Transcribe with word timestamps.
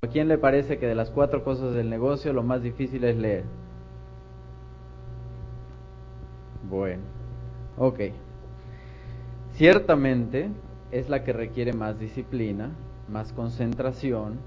¿A 0.00 0.06
quién 0.06 0.28
le 0.28 0.38
parece 0.38 0.78
que 0.78 0.86
de 0.86 0.94
las 0.94 1.10
cuatro 1.10 1.42
cosas 1.42 1.74
del 1.74 1.90
negocio 1.90 2.32
lo 2.32 2.44
más 2.44 2.62
difícil 2.62 3.02
es 3.02 3.16
leer? 3.16 3.44
Bueno, 6.70 7.02
ok. 7.76 8.00
Ciertamente 9.54 10.50
es 10.92 11.08
la 11.08 11.24
que 11.24 11.32
requiere 11.32 11.72
más 11.72 11.98
disciplina, 11.98 12.70
más 13.08 13.32
concentración 13.32 14.38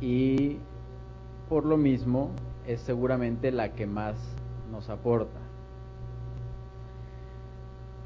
y 0.00 0.56
por 1.50 1.66
lo 1.66 1.76
mismo 1.76 2.30
es 2.66 2.80
seguramente 2.80 3.52
la 3.52 3.74
que 3.74 3.86
más 3.86 4.16
nos 4.72 4.88
aporta. 4.88 5.40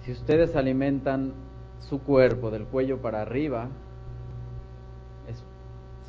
Si 0.03 0.11
ustedes 0.11 0.57
alimentan 0.57 1.33
su 1.79 2.01
cuerpo 2.01 2.51
del 2.51 2.65
cuello 2.65 2.99
para 2.99 3.23
arriba, 3.23 3.69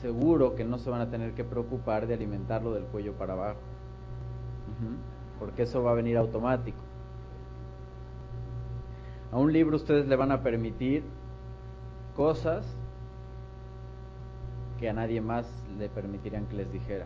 seguro 0.02 0.56
que 0.56 0.64
no 0.64 0.78
se 0.78 0.90
van 0.90 1.02
a 1.02 1.10
tener 1.10 1.34
que 1.34 1.44
preocupar 1.44 2.08
de 2.08 2.14
alimentarlo 2.14 2.74
del 2.74 2.84
cuello 2.86 3.14
para 3.14 3.34
abajo, 3.34 3.60
porque 5.40 5.64
eso 5.64 5.84
va 5.84 5.92
a 5.92 5.96
venir 5.96 6.18
automático. 6.18 6.80
A 9.32 9.38
un 9.38 9.54
libro 9.54 9.76
ustedes 9.76 10.08
le 10.08 10.16
van 10.16 10.32
a 10.32 10.42
permitir 10.42 11.04
cosas 12.16 12.66
que 14.80 14.90
a 14.90 14.94
nadie 14.94 15.22
más 15.22 15.46
le 15.78 15.90
permitirían 15.90 16.46
que 16.48 16.56
les 16.56 16.72
dijera. 16.72 17.06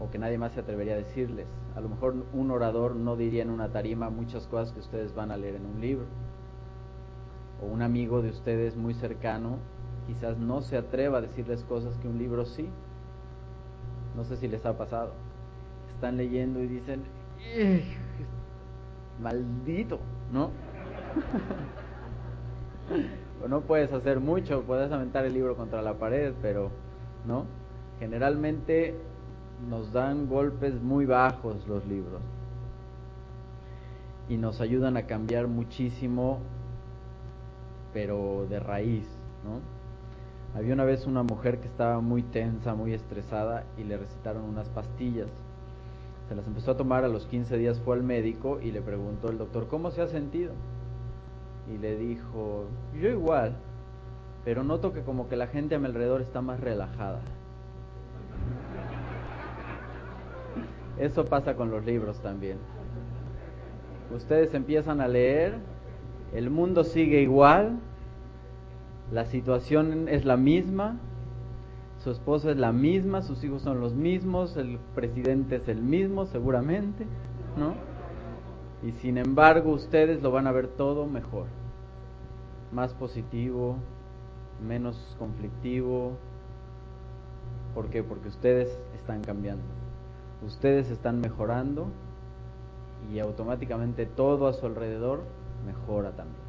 O 0.00 0.10
que 0.10 0.18
nadie 0.18 0.38
más 0.38 0.52
se 0.52 0.60
atrevería 0.60 0.94
a 0.94 0.96
decirles. 0.96 1.46
A 1.76 1.80
lo 1.80 1.88
mejor 1.88 2.14
un 2.32 2.50
orador 2.50 2.96
no 2.96 3.14
diría 3.14 3.42
en 3.42 3.50
una 3.50 3.68
tarima 3.68 4.10
muchas 4.10 4.46
cosas 4.48 4.72
que 4.72 4.80
ustedes 4.80 5.14
van 5.14 5.30
a 5.30 5.36
leer 5.36 5.56
en 5.56 5.66
un 5.66 5.80
libro. 5.80 6.06
O 7.62 7.66
un 7.66 7.82
amigo 7.82 8.20
de 8.20 8.30
ustedes 8.30 8.76
muy 8.76 8.94
cercano 8.94 9.58
quizás 10.06 10.38
no 10.38 10.62
se 10.62 10.76
atreva 10.76 11.18
a 11.18 11.20
decirles 11.20 11.62
cosas 11.64 11.96
que 11.98 12.08
un 12.08 12.18
libro 12.18 12.44
sí. 12.44 12.68
No 14.16 14.24
sé 14.24 14.36
si 14.36 14.48
les 14.48 14.64
ha 14.66 14.76
pasado. 14.76 15.12
Están 15.94 16.16
leyendo 16.16 16.60
y 16.60 16.66
dicen, 16.66 17.02
maldito, 19.20 20.00
¿no? 20.32 20.50
no 23.48 23.60
puedes 23.62 23.92
hacer 23.92 24.20
mucho, 24.20 24.62
puedes 24.62 24.92
aventar 24.92 25.24
el 25.24 25.34
libro 25.34 25.56
contra 25.56 25.82
la 25.82 25.94
pared, 25.94 26.32
pero 26.42 26.70
no. 27.26 27.46
Generalmente 27.98 28.96
nos 29.68 29.92
dan 29.92 30.28
golpes 30.28 30.80
muy 30.82 31.06
bajos 31.06 31.66
los 31.68 31.86
libros 31.86 32.20
y 34.28 34.36
nos 34.36 34.60
ayudan 34.60 34.96
a 34.96 35.06
cambiar 35.06 35.46
muchísimo, 35.46 36.38
pero 37.92 38.46
de 38.48 38.60
raíz, 38.60 39.06
¿no? 39.44 39.60
Había 40.54 40.74
una 40.74 40.84
vez 40.84 41.06
una 41.06 41.22
mujer 41.22 41.60
que 41.60 41.68
estaba 41.68 42.00
muy 42.00 42.22
tensa, 42.22 42.74
muy 42.74 42.92
estresada 42.92 43.64
y 43.78 43.84
le 43.84 43.96
recetaron 43.96 44.42
unas 44.44 44.68
pastillas 44.68 45.28
se 46.32 46.36
las 46.36 46.46
empezó 46.46 46.70
a 46.70 46.76
tomar 46.78 47.04
a 47.04 47.08
los 47.08 47.26
15 47.26 47.58
días, 47.58 47.78
fue 47.80 47.96
al 47.96 48.02
médico 48.02 48.58
y 48.58 48.70
le 48.70 48.80
preguntó 48.80 49.28
el 49.28 49.36
doctor, 49.36 49.68
¿cómo 49.68 49.90
se 49.90 50.00
ha 50.00 50.08
sentido? 50.08 50.52
Y 51.72 51.76
le 51.76 51.96
dijo, 51.96 52.64
yo 52.98 53.10
igual, 53.10 53.54
pero 54.42 54.64
noto 54.64 54.94
que 54.94 55.02
como 55.02 55.28
que 55.28 55.36
la 55.36 55.46
gente 55.46 55.74
a 55.74 55.78
mi 55.78 55.86
alrededor 55.86 56.22
está 56.22 56.40
más 56.40 56.58
relajada. 56.60 57.20
Eso 60.98 61.26
pasa 61.26 61.54
con 61.54 61.70
los 61.70 61.84
libros 61.84 62.18
también. 62.20 62.56
Ustedes 64.14 64.54
empiezan 64.54 65.02
a 65.02 65.08
leer, 65.08 65.56
el 66.34 66.48
mundo 66.48 66.82
sigue 66.84 67.20
igual, 67.20 67.78
la 69.10 69.26
situación 69.26 70.08
es 70.08 70.24
la 70.24 70.36
misma, 70.36 70.98
su 72.02 72.10
esposa 72.10 72.50
es 72.50 72.56
la 72.56 72.72
misma, 72.72 73.22
sus 73.22 73.42
hijos 73.44 73.62
son 73.62 73.80
los 73.80 73.94
mismos, 73.94 74.56
el 74.56 74.78
presidente 74.94 75.56
es 75.56 75.68
el 75.68 75.82
mismo 75.82 76.26
seguramente, 76.26 77.06
¿no? 77.56 77.74
Y 78.82 78.92
sin 78.92 79.18
embargo 79.18 79.70
ustedes 79.70 80.22
lo 80.22 80.32
van 80.32 80.46
a 80.46 80.52
ver 80.52 80.66
todo 80.66 81.06
mejor, 81.06 81.46
más 82.72 82.92
positivo, 82.94 83.76
menos 84.66 85.14
conflictivo. 85.18 86.12
¿Por 87.74 87.88
qué? 87.88 88.02
Porque 88.02 88.28
ustedes 88.28 88.76
están 88.96 89.22
cambiando, 89.22 89.62
ustedes 90.44 90.90
están 90.90 91.20
mejorando 91.20 91.86
y 93.12 93.20
automáticamente 93.20 94.06
todo 94.06 94.46
a 94.48 94.52
su 94.52 94.66
alrededor 94.66 95.22
mejora 95.64 96.10
también. 96.10 96.41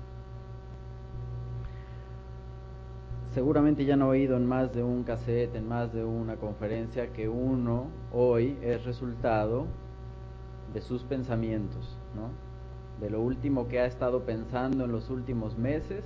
Seguramente 3.33 3.85
ya 3.85 3.95
no 3.95 4.05
he 4.05 4.19
oído 4.19 4.38
en 4.38 4.45
más 4.45 4.73
de 4.73 4.83
un 4.83 5.03
cassette, 5.03 5.55
en 5.55 5.67
más 5.67 5.91
de 5.94 6.03
una 6.03 6.35
conferencia, 6.35 7.11
que 7.11 7.27
uno 7.27 7.88
hoy 8.11 8.57
es 8.61 8.85
resultado 8.85 9.66
de 10.73 10.81
sus 10.81 11.03
pensamientos, 11.03 11.97
¿no? 12.16 12.29
De 13.03 13.09
lo 13.09 13.21
último 13.21 13.67
que 13.67 13.79
ha 13.79 13.85
estado 13.85 14.21
pensando 14.21 14.85
en 14.85 14.91
los 14.91 15.09
últimos 15.09 15.57
meses, 15.57 16.05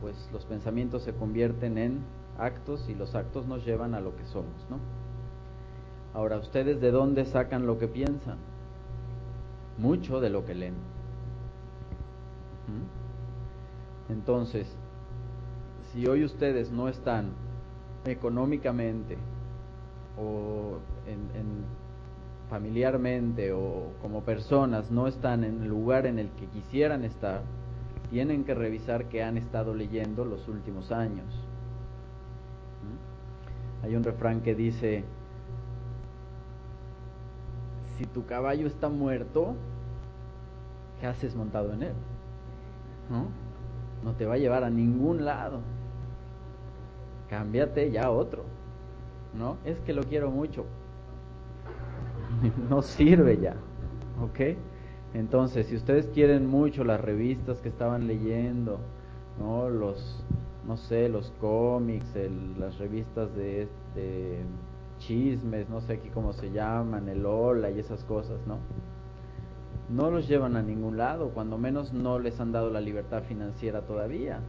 pues 0.00 0.28
los 0.32 0.44
pensamientos 0.44 1.02
se 1.02 1.14
convierten 1.14 1.78
en 1.78 2.00
actos 2.38 2.88
y 2.88 2.94
los 2.94 3.14
actos 3.14 3.46
nos 3.46 3.64
llevan 3.64 3.94
a 3.94 4.00
lo 4.00 4.14
que 4.14 4.24
somos, 4.26 4.66
¿no? 4.68 4.78
Ahora, 6.14 6.38
¿ustedes 6.38 6.80
de 6.80 6.90
dónde 6.90 7.24
sacan 7.24 7.66
lo 7.66 7.78
que 7.78 7.88
piensan? 7.88 8.38
Mucho 9.78 10.20
de 10.20 10.30
lo 10.30 10.44
que 10.44 10.54
leen. 10.54 10.74
¿Mm? 12.66 14.12
Entonces, 14.12 14.76
si 15.92 16.06
hoy 16.06 16.24
ustedes 16.24 16.70
no 16.70 16.88
están 16.88 17.30
económicamente 18.04 19.16
o 20.16 20.78
en, 21.06 21.64
familiarmente 22.50 23.52
o 23.52 23.92
como 24.00 24.22
personas 24.22 24.90
no 24.90 25.06
están 25.06 25.44
en 25.44 25.62
el 25.62 25.68
lugar 25.68 26.06
en 26.06 26.18
el 26.18 26.30
que 26.30 26.46
quisieran 26.46 27.04
estar, 27.04 27.42
tienen 28.10 28.44
que 28.44 28.54
revisar 28.54 29.04
qué 29.06 29.22
han 29.22 29.36
estado 29.36 29.74
leyendo 29.74 30.24
los 30.24 30.48
últimos 30.48 30.90
años. 30.90 31.26
¿Mm? 32.82 33.84
Hay 33.84 33.96
un 33.96 34.02
refrán 34.02 34.40
que 34.40 34.54
dice, 34.54 35.04
si 37.98 38.04
tu 38.06 38.24
caballo 38.24 38.66
está 38.66 38.88
muerto, 38.88 39.54
¿qué 41.00 41.06
haces 41.06 41.34
montado 41.34 41.74
en 41.74 41.82
él? 41.82 41.94
¿No? 43.10 43.26
no 44.04 44.12
te 44.12 44.26
va 44.26 44.34
a 44.34 44.38
llevar 44.38 44.64
a 44.64 44.70
ningún 44.70 45.24
lado 45.24 45.60
cámbiate 47.28 47.90
ya 47.90 48.10
otro, 48.10 48.44
¿no? 49.34 49.56
Es 49.64 49.78
que 49.80 49.92
lo 49.92 50.02
quiero 50.04 50.30
mucho. 50.30 50.64
no 52.70 52.82
sirve 52.82 53.38
ya, 53.38 53.54
¿ok? 54.22 54.56
Entonces, 55.14 55.66
si 55.66 55.76
ustedes 55.76 56.06
quieren 56.08 56.46
mucho 56.46 56.84
las 56.84 57.00
revistas 57.00 57.60
que 57.60 57.68
estaban 57.68 58.06
leyendo, 58.06 58.78
¿no? 59.38 59.70
Los, 59.70 60.22
no 60.66 60.76
sé, 60.76 61.08
los 61.08 61.32
cómics, 61.40 62.06
las 62.58 62.78
revistas 62.78 63.34
de, 63.34 63.68
de, 63.94 64.42
chismes, 64.98 65.68
no 65.68 65.80
sé 65.80 65.94
aquí 65.94 66.10
cómo 66.10 66.32
se 66.32 66.50
llaman, 66.50 67.08
el 67.08 67.24
Hola 67.24 67.70
y 67.70 67.78
esas 67.78 68.04
cosas, 68.04 68.38
¿no? 68.46 68.58
No 69.88 70.10
los 70.10 70.28
llevan 70.28 70.56
a 70.56 70.62
ningún 70.62 70.98
lado, 70.98 71.30
cuando 71.30 71.56
menos 71.56 71.92
no 71.94 72.18
les 72.18 72.38
han 72.40 72.52
dado 72.52 72.70
la 72.70 72.80
libertad 72.80 73.22
financiera 73.22 73.82
todavía, 73.82 74.40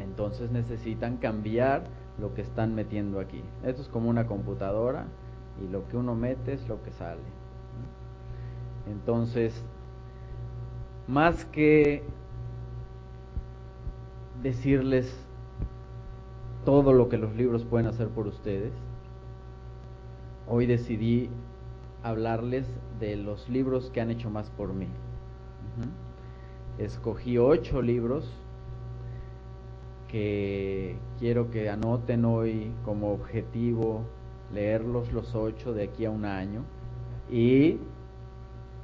entonces 0.00 0.50
necesitan 0.50 1.16
cambiar 1.16 1.84
lo 2.18 2.34
que 2.34 2.42
están 2.42 2.74
metiendo 2.74 3.20
aquí. 3.20 3.42
Esto 3.64 3.82
es 3.82 3.88
como 3.88 4.08
una 4.08 4.26
computadora 4.26 5.06
y 5.62 5.70
lo 5.70 5.86
que 5.88 5.96
uno 5.96 6.14
mete 6.14 6.52
es 6.52 6.68
lo 6.68 6.82
que 6.82 6.90
sale. 6.92 7.20
Entonces, 8.86 9.64
más 11.06 11.44
que 11.46 12.02
decirles 14.42 15.16
todo 16.64 16.92
lo 16.92 17.08
que 17.08 17.18
los 17.18 17.34
libros 17.34 17.64
pueden 17.64 17.86
hacer 17.86 18.08
por 18.08 18.26
ustedes, 18.26 18.72
hoy 20.46 20.66
decidí 20.66 21.30
hablarles 22.02 22.66
de 23.00 23.16
los 23.16 23.48
libros 23.48 23.90
que 23.90 24.00
han 24.00 24.10
hecho 24.10 24.30
más 24.30 24.50
por 24.50 24.72
mí. 24.74 24.88
Escogí 26.78 27.38
ocho 27.38 27.80
libros 27.80 28.30
que 30.14 30.94
quiero 31.18 31.50
que 31.50 31.68
anoten 31.68 32.24
hoy 32.24 32.70
como 32.84 33.10
objetivo 33.12 34.02
leerlos 34.52 35.12
los 35.12 35.34
ocho 35.34 35.72
de 35.72 35.82
aquí 35.82 36.04
a 36.04 36.10
un 36.12 36.24
año 36.24 36.62
y 37.28 37.78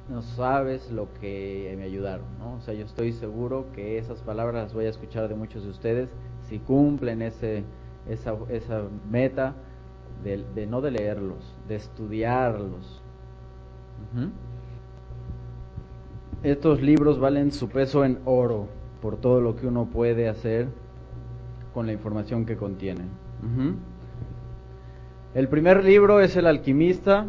no 0.09 0.23
sabes 0.23 0.91
lo 0.91 1.07
que 1.21 1.73
me 1.77 1.83
ayudaron, 1.83 2.25
¿no? 2.37 2.55
O 2.55 2.59
sea, 2.59 2.73
yo 2.73 2.83
estoy 2.83 3.13
seguro 3.13 3.67
que 3.73 3.97
esas 3.97 4.19
palabras 4.23 4.61
las 4.61 4.73
voy 4.73 4.87
a 4.87 4.89
escuchar 4.89 5.29
de 5.29 5.35
muchos 5.35 5.63
de 5.63 5.69
ustedes 5.69 6.09
si 6.49 6.59
cumplen 6.59 7.21
ese, 7.21 7.63
esa, 8.09 8.35
esa 8.49 8.81
meta 9.09 9.53
de, 10.25 10.67
no 10.67 10.81
de 10.81 10.91
leerlos, 10.91 11.55
de 11.69 11.75
estudiarlos. 11.75 13.01
Estos 16.43 16.81
libros 16.81 17.21
valen 17.21 17.53
su 17.53 17.69
peso 17.69 18.03
en 18.03 18.19
oro 18.25 18.67
por 19.01 19.15
todo 19.15 19.39
lo 19.39 19.55
que 19.55 19.65
uno 19.65 19.85
puede 19.85 20.27
hacer 20.27 20.80
con 21.73 21.85
la 21.85 21.93
información 21.93 22.45
que 22.45 22.57
contienen. 22.57 23.09
El 25.33 25.47
primer 25.47 25.83
libro 25.83 26.19
es 26.19 26.35
El 26.35 26.45
alquimista, 26.45 27.25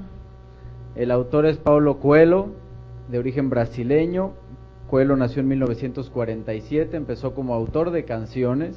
el 0.94 1.10
autor 1.10 1.46
es 1.46 1.56
Paulo 1.56 1.98
Coelho, 1.98 2.48
de 3.08 3.18
origen 3.18 3.48
brasileño. 3.50 4.32
Coelho 4.90 5.16
nació 5.16 5.40
en 5.40 5.48
1947, 5.48 6.96
empezó 6.96 7.34
como 7.34 7.54
autor 7.54 7.90
de 7.90 8.04
canciones, 8.04 8.76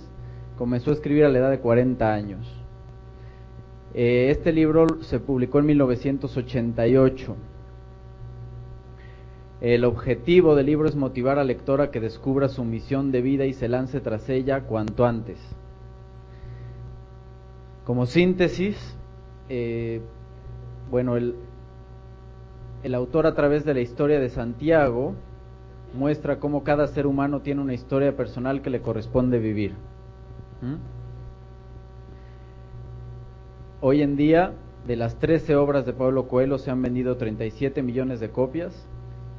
comenzó 0.57 0.91
a 0.91 0.93
escribir 0.93 1.25
a 1.25 1.29
la 1.29 1.39
edad 1.39 1.49
de 1.49 1.59
40 1.59 2.13
años. 2.13 2.47
Eh, 3.93 4.27
este 4.29 4.53
libro 4.53 5.01
se 5.01 5.19
publicó 5.19 5.59
en 5.59 5.65
1988. 5.67 7.35
El 9.61 9.85
objetivo 9.85 10.55
del 10.55 10.65
libro 10.65 10.87
es 10.87 10.95
motivar 10.95 11.39
al 11.39 11.47
lector 11.47 11.81
a 11.81 11.89
que 11.89 12.01
descubra 12.01 12.49
su 12.49 12.63
misión 12.65 13.11
de 13.11 13.21
vida 13.21 13.45
y 13.45 13.53
se 13.53 13.69
lance 13.69 14.01
tras 14.01 14.27
ella 14.29 14.61
cuanto 14.61 15.05
antes. 15.05 15.39
Como 17.85 18.05
síntesis, 18.05 18.75
eh, 19.47 20.01
bueno, 20.91 21.15
el, 21.15 21.35
el 22.83 22.95
autor 22.95 23.27
a 23.27 23.35
través 23.35 23.63
de 23.63 23.73
la 23.73 23.79
historia 23.79 24.19
de 24.19 24.29
Santiago 24.29 25.13
muestra 25.93 26.39
cómo 26.39 26.63
cada 26.63 26.87
ser 26.87 27.07
humano 27.07 27.39
tiene 27.39 27.61
una 27.61 27.73
historia 27.73 28.15
personal 28.17 28.61
que 28.61 28.69
le 28.69 28.81
corresponde 28.81 29.39
vivir. 29.39 29.71
¿Mm? 30.61 30.75
Hoy 33.79 34.01
en 34.01 34.17
día, 34.17 34.53
de 34.85 34.95
las 34.97 35.15
13 35.15 35.55
obras 35.55 35.85
de 35.85 35.93
Pablo 35.93 36.27
Coelho 36.27 36.57
se 36.57 36.71
han 36.71 36.81
vendido 36.81 37.15
37 37.15 37.81
millones 37.81 38.19
de 38.19 38.29
copias 38.29 38.85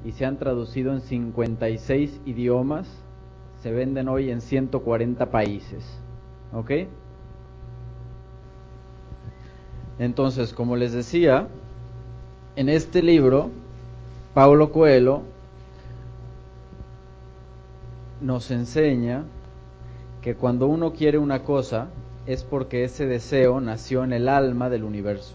y 0.06 0.12
se 0.12 0.24
han 0.24 0.38
traducido 0.38 0.92
en 0.92 1.00
56 1.00 2.20
idiomas. 2.26 2.86
Se 3.60 3.72
venden 3.72 4.08
hoy 4.08 4.30
en 4.30 4.40
140 4.40 5.26
países. 5.32 5.84
¿Ok? 6.52 6.70
Entonces, 9.98 10.52
como 10.52 10.76
les 10.76 10.92
decía, 10.92 11.48
en 12.54 12.68
este 12.68 13.02
libro, 13.02 13.50
Paulo 14.32 14.70
Coelho 14.70 15.22
nos 18.20 18.52
enseña 18.52 19.24
que 20.22 20.36
cuando 20.36 20.68
uno 20.68 20.92
quiere 20.92 21.18
una 21.18 21.42
cosa 21.42 21.88
es 22.26 22.44
porque 22.44 22.84
ese 22.84 23.06
deseo 23.06 23.60
nació 23.60 24.04
en 24.04 24.12
el 24.12 24.28
alma 24.28 24.70
del 24.70 24.84
universo. 24.84 25.34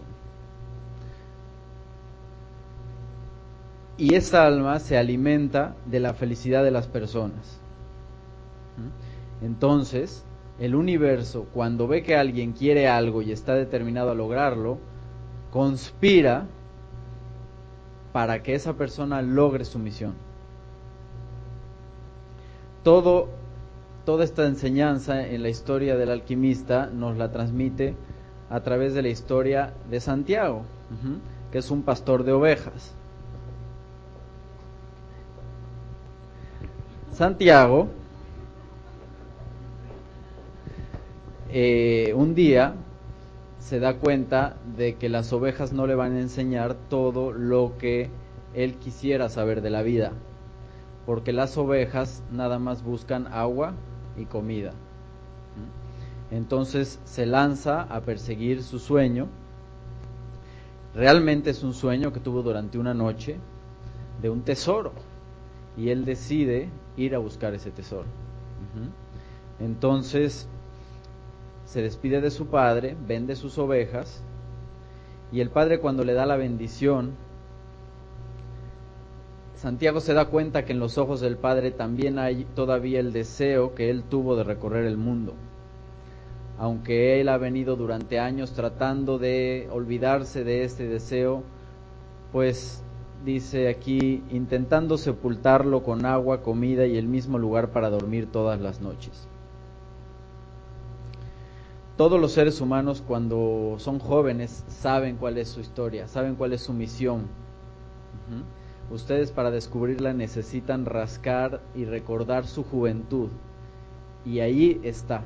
Y 4.02 4.16
esa 4.16 4.44
alma 4.44 4.80
se 4.80 4.98
alimenta 4.98 5.76
de 5.86 6.00
la 6.00 6.12
felicidad 6.12 6.64
de 6.64 6.72
las 6.72 6.88
personas. 6.88 7.60
Entonces, 9.40 10.24
el 10.58 10.74
universo, 10.74 11.46
cuando 11.54 11.86
ve 11.86 12.02
que 12.02 12.16
alguien 12.16 12.50
quiere 12.50 12.88
algo 12.88 13.22
y 13.22 13.30
está 13.30 13.54
determinado 13.54 14.10
a 14.10 14.16
lograrlo, 14.16 14.78
conspira 15.52 16.48
para 18.12 18.42
que 18.42 18.56
esa 18.56 18.72
persona 18.72 19.22
logre 19.22 19.64
su 19.64 19.78
misión. 19.78 20.14
Todo, 22.82 23.28
toda 24.04 24.24
esta 24.24 24.46
enseñanza 24.48 25.28
en 25.28 25.44
la 25.44 25.48
historia 25.48 25.96
del 25.96 26.10
alquimista 26.10 26.90
nos 26.92 27.16
la 27.16 27.30
transmite 27.30 27.94
a 28.50 28.64
través 28.64 28.94
de 28.94 29.02
la 29.02 29.10
historia 29.10 29.74
de 29.88 30.00
Santiago, 30.00 30.64
que 31.52 31.58
es 31.58 31.70
un 31.70 31.84
pastor 31.84 32.24
de 32.24 32.32
ovejas. 32.32 32.96
Santiago, 37.12 37.88
eh, 41.50 42.14
un 42.16 42.34
día 42.34 42.74
se 43.58 43.80
da 43.80 43.98
cuenta 43.98 44.56
de 44.78 44.94
que 44.94 45.10
las 45.10 45.30
ovejas 45.34 45.74
no 45.74 45.86
le 45.86 45.94
van 45.94 46.16
a 46.16 46.20
enseñar 46.20 46.74
todo 46.88 47.30
lo 47.30 47.74
que 47.78 48.08
él 48.54 48.76
quisiera 48.76 49.28
saber 49.28 49.60
de 49.60 49.68
la 49.68 49.82
vida, 49.82 50.12
porque 51.04 51.34
las 51.34 51.58
ovejas 51.58 52.22
nada 52.32 52.58
más 52.58 52.82
buscan 52.82 53.26
agua 53.26 53.74
y 54.16 54.24
comida. 54.24 54.72
Entonces 56.30 56.98
se 57.04 57.26
lanza 57.26 57.82
a 57.82 58.00
perseguir 58.00 58.62
su 58.62 58.78
sueño. 58.78 59.26
Realmente 60.94 61.50
es 61.50 61.62
un 61.62 61.74
sueño 61.74 62.10
que 62.10 62.20
tuvo 62.20 62.42
durante 62.42 62.78
una 62.78 62.94
noche 62.94 63.36
de 64.22 64.30
un 64.30 64.40
tesoro 64.40 64.92
y 65.76 65.90
él 65.90 66.04
decide 66.04 66.68
ir 66.96 67.14
a 67.14 67.18
buscar 67.18 67.54
ese 67.54 67.70
tesoro. 67.70 68.06
Entonces 69.60 70.48
se 71.64 71.82
despide 71.82 72.20
de 72.20 72.30
su 72.30 72.46
padre, 72.46 72.96
vende 73.06 73.36
sus 73.36 73.58
ovejas, 73.58 74.22
y 75.32 75.40
el 75.40 75.50
padre 75.50 75.80
cuando 75.80 76.04
le 76.04 76.12
da 76.12 76.26
la 76.26 76.36
bendición, 76.36 77.12
Santiago 79.54 80.00
se 80.00 80.12
da 80.12 80.24
cuenta 80.26 80.64
que 80.64 80.72
en 80.72 80.80
los 80.80 80.98
ojos 80.98 81.20
del 81.20 81.36
padre 81.36 81.70
también 81.70 82.18
hay 82.18 82.44
todavía 82.56 82.98
el 82.98 83.12
deseo 83.12 83.74
que 83.74 83.90
él 83.90 84.02
tuvo 84.02 84.34
de 84.34 84.42
recorrer 84.42 84.84
el 84.86 84.96
mundo. 84.96 85.34
Aunque 86.58 87.20
él 87.20 87.28
ha 87.28 87.38
venido 87.38 87.76
durante 87.76 88.18
años 88.18 88.52
tratando 88.52 89.18
de 89.18 89.68
olvidarse 89.70 90.42
de 90.42 90.64
este 90.64 90.88
deseo, 90.88 91.44
pues 92.32 92.82
dice 93.24 93.68
aquí, 93.68 94.22
intentando 94.30 94.98
sepultarlo 94.98 95.82
con 95.82 96.06
agua, 96.06 96.42
comida 96.42 96.86
y 96.86 96.96
el 96.96 97.06
mismo 97.06 97.38
lugar 97.38 97.70
para 97.70 97.90
dormir 97.90 98.30
todas 98.30 98.60
las 98.60 98.80
noches 98.80 99.28
todos 101.96 102.20
los 102.20 102.32
seres 102.32 102.60
humanos 102.60 103.02
cuando 103.06 103.76
son 103.78 103.98
jóvenes 103.98 104.64
saben 104.66 105.16
cuál 105.16 105.38
es 105.38 105.48
su 105.48 105.60
historia, 105.60 106.08
saben 106.08 106.34
cuál 106.34 106.52
es 106.52 106.62
su 106.62 106.72
misión. 106.72 107.26
Ustedes 108.90 109.30
para 109.30 109.50
descubrirla 109.50 110.12
necesitan 110.12 110.84
rascar 110.84 111.60
y 111.74 111.84
recordar 111.84 112.46
su 112.46 112.64
juventud. 112.64 113.28
Y 114.24 114.40
ahí 114.40 114.80
está. 114.82 115.22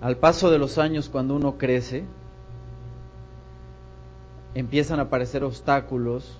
Al 0.00 0.16
paso 0.16 0.50
de 0.50 0.58
los 0.58 0.78
años, 0.78 1.08
cuando 1.08 1.36
uno 1.36 1.56
crece, 1.56 2.04
empiezan 4.56 5.00
a 5.00 5.02
aparecer 5.02 5.44
obstáculos 5.44 6.38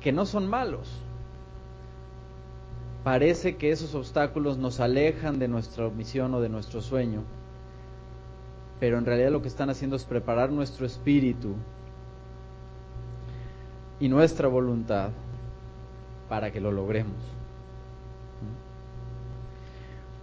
que 0.00 0.10
no 0.10 0.26
son 0.26 0.48
malos 0.48 0.88
parece 3.04 3.56
que 3.56 3.70
esos 3.70 3.94
obstáculos 3.94 4.58
nos 4.58 4.80
alejan 4.80 5.38
de 5.38 5.46
nuestra 5.46 5.88
misión 5.88 6.34
o 6.34 6.40
de 6.40 6.48
nuestro 6.48 6.82
sueño, 6.82 7.22
pero 8.80 8.98
en 8.98 9.06
realidad 9.06 9.30
lo 9.30 9.40
que 9.40 9.46
están 9.46 9.70
haciendo 9.70 9.94
es 9.94 10.04
preparar 10.04 10.50
nuestro 10.50 10.84
espíritu 10.84 11.54
y 14.00 14.08
nuestra 14.08 14.48
voluntad 14.48 15.10
para 16.28 16.50
que 16.50 16.60
lo 16.60 16.72
logremos. 16.72 17.39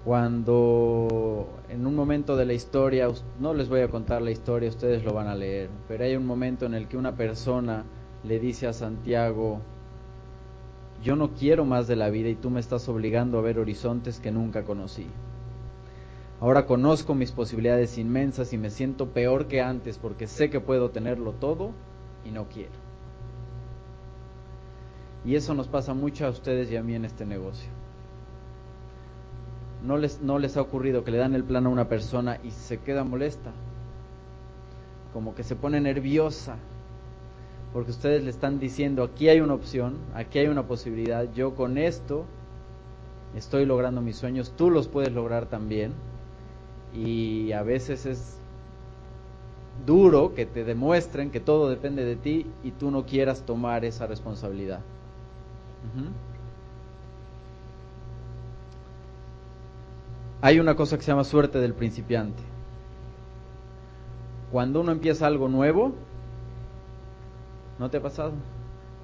Cuando 0.07 1.49
en 1.67 1.85
un 1.85 1.93
momento 1.93 2.37
de 2.37 2.45
la 2.45 2.53
historia, 2.53 3.09
no 3.41 3.53
les 3.53 3.67
voy 3.67 3.81
a 3.81 3.89
contar 3.89 4.21
la 4.21 4.31
historia, 4.31 4.69
ustedes 4.69 5.03
lo 5.03 5.11
van 5.11 5.27
a 5.27 5.35
leer, 5.35 5.69
pero 5.89 6.05
hay 6.05 6.15
un 6.15 6.25
momento 6.25 6.65
en 6.65 6.75
el 6.75 6.87
que 6.87 6.95
una 6.95 7.17
persona 7.17 7.83
le 8.23 8.39
dice 8.39 8.67
a 8.67 8.71
Santiago, 8.71 9.59
yo 11.03 11.17
no 11.17 11.33
quiero 11.33 11.65
más 11.65 11.89
de 11.89 11.97
la 11.97 12.09
vida 12.09 12.29
y 12.29 12.35
tú 12.35 12.49
me 12.49 12.61
estás 12.61 12.87
obligando 12.87 13.37
a 13.37 13.41
ver 13.41 13.59
horizontes 13.59 14.21
que 14.21 14.31
nunca 14.31 14.63
conocí. 14.63 15.07
Ahora 16.39 16.65
conozco 16.65 17.13
mis 17.13 17.33
posibilidades 17.33 17.97
inmensas 17.97 18.53
y 18.53 18.57
me 18.57 18.69
siento 18.69 19.09
peor 19.09 19.47
que 19.47 19.59
antes 19.59 19.97
porque 19.97 20.27
sé 20.27 20.49
que 20.49 20.61
puedo 20.61 20.89
tenerlo 20.89 21.33
todo 21.33 21.71
y 22.23 22.31
no 22.31 22.47
quiero. 22.47 22.79
Y 25.25 25.35
eso 25.35 25.53
nos 25.53 25.67
pasa 25.67 25.93
mucho 25.93 26.25
a 26.25 26.29
ustedes 26.29 26.71
y 26.71 26.77
a 26.77 26.81
mí 26.81 26.95
en 26.95 27.03
este 27.03 27.25
negocio. 27.25 27.69
¿No 29.83 29.97
les, 29.97 30.21
no 30.21 30.39
les 30.39 30.57
ha 30.57 30.61
ocurrido 30.61 31.03
que 31.03 31.11
le 31.11 31.17
dan 31.17 31.35
el 31.35 31.43
plan 31.43 31.65
a 31.65 31.69
una 31.69 31.87
persona 31.87 32.39
y 32.43 32.51
se 32.51 32.79
queda 32.79 33.03
molesta? 33.03 33.51
Como 35.13 35.35
que 35.35 35.43
se 35.43 35.55
pone 35.55 35.79
nerviosa, 35.79 36.57
porque 37.73 37.91
ustedes 37.91 38.23
le 38.23 38.29
están 38.29 38.59
diciendo, 38.59 39.03
aquí 39.03 39.29
hay 39.29 39.39
una 39.39 39.53
opción, 39.53 39.97
aquí 40.13 40.39
hay 40.39 40.47
una 40.47 40.63
posibilidad, 40.63 41.31
yo 41.33 41.53
con 41.55 41.77
esto 41.77 42.25
estoy 43.35 43.65
logrando 43.65 44.01
mis 44.01 44.17
sueños, 44.17 44.53
tú 44.57 44.69
los 44.69 44.87
puedes 44.87 45.11
lograr 45.13 45.45
también. 45.45 45.93
Y 46.93 47.51
a 47.51 47.61
veces 47.63 48.05
es 48.05 48.37
duro 49.85 50.33
que 50.33 50.45
te 50.45 50.63
demuestren 50.63 51.29
que 51.29 51.39
todo 51.39 51.69
depende 51.69 52.03
de 52.03 52.15
ti 52.15 52.47
y 52.63 52.71
tú 52.71 52.89
no 52.89 53.05
quieras 53.05 53.43
tomar 53.45 53.85
esa 53.85 54.07
responsabilidad. 54.07 54.79
Hay 60.41 60.59
una 60.59 60.75
cosa 60.75 60.97
que 60.97 61.03
se 61.03 61.11
llama 61.11 61.23
suerte 61.23 61.59
del 61.59 61.73
principiante. 61.73 62.43
Cuando 64.51 64.81
uno 64.81 64.91
empieza 64.91 65.27
algo 65.27 65.49
nuevo, 65.49 65.93
¿No 67.79 67.89
te 67.89 67.97
ha 67.97 68.01
pasado? 68.01 68.33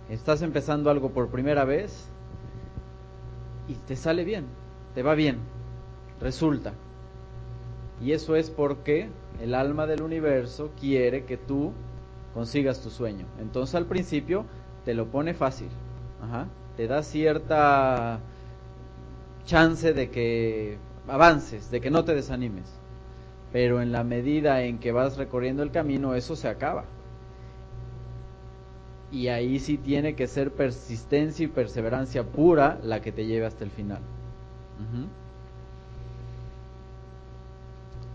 Estás 0.09 0.41
empezando 0.41 0.89
algo 0.89 1.11
por 1.11 1.29
primera 1.29 1.63
vez 1.63 2.07
y 3.67 3.75
te 3.75 3.95
sale 3.95 4.23
bien, 4.23 4.45
te 4.95 5.03
va 5.03 5.13
bien, 5.13 5.37
resulta. 6.19 6.73
Y 8.01 8.11
eso 8.11 8.35
es 8.35 8.49
porque 8.49 9.09
el 9.39 9.53
alma 9.53 9.85
del 9.85 10.01
universo 10.01 10.71
quiere 10.79 11.25
que 11.25 11.37
tú 11.37 11.71
consigas 12.33 12.81
tu 12.81 12.89
sueño. 12.89 13.27
Entonces 13.39 13.75
al 13.75 13.85
principio 13.85 14.45
te 14.85 14.95
lo 14.95 15.07
pone 15.07 15.33
fácil, 15.35 15.69
te 16.75 16.87
da 16.87 17.03
cierta 17.03 18.19
chance 19.45 19.93
de 19.93 20.09
que 20.09 20.77
avances, 21.07 21.69
de 21.71 21.81
que 21.81 21.91
no 21.91 22.03
te 22.03 22.15
desanimes. 22.15 22.65
Pero 23.51 23.81
en 23.81 23.91
la 23.91 24.03
medida 24.03 24.63
en 24.63 24.79
que 24.79 24.91
vas 24.91 25.17
recorriendo 25.17 25.63
el 25.63 25.71
camino, 25.71 26.15
eso 26.15 26.35
se 26.35 26.47
acaba. 26.47 26.85
Y 29.11 29.27
ahí 29.27 29.59
sí 29.59 29.77
tiene 29.77 30.15
que 30.15 30.27
ser 30.27 30.51
persistencia 30.51 31.45
y 31.45 31.47
perseverancia 31.47 32.23
pura 32.23 32.79
la 32.83 33.01
que 33.01 33.11
te 33.11 33.25
lleve 33.25 33.45
hasta 33.45 33.63
el 33.63 33.69
final. 33.69 33.99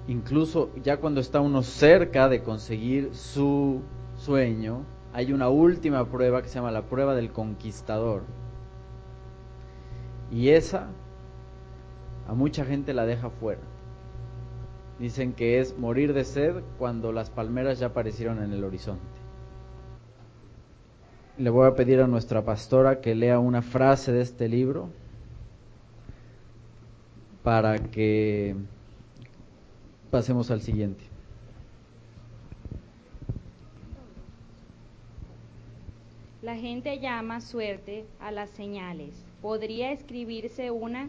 Incluso 0.08 0.70
ya 0.82 0.96
cuando 0.96 1.20
está 1.20 1.40
uno 1.40 1.62
cerca 1.62 2.28
de 2.28 2.42
conseguir 2.42 3.14
su 3.14 3.82
sueño, 4.16 4.82
hay 5.12 5.32
una 5.32 5.48
última 5.48 6.04
prueba 6.06 6.42
que 6.42 6.48
se 6.48 6.56
llama 6.56 6.72
la 6.72 6.82
prueba 6.82 7.14
del 7.14 7.30
conquistador. 7.30 8.22
Y 10.32 10.48
esa 10.48 10.88
a 12.28 12.34
mucha 12.34 12.64
gente 12.64 12.92
la 12.92 13.06
deja 13.06 13.30
fuera. 13.30 13.62
Dicen 14.98 15.32
que 15.32 15.60
es 15.60 15.76
morir 15.78 16.12
de 16.12 16.24
sed 16.24 16.62
cuando 16.78 17.10
las 17.10 17.30
palmeras 17.30 17.78
ya 17.78 17.86
aparecieron 17.86 18.42
en 18.42 18.52
el 18.52 18.64
horizonte. 18.64 19.02
Le 21.38 21.50
voy 21.50 21.66
a 21.66 21.74
pedir 21.74 22.00
a 22.00 22.06
nuestra 22.06 22.44
pastora 22.44 23.00
que 23.00 23.14
lea 23.14 23.38
una 23.38 23.62
frase 23.62 24.12
de 24.12 24.20
este 24.20 24.48
libro 24.48 24.90
para 27.42 27.78
que 27.78 28.56
pasemos 30.10 30.50
al 30.50 30.60
siguiente. 30.60 31.04
La 36.42 36.56
gente 36.56 36.98
llama 36.98 37.40
suerte 37.40 38.04
a 38.20 38.32
las 38.32 38.50
señales. 38.50 39.24
Podría 39.40 39.92
escribirse 39.92 40.70
una 40.70 41.08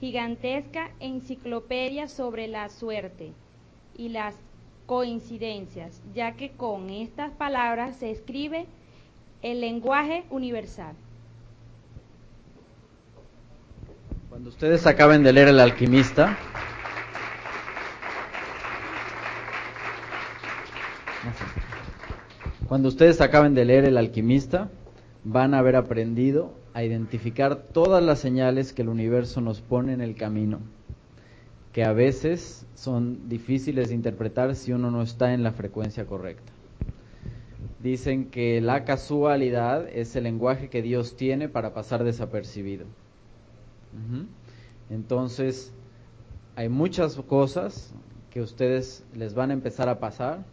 gigantesca 0.00 0.90
enciclopedia 0.98 2.08
sobre 2.08 2.48
la 2.48 2.70
suerte 2.70 3.32
y 3.96 4.08
las 4.08 4.34
coincidencias, 4.86 6.00
ya 6.14 6.32
que 6.32 6.50
con 6.50 6.90
estas 6.90 7.30
palabras 7.32 7.96
se 7.96 8.10
escribe 8.10 8.66
el 9.42 9.60
lenguaje 9.60 10.24
universal. 10.30 10.94
Cuando 14.30 14.48
ustedes 14.48 14.86
acaben 14.86 15.22
de 15.22 15.32
leer 15.32 15.48
El 15.48 15.60
alquimista, 15.60 16.38
cuando 22.66 22.88
ustedes 22.88 23.20
acaben 23.20 23.54
de 23.54 23.64
leer 23.64 23.84
El 23.84 23.98
alquimista, 23.98 24.70
van 25.24 25.52
a 25.52 25.58
haber 25.58 25.76
aprendido 25.76 26.54
a 26.72 26.84
identificar 26.84 27.64
todas 27.72 28.02
las 28.02 28.18
señales 28.18 28.72
que 28.72 28.82
el 28.82 28.88
universo 28.88 29.40
nos 29.40 29.60
pone 29.60 29.92
en 29.92 30.00
el 30.00 30.14
camino, 30.14 30.60
que 31.72 31.84
a 31.84 31.92
veces 31.92 32.66
son 32.74 33.28
difíciles 33.28 33.88
de 33.88 33.94
interpretar 33.94 34.54
si 34.54 34.72
uno 34.72 34.90
no 34.90 35.02
está 35.02 35.34
en 35.34 35.42
la 35.42 35.52
frecuencia 35.52 36.06
correcta. 36.06 36.52
Dicen 37.82 38.26
que 38.30 38.60
la 38.60 38.84
casualidad 38.84 39.88
es 39.88 40.14
el 40.16 40.24
lenguaje 40.24 40.68
que 40.68 40.82
Dios 40.82 41.16
tiene 41.16 41.48
para 41.48 41.72
pasar 41.72 42.04
desapercibido. 42.04 42.86
Entonces, 44.90 45.72
hay 46.56 46.68
muchas 46.68 47.16
cosas 47.16 47.92
que 48.30 48.40
ustedes 48.40 49.04
les 49.14 49.34
van 49.34 49.50
a 49.50 49.54
empezar 49.54 49.88
a 49.88 49.98
pasar, 49.98 50.44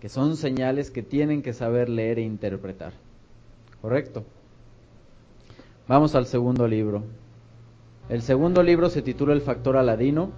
que 0.00 0.08
son 0.08 0.36
señales 0.36 0.90
que 0.90 1.02
tienen 1.02 1.42
que 1.42 1.52
saber 1.52 1.88
leer 1.88 2.18
e 2.18 2.22
interpretar. 2.22 2.92
¿Correcto? 3.80 4.24
Vamos 5.86 6.14
al 6.14 6.24
segundo 6.24 6.66
libro. 6.66 7.02
El 8.08 8.22
segundo 8.22 8.62
libro 8.62 8.88
se 8.88 9.02
titula 9.02 9.34
El 9.34 9.42
factor 9.42 9.76
aladino. 9.76 10.30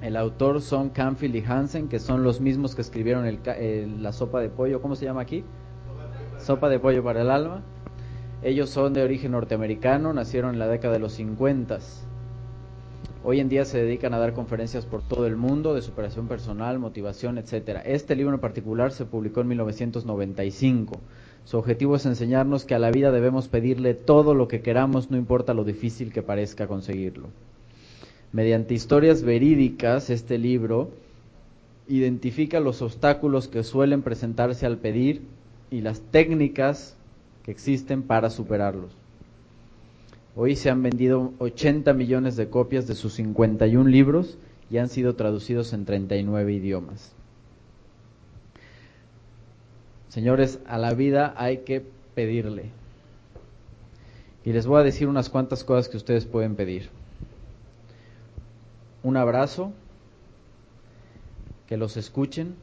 El 0.00 0.16
autor 0.16 0.62
son 0.62 0.88
Canfield 0.88 1.36
y 1.36 1.44
Hansen, 1.44 1.88
que 1.88 1.98
son 1.98 2.22
los 2.22 2.40
mismos 2.40 2.74
que 2.74 2.80
escribieron 2.80 3.26
la 4.02 4.12
sopa 4.12 4.40
de 4.40 4.48
pollo. 4.48 4.80
¿Cómo 4.80 4.96
se 4.96 5.04
llama 5.04 5.20
aquí? 5.20 5.44
Sopa 6.38 6.70
de 6.70 6.78
pollo 6.78 7.04
para 7.04 7.20
el 7.20 7.30
alma. 7.30 7.60
Ellos 8.42 8.70
son 8.70 8.94
de 8.94 9.02
origen 9.02 9.32
norteamericano, 9.32 10.14
nacieron 10.14 10.54
en 10.54 10.58
la 10.58 10.68
década 10.68 10.94
de 10.94 11.00
los 11.00 11.12
50. 11.12 11.78
Hoy 13.24 13.40
en 13.40 13.50
día 13.50 13.66
se 13.66 13.76
dedican 13.76 14.14
a 14.14 14.18
dar 14.18 14.32
conferencias 14.32 14.86
por 14.86 15.02
todo 15.02 15.26
el 15.26 15.36
mundo 15.36 15.74
de 15.74 15.82
superación 15.82 16.28
personal, 16.28 16.78
motivación, 16.78 17.36
etcétera. 17.36 17.82
Este 17.82 18.16
libro 18.16 18.34
en 18.34 18.40
particular 18.40 18.90
se 18.90 19.04
publicó 19.04 19.42
en 19.42 19.48
1995. 19.48 20.98
Su 21.44 21.58
objetivo 21.58 21.96
es 21.96 22.06
enseñarnos 22.06 22.64
que 22.64 22.74
a 22.74 22.78
la 22.78 22.90
vida 22.90 23.12
debemos 23.12 23.48
pedirle 23.48 23.94
todo 23.94 24.34
lo 24.34 24.48
que 24.48 24.62
queramos, 24.62 25.10
no 25.10 25.16
importa 25.16 25.52
lo 25.52 25.64
difícil 25.64 26.12
que 26.12 26.22
parezca 26.22 26.66
conseguirlo. 26.66 27.28
Mediante 28.32 28.74
historias 28.74 29.22
verídicas, 29.22 30.10
este 30.10 30.38
libro 30.38 30.90
identifica 31.86 32.60
los 32.60 32.80
obstáculos 32.82 33.46
que 33.46 33.62
suelen 33.62 34.02
presentarse 34.02 34.64
al 34.64 34.78
pedir 34.78 35.22
y 35.70 35.82
las 35.82 36.00
técnicas 36.00 36.96
que 37.44 37.50
existen 37.50 38.02
para 38.02 38.30
superarlos. 38.30 38.92
Hoy 40.34 40.56
se 40.56 40.70
han 40.70 40.82
vendido 40.82 41.32
80 41.38 41.92
millones 41.92 42.36
de 42.36 42.48
copias 42.48 42.86
de 42.86 42.94
sus 42.94 43.12
51 43.14 43.88
libros 43.88 44.38
y 44.70 44.78
han 44.78 44.88
sido 44.88 45.14
traducidos 45.14 45.72
en 45.72 45.84
39 45.84 46.54
idiomas. 46.54 47.12
Señores, 50.14 50.60
a 50.68 50.78
la 50.78 50.94
vida 50.94 51.34
hay 51.36 51.64
que 51.64 51.84
pedirle. 52.14 52.70
Y 54.44 54.52
les 54.52 54.64
voy 54.64 54.80
a 54.80 54.84
decir 54.84 55.08
unas 55.08 55.28
cuantas 55.28 55.64
cosas 55.64 55.88
que 55.88 55.96
ustedes 55.96 56.24
pueden 56.24 56.54
pedir. 56.54 56.88
Un 59.02 59.16
abrazo, 59.16 59.72
que 61.66 61.76
los 61.76 61.96
escuchen, 61.96 62.54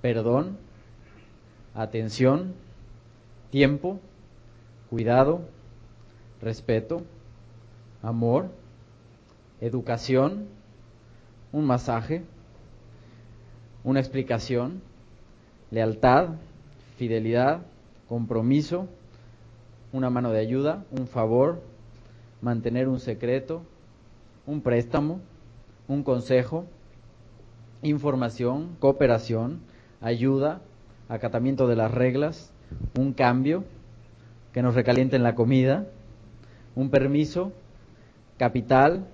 perdón, 0.00 0.56
atención, 1.74 2.54
tiempo, 3.50 4.00
cuidado, 4.88 5.42
respeto, 6.40 7.02
amor, 8.02 8.46
educación, 9.60 10.46
un 11.52 11.66
masaje, 11.66 12.22
una 13.84 14.00
explicación, 14.00 14.80
lealtad, 15.74 16.28
fidelidad, 16.96 17.62
compromiso, 18.08 18.86
una 19.92 20.08
mano 20.08 20.30
de 20.30 20.38
ayuda, 20.38 20.84
un 20.92 21.08
favor, 21.08 21.62
mantener 22.40 22.88
un 22.88 23.00
secreto, 23.00 23.62
un 24.46 24.60
préstamo, 24.60 25.20
un 25.88 26.04
consejo, 26.04 26.66
información, 27.82 28.76
cooperación, 28.78 29.58
ayuda, 30.00 30.60
acatamiento 31.08 31.66
de 31.66 31.74
las 31.74 31.90
reglas, 31.90 32.52
un 32.96 33.12
cambio, 33.12 33.64
que 34.52 34.62
nos 34.62 34.76
recalienten 34.76 35.24
la 35.24 35.34
comida, 35.34 35.86
un 36.76 36.90
permiso, 36.90 37.50
capital, 38.38 39.08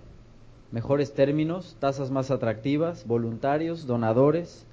mejores 0.72 1.14
términos, 1.14 1.78
tasas 1.80 2.10
más 2.10 2.30
atractivas, 2.30 3.06
voluntarios, 3.06 3.86
donadores, 3.86 4.66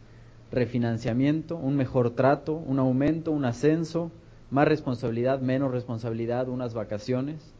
refinanciamiento, 0.52 1.56
un 1.58 1.76
mejor 1.76 2.12
trato, 2.12 2.54
un 2.54 2.80
aumento, 2.80 3.32
un 3.32 3.46
ascenso, 3.46 4.12
más 4.50 4.68
responsabilidad, 4.68 5.42
menos 5.42 5.72
responsabilidad, 5.72 6.48
unas 6.48 6.74
vacaciones, 6.74 7.54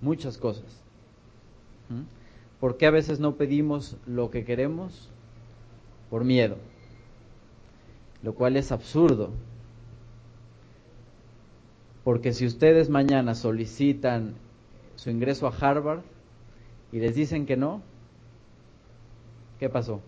muchas 0.00 0.38
cosas. 0.38 0.82
¿Mm? 1.88 2.02
¿Por 2.58 2.76
qué 2.76 2.86
a 2.86 2.90
veces 2.90 3.20
no 3.20 3.36
pedimos 3.36 3.96
lo 4.06 4.30
que 4.30 4.44
queremos? 4.44 5.08
Por 6.10 6.24
miedo, 6.24 6.56
lo 8.22 8.34
cual 8.34 8.56
es 8.56 8.72
absurdo. 8.72 9.30
Porque 12.02 12.32
si 12.32 12.46
ustedes 12.46 12.88
mañana 12.88 13.34
solicitan 13.34 14.34
su 14.96 15.10
ingreso 15.10 15.46
a 15.46 15.54
Harvard 15.56 16.00
y 16.92 16.98
les 16.98 17.14
dicen 17.14 17.46
que 17.46 17.56
no, 17.56 17.82
¿qué 19.60 19.68
pasó? 19.68 20.00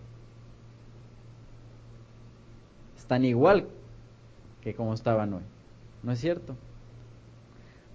Están 3.03 3.25
igual 3.25 3.67
que 4.61 4.73
como 4.73 4.93
estaban 4.93 5.33
hoy. 5.33 5.43
¿No 6.03 6.13
es 6.13 6.19
cierto? 6.19 6.55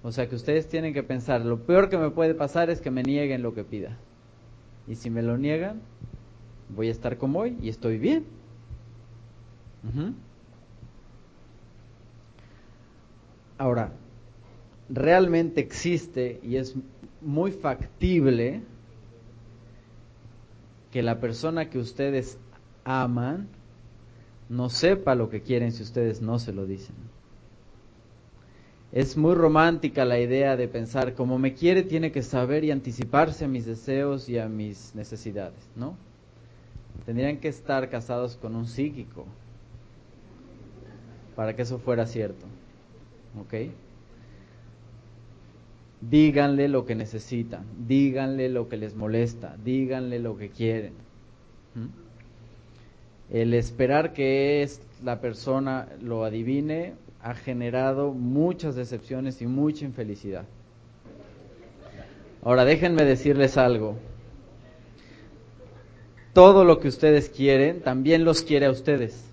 O 0.03 0.12
sea 0.12 0.29
que 0.29 0.35
ustedes 0.35 0.69
tienen 0.69 0.93
que 0.93 1.03
pensar, 1.03 1.45
lo 1.45 1.65
peor 1.65 1.88
que 1.88 1.97
me 1.97 2.11
puede 2.11 2.35
pasar 2.35 2.69
es 2.69 2.83
que 2.83 2.91
me 2.91 3.03
nieguen 3.03 3.43
lo 3.43 3.55
que 3.55 3.65
pida. 3.65 3.97
Y 4.87 4.97
si 4.97 5.09
me 5.09 5.23
lo 5.23 5.38
niegan, 5.38 5.81
voy 6.69 6.88
a 6.88 6.91
estar 6.91 7.17
como 7.17 7.41
hoy 7.41 7.57
y 7.62 7.71
estoy 7.71 7.97
bien. 7.99 8.27
Ahora, 13.57 13.93
realmente 14.91 15.62
existe 15.62 16.38
y 16.43 16.57
es 16.57 16.77
muy 17.23 17.53
factible 17.53 18.62
que 20.93 21.03
la 21.03 21.19
persona 21.19 21.71
que 21.71 21.79
ustedes 21.79 22.38
aman 22.85 23.49
no 24.49 24.71
sepa 24.71 25.14
lo 25.14 25.28
que 25.28 25.43
quieren 25.43 25.73
si 25.73 25.83
ustedes 25.83 26.23
no 26.23 26.38
se 26.38 26.52
lo 26.52 26.67
dicen. 26.67 26.95
Es 28.90 29.19
muy 29.19 29.35
romántica 29.35 30.07
la 30.07 30.19
idea 30.19 30.57
de 30.57 30.67
pensar, 30.67 31.14
como 31.14 31.38
me 31.38 31.52
quiere, 31.52 31.83
tiene 31.83 32.11
que 32.11 32.23
saber 32.23 32.64
y 32.64 32.71
anticiparse 32.71 33.45
a 33.45 33.49
mis 33.49 33.67
deseos 33.67 34.28
y 34.31 34.38
a 34.38 34.49
mis 34.49 34.95
necesidades, 34.95 35.69
¿no? 35.76 35.95
Tendrían 37.05 37.37
que 37.38 37.49
estar 37.49 37.90
casados 37.90 38.37
con 38.37 38.57
un 38.57 38.67
psíquico 38.67 39.26
para 41.37 41.55
que 41.55 41.62
eso 41.62 41.78
fuera 41.78 42.07
cierto, 42.07 42.47
¿ok? 43.40 43.71
Díganle 46.00 46.69
lo 46.69 46.87
que 46.87 46.95
necesitan, 46.95 47.64
díganle 47.87 48.49
lo 48.49 48.69
que 48.69 48.78
les 48.78 48.95
molesta, 48.95 49.57
díganle 49.62 50.19
lo 50.19 50.38
que 50.38 50.49
quieren. 50.49 50.95
El 53.30 53.52
esperar 53.54 54.12
que 54.12 54.62
es 54.62 54.80
la 55.02 55.20
persona 55.20 55.88
lo 56.00 56.25
adivine 56.25 56.94
ha 57.23 57.35
generado 57.35 58.12
muchas 58.12 58.75
decepciones 58.75 59.42
y 59.42 59.47
mucha 59.47 59.85
infelicidad. 59.85 60.44
Ahora 62.42 62.64
déjenme 62.64 63.04
decirles 63.04 63.56
algo. 63.56 63.97
Todo 66.32 66.64
lo 66.64 66.78
que 66.78 66.88
ustedes 66.88 67.28
quieren 67.28 67.80
también 67.80 68.25
los 68.25 68.42
quiere 68.42 68.66
a 68.66 68.70
ustedes. 68.70 69.25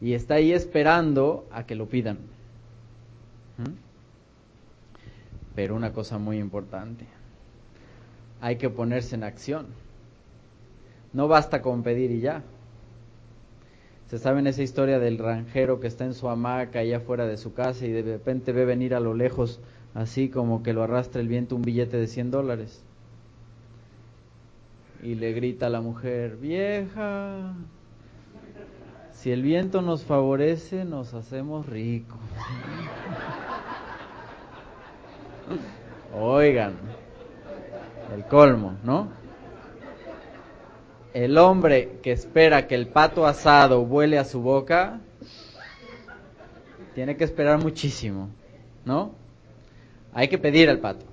Y 0.00 0.12
está 0.12 0.34
ahí 0.34 0.52
esperando 0.52 1.46
a 1.50 1.64
que 1.64 1.74
lo 1.74 1.86
pidan. 1.86 2.18
Pero 5.54 5.74
una 5.74 5.92
cosa 5.92 6.18
muy 6.18 6.38
importante, 6.38 7.06
hay 8.42 8.56
que 8.56 8.68
ponerse 8.68 9.14
en 9.14 9.24
acción. 9.24 9.66
No 11.12 11.28
basta 11.28 11.62
con 11.62 11.82
pedir 11.82 12.10
y 12.10 12.20
ya. 12.20 12.42
Se 14.08 14.18
sabe 14.18 14.38
en 14.38 14.46
esa 14.46 14.62
historia 14.62 14.98
del 14.98 15.18
ranjero 15.18 15.80
que 15.80 15.88
está 15.88 16.04
en 16.04 16.14
su 16.14 16.28
hamaca 16.28 16.78
allá 16.78 16.98
afuera 16.98 17.26
de 17.26 17.36
su 17.36 17.54
casa 17.54 17.86
y 17.86 17.90
de 17.90 18.02
repente 18.02 18.52
ve 18.52 18.64
venir 18.64 18.94
a 18.94 19.00
lo 19.00 19.14
lejos, 19.14 19.60
así 19.94 20.28
como 20.28 20.62
que 20.62 20.72
lo 20.72 20.84
arrastra 20.84 21.20
el 21.20 21.28
viento, 21.28 21.56
un 21.56 21.62
billete 21.62 21.96
de 21.96 22.06
100 22.06 22.30
dólares. 22.30 22.84
Y 25.02 25.16
le 25.16 25.32
grita 25.32 25.66
a 25.66 25.70
la 25.70 25.80
mujer, 25.80 26.36
vieja, 26.36 27.54
si 29.12 29.32
el 29.32 29.42
viento 29.42 29.82
nos 29.82 30.04
favorece, 30.04 30.84
nos 30.84 31.12
hacemos 31.14 31.66
ricos. 31.66 32.20
Oigan, 36.14 36.74
el 38.14 38.24
colmo, 38.26 38.76
¿no? 38.84 39.08
El 41.16 41.38
hombre 41.38 41.92
que 42.02 42.12
espera 42.12 42.66
que 42.66 42.74
el 42.74 42.88
pato 42.88 43.24
asado 43.24 43.86
vuele 43.86 44.18
a 44.18 44.24
su 44.26 44.42
boca, 44.42 45.00
tiene 46.94 47.16
que 47.16 47.24
esperar 47.24 47.58
muchísimo, 47.58 48.28
¿no? 48.84 49.12
Hay 50.12 50.28
que 50.28 50.36
pedir 50.36 50.68
al 50.68 50.78
pato. 50.78 51.06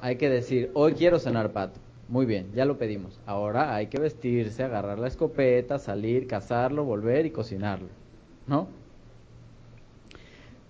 Hay 0.00 0.16
que 0.16 0.30
decir, 0.30 0.70
hoy 0.72 0.94
quiero 0.94 1.18
cenar 1.18 1.52
pato. 1.52 1.78
Muy 2.08 2.24
bien, 2.24 2.50
ya 2.54 2.64
lo 2.64 2.78
pedimos. 2.78 3.20
Ahora 3.26 3.74
hay 3.74 3.88
que 3.88 4.00
vestirse, 4.00 4.62
agarrar 4.62 4.98
la 4.98 5.08
escopeta, 5.08 5.78
salir, 5.78 6.26
cazarlo, 6.26 6.84
volver 6.84 7.26
y 7.26 7.30
cocinarlo, 7.30 7.88
¿no? 8.46 8.68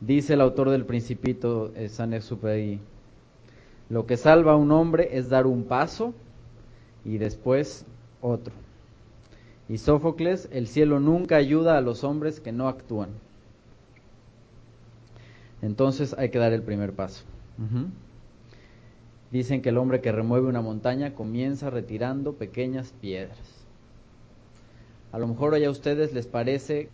Dice 0.01 0.35
el 0.35 0.41
autor 0.41 0.71
del 0.71 0.87
Principito, 0.87 1.71
eh, 1.77 1.89
San 1.89 2.15
Exupéry, 2.15 2.81
lo 3.89 4.07
que 4.07 4.17
salva 4.17 4.54
a 4.54 4.56
un 4.56 4.73
hombre 4.73 5.11
es 5.13 5.28
dar 5.28 5.47
un 5.47 5.63
paso 5.63 6.15
y 7.04 7.19
después 7.19 7.87
otro. 8.21 8.52
Y 9.69 9.79
Sófocles, 9.79 10.49
el 10.53 10.67
cielo 10.67 11.01
nunca 11.01 11.37
ayuda 11.37 11.79
a 11.79 11.81
los 11.81 12.05
hombres 12.05 12.41
que 12.41 12.53
no 12.53 12.69
actúan. 12.69 13.11
Entonces 15.63 16.15
hay 16.19 16.31
que 16.31 16.39
dar 16.39 16.53
el 16.53 16.63
primer 16.63 16.93
paso. 16.93 17.25
Dicen 19.31 19.63
que 19.63 19.69
el 19.69 19.79
hombre 19.79 20.01
que 20.01 20.13
remueve 20.13 20.49
una 20.49 20.61
montaña 20.61 21.15
comienza 21.15 21.71
retirando 21.71 22.35
pequeñas 22.35 22.93
piedras. 23.01 23.39
A 25.13 25.19
lo 25.19 25.27
mejor 25.29 25.55
a 25.55 25.71
ustedes 25.71 26.13
les 26.13 26.27
parece 26.27 26.89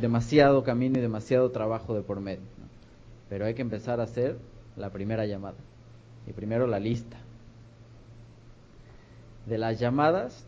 demasiado 0.00 0.62
camino 0.62 0.98
y 0.98 1.02
demasiado 1.02 1.50
trabajo 1.50 1.94
de 1.94 2.02
por 2.02 2.20
medio, 2.20 2.44
pero 3.28 3.44
hay 3.44 3.54
que 3.54 3.62
empezar 3.62 4.00
a 4.00 4.04
hacer 4.04 4.38
la 4.76 4.90
primera 4.90 5.26
llamada. 5.26 5.56
Y 6.26 6.32
primero 6.32 6.66
la 6.66 6.78
lista. 6.78 7.18
De 9.46 9.58
las 9.58 9.78
llamadas 9.78 10.46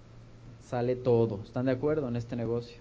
sale 0.67 0.97
todo. 0.97 1.41
¿Están 1.45 1.67
de 1.67 1.73
acuerdo 1.73 2.09
en 2.09 2.17
este 2.17 2.37
negocio? 2.37 2.77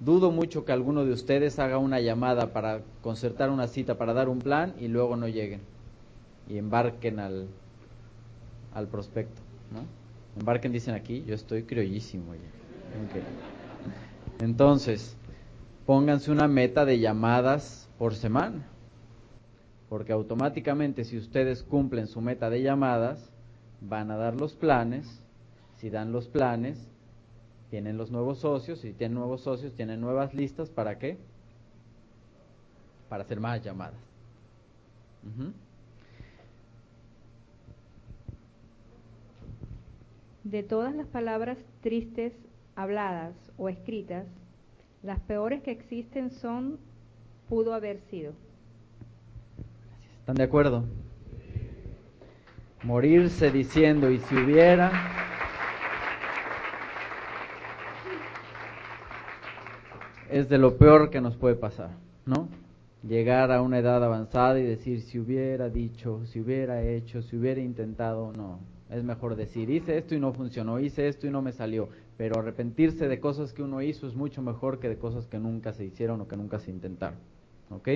Dudo 0.00 0.30
mucho 0.30 0.64
que 0.64 0.72
alguno 0.72 1.04
de 1.04 1.12
ustedes 1.12 1.58
haga 1.58 1.78
una 1.78 2.00
llamada 2.00 2.52
para 2.52 2.80
concertar 3.02 3.50
una 3.50 3.68
cita, 3.68 3.98
para 3.98 4.12
dar 4.12 4.28
un 4.28 4.40
plan 4.40 4.74
y 4.80 4.88
luego 4.88 5.16
no 5.16 5.28
lleguen 5.28 5.60
y 6.48 6.58
embarquen 6.58 7.20
al, 7.20 7.46
al 8.74 8.88
prospecto. 8.88 9.40
¿no? 9.72 9.80
Embarquen, 10.40 10.72
dicen 10.72 10.94
aquí, 10.94 11.24
yo 11.26 11.34
estoy 11.34 11.64
criollísimo 11.64 12.32
Entonces, 14.40 15.16
pónganse 15.86 16.32
una 16.32 16.48
meta 16.48 16.84
de 16.84 16.98
llamadas 16.98 17.88
por 17.98 18.14
semana 18.14 18.66
porque 19.92 20.14
automáticamente 20.14 21.04
si 21.04 21.18
ustedes 21.18 21.62
cumplen 21.62 22.06
su 22.06 22.22
meta 22.22 22.48
de 22.48 22.62
llamadas, 22.62 23.30
van 23.82 24.10
a 24.10 24.16
dar 24.16 24.34
los 24.34 24.54
planes, 24.54 25.21
si 25.82 25.90
dan 25.90 26.12
los 26.12 26.28
planes, 26.28 26.78
tienen 27.68 27.96
los 27.96 28.12
nuevos 28.12 28.38
socios, 28.38 28.78
si 28.78 28.92
tienen 28.92 29.18
nuevos 29.18 29.40
socios, 29.40 29.74
tienen 29.74 30.00
nuevas 30.00 30.32
listas, 30.32 30.70
¿para 30.70 30.96
qué? 31.00 31.18
Para 33.08 33.24
hacer 33.24 33.40
más 33.40 33.60
llamadas. 33.64 33.98
De 40.44 40.62
todas 40.62 40.94
las 40.94 41.08
palabras 41.08 41.58
tristes 41.80 42.32
habladas 42.76 43.34
o 43.58 43.68
escritas, 43.68 44.26
las 45.02 45.18
peores 45.18 45.64
que 45.64 45.72
existen 45.72 46.30
son 46.30 46.78
pudo 47.48 47.74
haber 47.74 47.98
sido. 48.02 48.34
¿Están 50.20 50.36
de 50.36 50.44
acuerdo? 50.44 50.84
Morirse 52.84 53.50
diciendo, 53.50 54.12
y 54.12 54.20
si 54.20 54.36
hubiera... 54.36 55.21
Es 60.32 60.48
de 60.48 60.56
lo 60.56 60.78
peor 60.78 61.10
que 61.10 61.20
nos 61.20 61.36
puede 61.36 61.56
pasar, 61.56 61.90
¿no? 62.24 62.48
Llegar 63.06 63.52
a 63.52 63.60
una 63.60 63.78
edad 63.78 64.02
avanzada 64.02 64.58
y 64.58 64.62
decir, 64.62 65.02
si 65.02 65.18
hubiera 65.18 65.68
dicho, 65.68 66.24
si 66.24 66.40
hubiera 66.40 66.82
hecho, 66.82 67.20
si 67.20 67.36
hubiera 67.36 67.60
intentado, 67.60 68.32
no. 68.32 68.58
Es 68.88 69.04
mejor 69.04 69.36
decir, 69.36 69.68
hice 69.68 69.98
esto 69.98 70.14
y 70.14 70.20
no 70.20 70.32
funcionó, 70.32 70.80
hice 70.80 71.06
esto 71.06 71.26
y 71.26 71.30
no 71.30 71.42
me 71.42 71.52
salió. 71.52 71.90
Pero 72.16 72.38
arrepentirse 72.38 73.08
de 73.08 73.20
cosas 73.20 73.52
que 73.52 73.62
uno 73.62 73.82
hizo 73.82 74.06
es 74.06 74.14
mucho 74.14 74.40
mejor 74.40 74.78
que 74.78 74.88
de 74.88 74.96
cosas 74.96 75.26
que 75.26 75.38
nunca 75.38 75.74
se 75.74 75.84
hicieron 75.84 76.22
o 76.22 76.28
que 76.28 76.36
nunca 76.38 76.58
se 76.60 76.70
intentaron. 76.70 77.18
¿Ok? 77.70 77.88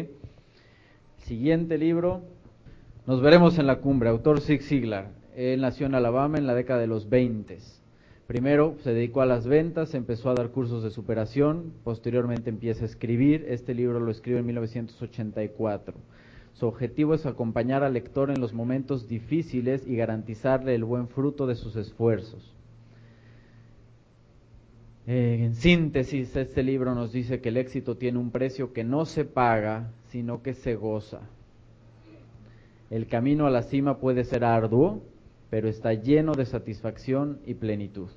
Siguiente 1.19 1.79
libro, 1.79 2.21
nos 3.07 3.23
veremos 3.23 3.59
en 3.59 3.67
la 3.67 3.79
cumbre, 3.79 4.11
autor 4.11 4.43
Zig 4.43 4.63
Ziglar. 4.63 5.09
Él 5.35 5.63
nació 5.63 5.87
en 5.87 5.95
Alabama 5.95 6.37
en 6.37 6.47
la 6.47 6.55
década 6.55 6.81
de 6.81 6.87
los 6.87 7.09
20. 7.09 7.57
Primero 8.27 8.75
se 8.83 8.93
dedicó 8.93 9.21
a 9.21 9.27
las 9.27 9.47
ventas, 9.47 9.95
empezó 9.95 10.31
a 10.31 10.35
dar 10.35 10.51
cursos 10.51 10.83
de 10.83 10.91
superación, 10.91 11.73
posteriormente 11.85 12.51
empieza 12.51 12.83
a 12.83 12.89
escribir. 12.89 13.47
Este 13.49 13.73
libro 13.73 14.01
lo 14.01 14.11
escribe 14.11 14.41
en 14.41 14.47
1984. 14.47 15.95
Su 16.55 16.67
objetivo 16.67 17.15
es 17.15 17.25
acompañar 17.25 17.85
al 17.85 17.93
lector 17.93 18.31
en 18.31 18.41
los 18.41 18.53
momentos 18.53 19.07
difíciles 19.09 19.87
y 19.87 19.95
garantizarle 19.95 20.75
el 20.75 20.85
buen 20.85 21.07
fruto 21.07 21.47
de 21.47 21.55
sus 21.55 21.77
esfuerzos. 21.77 22.53
Eh, 25.07 25.43
en 25.45 25.55
síntesis, 25.55 26.35
este 26.35 26.65
libro 26.65 26.97
nos 26.97 27.13
dice 27.13 27.41
que 27.41 27.51
el 27.51 27.59
éxito 27.59 27.97
tiene 27.97 28.19
un 28.19 28.33
precio 28.33 28.73
que 28.73 28.83
no 28.83 29.05
se 29.05 29.25
paga, 29.25 29.93
sino 30.09 30.43
que 30.43 30.55
se 30.55 30.75
goza. 30.75 31.21
El 32.91 33.07
camino 33.07 33.47
a 33.47 33.51
la 33.51 33.63
cima 33.63 33.99
puede 33.99 34.25
ser 34.25 34.43
arduo, 34.45 35.01
pero 35.51 35.69
está 35.69 35.93
lleno 35.95 36.33
de 36.33 36.47
satisfacción 36.47 37.39
y 37.47 37.55
plenitud. 37.55 38.09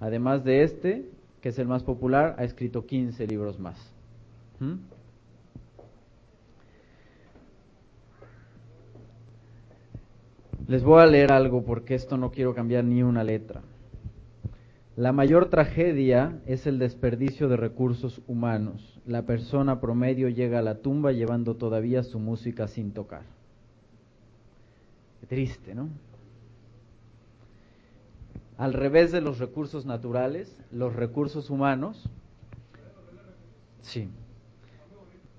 Además 0.00 0.44
de 0.44 0.64
este, 0.64 1.06
que 1.40 1.50
es 1.50 1.58
el 1.58 1.68
más 1.68 1.82
popular, 1.82 2.34
ha 2.38 2.44
escrito 2.44 2.86
15 2.86 3.26
libros 3.26 3.58
más. 3.58 3.76
¿Mm? 4.58 4.74
Les 10.68 10.82
voy 10.82 11.02
a 11.02 11.06
leer 11.06 11.32
algo 11.32 11.64
porque 11.64 11.94
esto 11.94 12.16
no 12.16 12.30
quiero 12.30 12.54
cambiar 12.54 12.84
ni 12.84 13.02
una 13.02 13.24
letra. 13.24 13.62
La 14.96 15.12
mayor 15.12 15.48
tragedia 15.48 16.38
es 16.46 16.66
el 16.66 16.78
desperdicio 16.78 17.48
de 17.48 17.56
recursos 17.56 18.20
humanos. 18.26 19.00
La 19.06 19.22
persona 19.22 19.80
promedio 19.80 20.28
llega 20.28 20.58
a 20.58 20.62
la 20.62 20.78
tumba 20.78 21.12
llevando 21.12 21.56
todavía 21.56 22.02
su 22.02 22.18
música 22.18 22.68
sin 22.68 22.92
tocar. 22.92 23.22
Qué 25.20 25.26
triste, 25.26 25.74
¿no? 25.74 25.88
Al 28.62 28.74
revés 28.74 29.10
de 29.10 29.20
los 29.20 29.40
recursos 29.40 29.86
naturales, 29.86 30.56
los 30.70 30.94
recursos 30.94 31.50
humanos, 31.50 32.08
sí. 33.80 34.08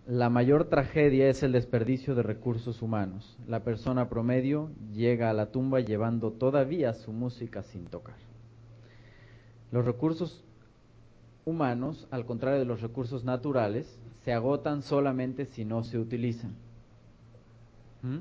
La 0.05 0.29
mayor 0.29 0.65
tragedia 0.65 1.29
es 1.29 1.41
el 1.41 1.53
desperdicio 1.53 2.15
de 2.15 2.23
recursos 2.23 2.81
humanos. 2.81 3.37
La 3.47 3.61
persona 3.63 4.09
promedio 4.09 4.71
llega 4.91 5.29
a 5.29 5.33
la 5.33 5.51
tumba 5.51 5.79
llevando 5.79 6.31
todavía 6.31 6.93
su 6.95 7.13
música 7.13 7.63
sin 7.63 7.85
tocar. 7.85 8.17
Los 9.71 9.85
recursos 9.85 10.43
humanos, 11.45 12.09
al 12.11 12.25
contrario 12.25 12.59
de 12.59 12.65
los 12.65 12.81
recursos 12.81 13.23
naturales, 13.23 13.87
se 14.25 14.33
agotan 14.33 14.81
solamente 14.81 15.45
si 15.45 15.63
no 15.63 15.85
se 15.85 15.97
utilizan. 15.97 16.55
¿Mm? 18.01 18.17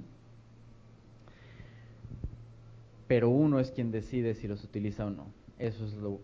Pero 3.12 3.29
uno 3.29 3.61
es 3.61 3.70
quien 3.70 3.90
decide 3.90 4.33
si 4.33 4.48
los 4.48 4.64
utiliza 4.64 5.05
o 5.05 5.11
no. 5.11 5.27
Eso 5.59 5.85
es 5.85 5.92
lo 5.92 6.18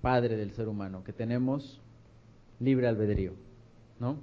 padre 0.00 0.36
del 0.36 0.52
ser 0.52 0.68
humano, 0.68 1.02
que 1.02 1.12
tenemos 1.12 1.80
libre 2.60 2.86
albedrío, 2.86 3.32
¿no? 3.98 4.18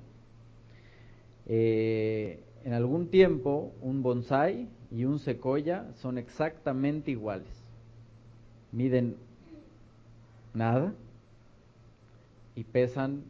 Eh, 1.45 2.41
en 2.63 2.71
algún 2.71 3.09
tiempo, 3.09 3.73
un 3.81 4.03
bonsai 4.03 4.69
y 4.89 5.03
un 5.03 5.19
secoya 5.19 5.91
son 5.95 6.17
exactamente 6.17 7.11
iguales. 7.11 7.51
Miden 8.71 9.17
nada, 10.53 10.93
y 12.55 12.63
pesan 12.63 13.25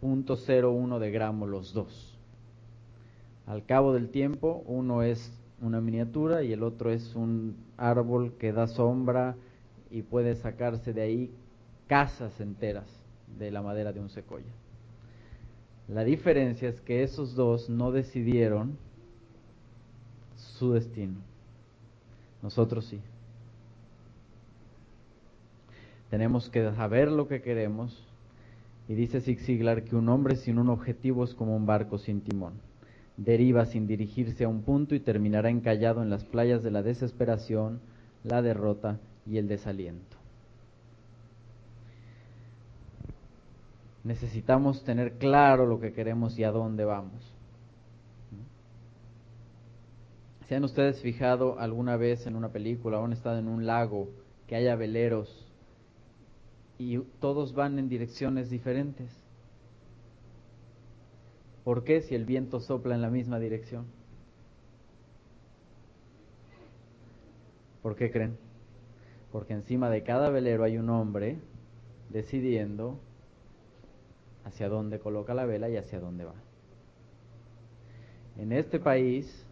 0.01 0.00 0.98
de 0.98 1.10
gramo 1.10 1.46
los 1.46 1.74
dos. 1.74 2.18
Al 3.46 3.66
cabo 3.66 3.92
del 3.92 4.08
tiempo, 4.08 4.64
uno 4.66 5.02
es 5.02 5.38
una 5.60 5.82
miniatura 5.82 6.42
y 6.42 6.54
el 6.54 6.62
otro 6.62 6.90
es 6.90 7.14
un 7.14 7.63
árbol 7.76 8.34
que 8.38 8.52
da 8.52 8.66
sombra 8.66 9.36
y 9.90 10.02
puede 10.02 10.34
sacarse 10.36 10.92
de 10.92 11.02
ahí 11.02 11.30
casas 11.86 12.40
enteras 12.40 12.86
de 13.38 13.50
la 13.50 13.62
madera 13.62 13.92
de 13.92 14.00
un 14.00 14.10
secoya. 14.10 14.52
La 15.88 16.04
diferencia 16.04 16.68
es 16.68 16.80
que 16.80 17.02
esos 17.02 17.34
dos 17.34 17.68
no 17.68 17.92
decidieron 17.92 18.78
su 20.36 20.72
destino. 20.72 21.18
Nosotros 22.42 22.86
sí. 22.86 23.00
Tenemos 26.10 26.48
que 26.48 26.70
saber 26.74 27.10
lo 27.10 27.28
que 27.28 27.42
queremos. 27.42 28.06
Y 28.88 28.94
dice 28.94 29.20
Zig 29.20 29.40
Ziglar 29.40 29.84
que 29.84 29.96
un 29.96 30.08
hombre 30.08 30.36
sin 30.36 30.58
un 30.58 30.68
objetivo 30.68 31.24
es 31.24 31.34
como 31.34 31.56
un 31.56 31.66
barco 31.66 31.98
sin 31.98 32.20
timón. 32.20 32.54
Deriva 33.16 33.66
sin 33.66 33.86
dirigirse 33.86 34.44
a 34.44 34.48
un 34.48 34.62
punto 34.62 34.94
y 34.94 35.00
terminará 35.00 35.50
encallado 35.50 36.02
en 36.02 36.10
las 36.10 36.24
playas 36.24 36.62
de 36.62 36.70
la 36.70 36.82
desesperación, 36.82 37.80
la 38.24 38.42
derrota 38.42 38.98
y 39.26 39.38
el 39.38 39.48
desaliento. 39.48 40.16
Necesitamos 44.02 44.84
tener 44.84 45.14
claro 45.14 45.66
lo 45.66 45.80
que 45.80 45.92
queremos 45.92 46.38
y 46.38 46.44
a 46.44 46.50
dónde 46.50 46.84
vamos. 46.84 47.32
¿Se 50.48 50.56
han 50.56 50.64
ustedes 50.64 51.00
fijado 51.00 51.58
alguna 51.58 51.96
vez 51.96 52.26
en 52.26 52.36
una 52.36 52.50
película 52.50 52.98
o 52.98 53.04
han 53.04 53.14
estado 53.14 53.38
en 53.38 53.48
un 53.48 53.64
lago 53.64 54.08
que 54.46 54.56
haya 54.56 54.76
veleros 54.76 55.44
y 56.78 56.98
todos 57.20 57.54
van 57.54 57.78
en 57.78 57.88
direcciones 57.88 58.50
diferentes. 58.50 59.10
¿Por 61.64 61.82
qué 61.82 62.02
si 62.02 62.14
el 62.14 62.26
viento 62.26 62.60
sopla 62.60 62.94
en 62.94 63.00
la 63.00 63.10
misma 63.10 63.38
dirección? 63.38 63.86
¿Por 67.82 67.96
qué 67.96 68.10
creen? 68.10 68.36
Porque 69.32 69.54
encima 69.54 69.90
de 69.90 70.02
cada 70.02 70.30
velero 70.30 70.64
hay 70.64 70.76
un 70.76 70.90
hombre 70.90 71.38
decidiendo 72.10 73.00
hacia 74.44 74.68
dónde 74.68 74.98
coloca 74.98 75.32
la 75.34 75.46
vela 75.46 75.70
y 75.70 75.76
hacia 75.76 76.00
dónde 76.00 76.24
va. 76.24 76.34
En 78.36 78.52
este 78.52 78.78
país, 78.78 79.46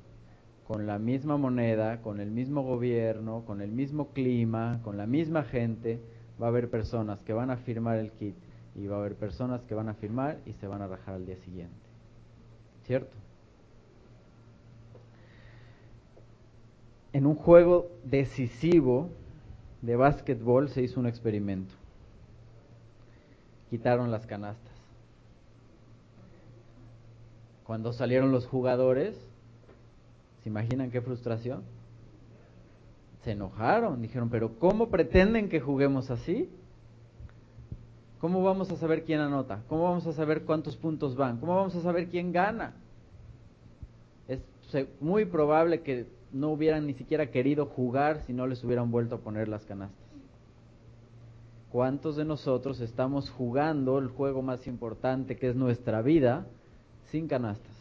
con 0.67 0.87
la 0.87 0.99
misma 0.99 1.39
moneda, 1.39 2.03
con 2.03 2.21
el 2.21 2.31
mismo 2.31 2.63
gobierno, 2.63 3.45
con 3.47 3.61
el 3.63 3.73
mismo 3.73 4.09
clima, 4.09 4.81
con 4.83 4.97
la 4.97 5.07
misma 5.07 5.45
gente, 5.45 6.01
va 6.41 6.47
a 6.47 6.49
haber 6.51 6.69
personas 6.69 7.23
que 7.23 7.33
van 7.33 7.51
a 7.51 7.57
firmar 7.57 7.99
el 7.99 8.13
kit 8.13 8.37
y 8.75 8.87
va 8.87 8.97
a 8.97 9.01
haber 9.01 9.15
personas 9.15 9.63
que 9.65 9.75
van 9.75 9.89
a 9.89 9.95
firmar 9.95 10.39
y 10.47 10.53
se 10.55 10.67
van 10.67 10.83
a 10.83 10.89
rajar 10.89 11.15
al 11.15 11.27
día 11.27 11.37
siguiente. 11.37 11.92
¿Cierto? 12.87 13.17
En 17.13 17.27
un 17.27 17.35
juego 17.35 17.91
decisivo 18.05 19.11
de 19.83 19.97
básquetbol 19.97 20.69
se 20.69 20.83
hizo 20.83 21.01
un 21.01 21.07
experimento. 21.07 21.75
Quitaron 23.71 24.11
las 24.11 24.27
canastas. 24.27 24.73
Cuando 27.65 27.93
salieron 27.93 28.33
los 28.33 28.47
jugadores, 28.47 29.17
¿se 30.43 30.49
imaginan 30.49 30.91
qué 30.91 31.01
frustración? 31.01 31.63
se 33.23 33.33
enojaron, 33.33 34.03
dijeron, 34.03 34.29
pero 34.31 34.59
¿cómo 34.59 34.89
pretenden 34.89 35.49
que 35.49 35.61
juguemos 35.61 36.11
así? 36.11 36.51
¿Cómo 38.23 38.45
vamos 38.45 38.71
a 38.71 38.77
saber 38.77 39.03
quién 39.03 39.19
anota? 39.19 39.65
¿Cómo 39.69 39.83
vamos 39.83 40.07
a 40.07 40.13
saber 40.13 40.45
cuántos 40.45 40.77
puntos 40.77 41.17
van? 41.17 41.39
¿Cómo 41.39 41.57
vamos 41.57 41.75
a 41.75 41.83
saber 41.83 42.07
quién 42.07 42.31
gana? 42.31 42.73
Es 44.29 44.39
muy 45.01 45.25
probable 45.25 45.81
que 45.83 46.07
no 46.31 46.51
hubieran 46.51 46.87
ni 46.87 46.95
siquiera 46.95 47.33
querido 47.33 47.67
jugar 47.67 48.23
si 48.25 48.33
no 48.33 48.47
les 48.47 48.63
hubieran 48.63 48.93
vuelto 48.93 49.17
a 49.17 49.19
poner 49.19 49.49
las 49.49 49.65
canastas. 49.65 50.07
¿Cuántos 51.73 52.15
de 52.15 52.25
nosotros 52.25 52.81
estamos 52.81 53.29
jugando 53.29 53.99
el 53.99 54.07
juego 54.07 54.41
más 54.41 54.69
importante 54.69 55.37
que 55.37 55.49
es 55.49 55.57
nuestra 55.57 56.01
vida 56.01 56.47
sin 57.11 57.27
canastas? 57.27 57.75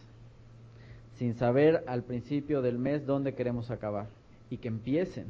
Sin 1.20 1.36
saber 1.36 1.84
al 1.86 2.02
principio 2.02 2.64
del 2.64 2.80
mes 2.80 3.06
dónde 3.06 3.36
queremos 3.36 3.70
acabar 3.70 4.08
y 4.50 4.58
que 4.58 4.70
empiecen, 4.70 5.28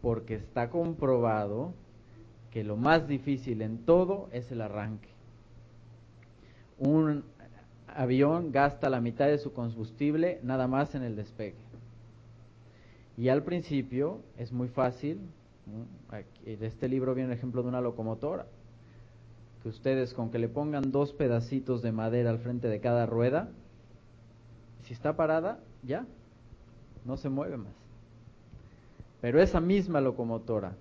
porque 0.00 0.36
está 0.36 0.70
comprobado 0.70 1.74
que 2.50 2.64
lo 2.64 2.76
más 2.76 3.06
difícil 3.06 3.62
en 3.62 3.78
todo 3.78 4.28
es 4.32 4.50
el 4.50 4.60
arranque. 4.60 5.08
Un 6.78 7.24
avión 7.86 8.52
gasta 8.52 8.90
la 8.90 9.00
mitad 9.00 9.26
de 9.26 9.38
su 9.38 9.52
combustible 9.52 10.40
nada 10.42 10.66
más 10.66 10.94
en 10.94 11.02
el 11.02 11.16
despegue. 11.16 11.54
Y 13.16 13.28
al 13.28 13.42
principio 13.42 14.20
es 14.38 14.52
muy 14.52 14.68
fácil, 14.68 15.20
de 16.44 16.66
este 16.66 16.88
libro 16.88 17.14
viene 17.14 17.32
el 17.32 17.38
ejemplo 17.38 17.62
de 17.62 17.68
una 17.68 17.80
locomotora, 17.80 18.46
que 19.62 19.68
ustedes 19.68 20.14
con 20.14 20.30
que 20.30 20.38
le 20.38 20.48
pongan 20.48 20.90
dos 20.90 21.12
pedacitos 21.12 21.82
de 21.82 21.92
madera 21.92 22.30
al 22.30 22.38
frente 22.38 22.68
de 22.68 22.80
cada 22.80 23.04
rueda, 23.04 23.50
si 24.84 24.94
está 24.94 25.16
parada, 25.16 25.60
ya, 25.82 26.06
no 27.04 27.16
se 27.18 27.28
mueve 27.28 27.58
más. 27.58 27.74
Pero 29.20 29.40
esa 29.42 29.60
misma 29.60 30.00
locomotora, 30.00 30.72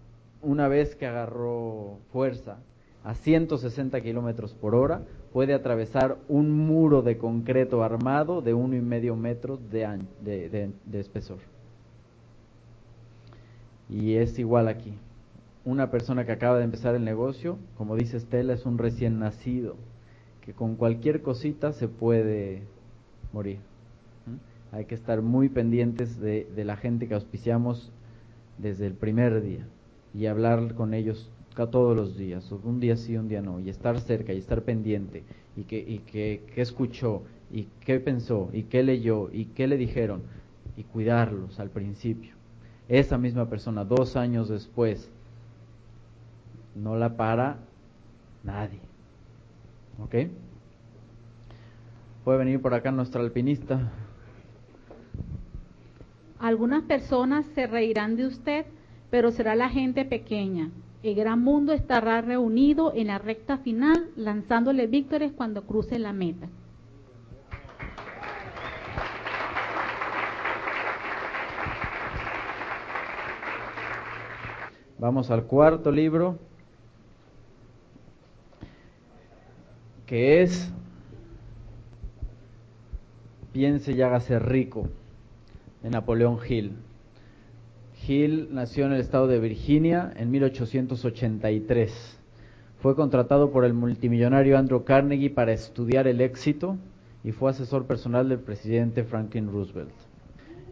una 0.42 0.68
vez 0.68 0.96
que 0.96 1.06
agarró 1.06 2.00
fuerza 2.12 2.58
a 3.04 3.16
160 3.16 4.02
kilómetros 4.02 4.54
por 4.54 4.76
hora, 4.76 5.04
puede 5.32 5.54
atravesar 5.54 6.18
un 6.28 6.52
muro 6.52 7.02
de 7.02 7.18
concreto 7.18 7.84
armado 7.84 8.42
de 8.42 8.54
uno 8.54 8.76
y 8.76 8.82
medio 8.82 9.16
metros 9.16 9.60
de, 9.72 10.00
de, 10.22 11.00
espesor. 11.00 11.38
Y 13.90 14.16
es 14.16 14.38
igual 14.38 14.68
aquí. 14.68 14.94
Una 15.66 15.92
persona 15.92 16.26
que 16.26 16.32
acaba 16.32 16.58
de 16.58 16.64
empezar 16.64 16.96
el 16.96 17.04
negocio, 17.04 17.58
como 17.78 17.96
dice 17.96 18.18
Estela, 18.18 18.54
es 18.54 18.66
un 18.66 18.78
recién 18.78 19.20
nacido, 19.20 19.76
que 20.42 20.54
con 20.54 20.76
cualquier 20.76 21.22
cosita 21.22 21.74
se 21.74 21.88
puede 21.88 22.64
morir. 23.34 23.60
Hay 24.72 24.86
que 24.86 24.96
estar 24.96 25.22
muy 25.22 25.50
pendientes 25.50 26.20
de, 26.20 26.48
de 26.56 26.64
la 26.64 26.78
gente 26.78 27.08
que 27.08 27.16
auspiciamos 27.16 27.92
desde 28.58 28.86
el 28.88 28.94
primer 28.94 29.42
día 29.42 29.66
y 30.14 30.26
hablar 30.26 30.74
con 30.76 30.94
ellos 30.94 31.30
todos 31.68 31.96
los 31.96 32.18
días, 32.18 32.52
un 32.52 32.80
día 32.80 32.96
sí, 32.96 33.18
un 33.18 33.28
día 33.28 33.42
no, 33.42 33.60
y 33.60 33.70
estar 33.70 34.00
cerca 34.00 34.34
y 34.34 34.38
estar 34.38 34.62
pendiente, 34.62 35.24
y 35.56 35.64
que, 35.64 35.78
y 35.78 36.00
que, 36.00 36.42
escuchó, 36.56 37.24
y 37.52 37.68
qué 37.82 38.00
pensó, 38.00 38.50
y 38.54 38.64
qué 38.64 38.84
leyó, 38.84 39.30
y 39.32 39.46
qué 39.46 39.68
le 39.68 39.78
dijeron, 39.78 40.22
y 40.78 40.84
cuidarlos 40.84 41.60
al 41.60 41.70
principio. 41.70 42.34
Esa 42.88 43.18
misma 43.18 43.50
persona, 43.50 43.84
dos 43.84 44.16
años 44.16 44.50
después, 44.50 45.10
no 46.76 46.96
la 46.96 47.16
para 47.18 47.58
nadie. 48.44 48.80
¿Ok? 50.02 50.32
Puede 52.24 52.38
venir 52.38 52.62
por 52.62 52.74
acá 52.74 52.92
nuestra 52.92 53.22
alpinista. 53.22 53.92
Algunas 56.40 56.84
personas 56.84 57.46
se 57.54 57.68
reirán 57.68 58.16
de 58.16 58.28
usted, 58.28 58.66
pero 59.10 59.32
será 59.32 59.56
la 59.56 59.70
gente 59.70 60.06
pequeña. 60.06 60.70
El 61.02 61.16
gran 61.16 61.42
mundo 61.42 61.72
estará 61.72 62.22
reunido 62.22 62.94
en 62.94 63.08
la 63.08 63.18
recta 63.18 63.58
final, 63.58 64.10
lanzándole 64.16 64.88
víctores 64.88 65.32
cuando 65.32 65.64
cruce 65.64 65.98
la 65.98 66.14
meta. 66.14 66.50
Vamos 75.00 75.32
al 75.32 75.46
cuarto 75.46 75.92
libro, 75.92 76.38
que 80.06 80.42
es 80.42 80.74
Piense 83.54 83.94
y 83.94 84.02
hágase 84.02 84.38
rico, 84.40 84.90
de 85.82 85.90
Napoleón 85.90 86.38
Hill. 86.48 86.74
Hill 88.08 88.50
nació 88.52 88.86
en 88.86 88.94
el 88.94 89.02
estado 89.02 89.28
de 89.28 89.40
Virginia 89.40 90.12
en 90.16 90.32
1883. 90.32 92.20
Fue 92.82 92.96
contratado 92.96 93.52
por 93.52 93.66
el 93.66 93.74
multimillonario 93.74 94.58
Andrew 94.58 94.84
Carnegie 94.84 95.30
para 95.30 95.52
estudiar 95.52 96.08
el 96.08 96.22
éxito 96.22 96.78
y 97.24 97.32
fue 97.32 97.52
asesor 97.52 97.86
personal 97.86 98.30
del 98.30 98.40
presidente 98.40 99.04
Franklin 99.04 99.52
Roosevelt. 99.52 99.92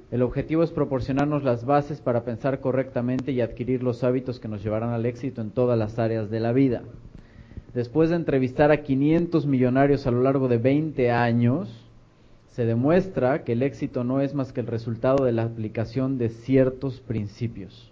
El 0.10 0.22
objetivo 0.22 0.64
es 0.64 0.72
proporcionarnos 0.72 1.44
las 1.44 1.66
bases 1.66 2.00
para 2.00 2.24
pensar 2.24 2.62
correctamente 2.62 3.34
y 3.34 3.42
adquirir 3.42 3.84
los 3.84 4.06
hábitos 4.06 4.40
que 4.40 4.48
nos 4.48 4.64
llevarán 4.64 4.92
al 4.92 5.06
éxito 5.06 5.42
en 5.42 5.52
todas 5.52 5.78
las 5.78 6.00
áreas 6.00 6.30
de 6.30 6.40
la 6.40 6.54
vida. 6.54 6.84
Después 7.74 8.10
de 8.10 8.16
entrevistar 8.16 8.72
a 8.72 8.84
500 8.84 9.46
millonarios 9.46 10.08
a 10.08 10.12
lo 10.12 10.22
largo 10.22 10.48
de 10.48 10.58
20 10.58 11.12
años, 11.12 11.87
se 12.58 12.66
demuestra 12.66 13.44
que 13.44 13.52
el 13.52 13.62
éxito 13.62 14.04
no 14.04 14.20
es 14.20 14.34
más 14.34 14.52
que 14.52 14.62
el 14.62 14.66
resultado 14.66 15.26
de 15.26 15.32
la 15.32 15.44
aplicación 15.44 16.18
de 16.18 16.30
ciertos 16.30 17.00
principios. 17.02 17.92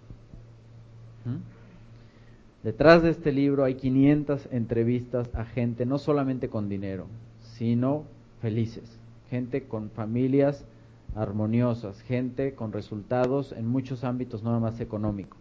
¿Mm? 1.24 2.64
Detrás 2.64 3.04
de 3.04 3.12
este 3.12 3.32
libro 3.32 3.64
hay 3.64 3.76
500 3.76 4.48
entrevistas 4.52 5.30
a 5.36 5.46
gente 5.46 5.86
no 5.86 6.00
solamente 6.00 6.50
con 6.50 6.68
dinero, 6.68 7.06
sino 7.42 8.06
felices, 8.42 8.98
gente 9.30 9.68
con 9.68 9.92
familias 9.92 10.66
armoniosas, 11.14 12.02
gente 12.02 12.56
con 12.56 12.74
resultados 12.74 13.52
en 13.52 13.68
muchos 13.68 14.04
ámbitos, 14.04 14.42
no 14.42 14.50
nada 14.50 14.62
más 14.62 14.80
económico. 14.80 15.38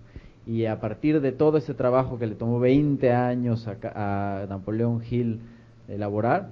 Y 0.47 0.67
a 0.67 0.81
partir 0.81 1.23
de 1.23 1.33
todo 1.33 1.57
ese 1.57 1.73
trabajo 1.73 2.19
que 2.19 2.27
le 2.27 2.35
tomó 2.35 2.61
20 2.61 3.11
años 3.11 3.67
a, 3.69 4.45
Napoleón 4.51 5.03
Hill 5.11 5.41
elaborar, 5.89 6.51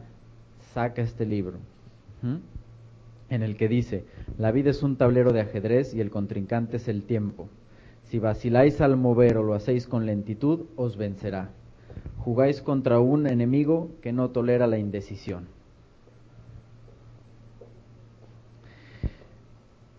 saca 0.73 1.03
este 1.03 1.27
libro, 1.27 1.59
en 3.35 3.42
el 3.42 3.57
que 3.57 3.66
dice, 3.66 4.05
la 4.38 4.53
vida 4.53 4.71
es 4.71 4.83
un 4.83 4.97
tablero 4.97 5.33
de 5.33 5.40
ajedrez 5.40 5.95
y 5.95 6.01
el 6.01 6.11
contrincante 6.11 6.77
es 6.77 6.87
el 6.88 7.05
tiempo. 7.05 7.49
Si 8.05 8.18
vaciláis 8.18 8.81
al 8.83 8.97
mover 8.97 9.38
o 9.38 9.42
lo 9.42 9.55
hacéis 9.55 9.87
con 9.87 10.05
lentitud, 10.05 10.66
os 10.77 10.99
vencerá. 10.99 11.51
Jugáis 12.18 12.61
contra 12.61 13.01
un 13.01 13.27
enemigo 13.27 13.90
que 14.03 14.12
no 14.12 14.31
tolera 14.31 14.66
la 14.66 14.79
indecisión. 14.79 15.47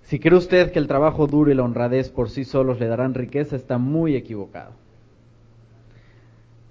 Si 0.04 0.20
cree 0.20 0.38
usted 0.38 0.72
que 0.72 0.78
el 0.78 0.88
trabajo 0.88 1.26
duro 1.26 1.50
y 1.50 1.56
la 1.56 1.64
honradez 1.64 2.12
por 2.12 2.30
sí 2.30 2.44
solos 2.44 2.80
le 2.80 2.88
darán 2.88 3.16
riqueza, 3.16 3.56
está 3.56 3.80
muy 3.80 4.16
equivocado. 4.16 4.83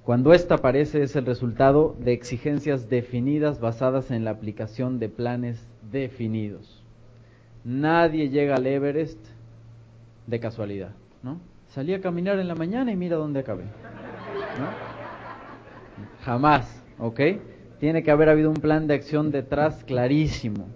Cuando 0.05 0.33
ésta 0.33 0.57
aparece 0.57 1.05
es 1.05 1.15
el 1.15 1.27
resultado 1.27 1.95
de 2.01 2.12
exigencias 2.12 2.88
definidas 2.88 3.61
basadas 3.61 4.11
en 4.11 4.25
la 4.25 4.33
aplicación 4.33 4.99
de 4.99 5.09
planes 5.09 5.65
definidos. 5.93 6.83
Nadie 7.65 8.29
llega 8.29 8.57
al 8.57 8.67
Everest 8.67 9.19
de 10.27 10.41
casualidad, 10.41 10.91
¿no? 11.23 11.38
Salí 11.69 11.95
a 11.95 12.01
caminar 12.01 12.41
en 12.41 12.49
la 12.49 12.57
mañana 12.57 12.91
y 12.91 12.97
mira 12.97 13.17
dónde 13.17 13.41
acabé. 13.41 13.62
Jamás, 16.25 16.85
¿ok? 16.99 17.21
Tiene 17.79 18.03
que 18.03 18.11
haber 18.11 18.29
habido 18.29 18.51
un 18.51 18.57
plan 18.57 18.88
de 18.88 18.95
acción 18.95 19.31
detrás 19.31 19.85
clarísimo. 19.85 20.67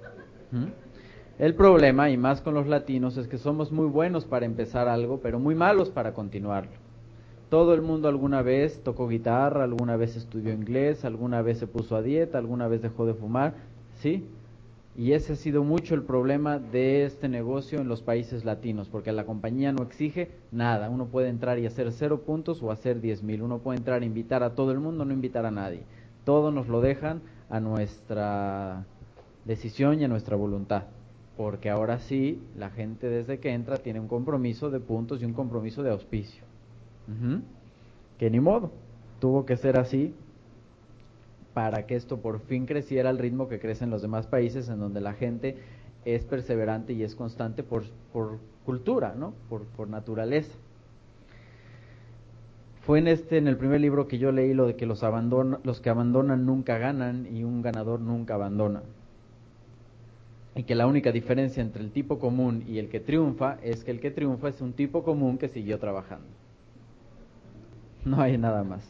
El 1.41 1.55
problema, 1.57 2.11
y 2.11 2.17
más 2.17 2.41
con 2.41 2.55
los 2.55 2.69
latinos, 2.69 3.17
es 3.17 3.27
que 3.27 3.39
somos 3.39 3.73
muy 3.73 3.87
buenos 3.87 4.25
para 4.25 4.47
empezar 4.47 4.87
algo, 4.89 5.21
pero 5.21 5.41
muy 5.41 5.57
malos 5.57 5.91
para 5.91 6.15
continuarlo. 6.15 6.86
Todo 7.49 7.75
el 7.75 7.83
mundo 7.83 8.09
alguna 8.09 8.43
vez 8.43 8.83
tocó 8.83 9.07
guitarra, 9.07 9.63
alguna 9.63 9.97
vez 9.97 10.17
estudió 10.17 10.53
inglés, 10.53 11.05
alguna 11.05 11.43
vez 11.43 11.59
se 11.59 11.69
puso 11.69 11.95
a 11.95 12.03
dieta, 12.03 12.39
alguna 12.39 12.67
vez 12.67 12.83
dejó 12.83 13.07
de 13.07 13.15
fumar, 13.15 13.55
¿sí? 14.01 14.27
Y 14.97 15.13
ese 15.13 15.35
ha 15.35 15.37
sido 15.37 15.63
mucho 15.63 15.95
el 15.95 16.03
problema 16.03 16.59
de 16.59 17.05
este 17.05 17.29
negocio 17.29 17.81
en 17.81 17.87
los 17.87 18.03
países 18.03 18.45
latinos, 18.45 18.89
porque 18.89 19.13
la 19.13 19.27
compañía 19.27 19.71
no 19.71 19.83
exige 19.83 20.31
nada. 20.51 20.91
Uno 20.91 21.07
puede 21.07 21.29
entrar 21.29 21.59
y 21.59 21.67
hacer 21.67 21.93
cero 21.93 22.23
puntos 22.23 22.63
o 22.63 22.73
hacer 22.73 23.01
diez 23.01 23.23
mil. 23.23 23.43
Uno 23.43 23.59
puede 23.59 23.79
entrar 23.79 24.03
e 24.03 24.07
invitar 24.07 24.43
a 24.43 24.55
todo 24.55 24.73
el 24.73 24.81
mundo, 24.81 25.05
no 25.05 25.13
invitar 25.13 25.47
a 25.47 25.51
nadie. 25.51 25.83
Todo 26.25 26.51
nos 26.51 26.67
lo 26.67 26.81
dejan 26.81 27.21
a 27.51 27.61
nuestra 27.61 28.87
decisión 29.45 30.01
y 30.01 30.05
a 30.05 30.09
nuestra 30.09 30.35
voluntad 30.35 30.85
porque 31.37 31.69
ahora 31.69 31.99
sí 31.99 32.41
la 32.57 32.71
gente 32.71 33.09
desde 33.09 33.39
que 33.39 33.53
entra 33.53 33.77
tiene 33.77 34.01
un 34.01 34.09
compromiso 34.09 34.71
de 34.71 34.81
puntos 34.81 35.21
y 35.21 35.27
un 35.27 35.35
compromiso 35.35 35.83
de 35.83 35.91
auspicio. 35.91 36.43
Que 38.19 38.31
ni 38.31 38.41
modo, 38.41 38.71
tuvo 39.21 39.47
que 39.47 39.57
ser 39.57 39.79
así 39.79 40.15
para 41.55 41.87
que 41.87 41.97
esto 41.97 42.19
por 42.19 42.41
fin 42.41 42.67
creciera 42.67 43.11
al 43.11 43.19
ritmo 43.19 43.49
que 43.49 43.61
crecen 43.61 43.91
los 43.91 44.03
demás 44.03 44.27
países 44.27 44.69
en 44.69 44.79
donde 44.79 45.01
la 45.01 45.15
gente 45.15 45.57
es 46.05 46.25
perseverante 46.25 46.93
y 46.93 47.03
es 47.03 47.15
constante 47.15 47.63
por, 47.63 47.85
cultura, 48.65 49.15
¿no? 49.17 49.33
por, 49.49 49.65
por 49.65 49.89
naturaleza. 49.89 50.53
Fue 52.83 52.99
en 52.99 53.09
este, 53.09 53.39
en 53.39 53.49
el 53.49 53.57
primer 53.57 53.81
libro 53.81 54.07
que 54.07 54.19
yo 54.19 54.31
leí 54.33 54.55
lo 54.55 54.67
de 54.67 54.77
que 54.77 54.87
los, 54.87 55.03
los 55.65 55.81
que 55.81 55.91
abandonan 55.91 56.47
nunca 56.47 56.79
ganan 56.79 57.27
y 57.35 57.43
un 57.43 57.63
ganador 57.63 58.01
nunca 58.01 58.35
abandona 58.35 58.83
y 60.57 60.63
que 60.63 60.75
la 60.75 60.87
única 60.87 61.13
diferencia 61.13 61.63
entre 61.63 61.83
el 61.83 61.91
tipo 61.91 62.19
común 62.19 62.65
y 62.67 62.79
el 62.79 62.89
que 62.89 62.99
triunfa 62.99 63.59
es 63.63 63.85
que 63.85 63.91
el 63.91 64.01
que 64.01 64.11
triunfa 64.11 64.49
es 64.49 64.61
un 64.63 64.73
tipo 64.73 65.05
común 65.05 65.37
que 65.37 65.49
siguió 65.49 65.79
trabajando. 65.79 66.27
No 68.17 68.21
hay 68.21 68.39
nada 68.39 68.63
más. 68.63 68.89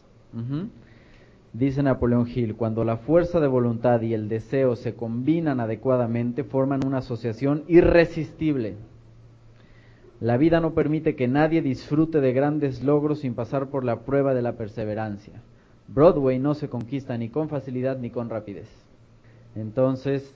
Dice 1.54 1.82
Napoleón 1.82 2.28
Hill, 2.28 2.54
cuando 2.54 2.84
la 2.84 2.98
fuerza 2.98 3.40
de 3.40 3.46
voluntad 3.46 4.02
y 4.02 4.12
el 4.12 4.28
deseo 4.28 4.76
se 4.76 4.94
combinan 4.94 5.58
adecuadamente, 5.58 6.44
forman 6.44 6.86
una 6.86 6.98
asociación 6.98 7.64
irresistible. 7.66 8.76
La 10.20 10.36
vida 10.36 10.60
no 10.60 10.74
permite 10.74 11.16
que 11.16 11.28
nadie 11.28 11.62
disfrute 11.62 12.20
de 12.20 12.34
grandes 12.34 12.84
logros 12.84 13.20
sin 13.20 13.34
pasar 13.34 13.68
por 13.68 13.84
la 13.84 14.00
prueba 14.00 14.34
de 14.34 14.42
la 14.42 14.52
perseverancia. 14.52 15.40
Broadway 15.88 16.38
no 16.38 16.52
se 16.52 16.68
conquista 16.68 17.16
ni 17.16 17.30
con 17.30 17.48
facilidad 17.48 17.98
ni 17.98 18.10
con 18.10 18.28
rapidez. 18.28 18.68
Entonces, 19.54 20.34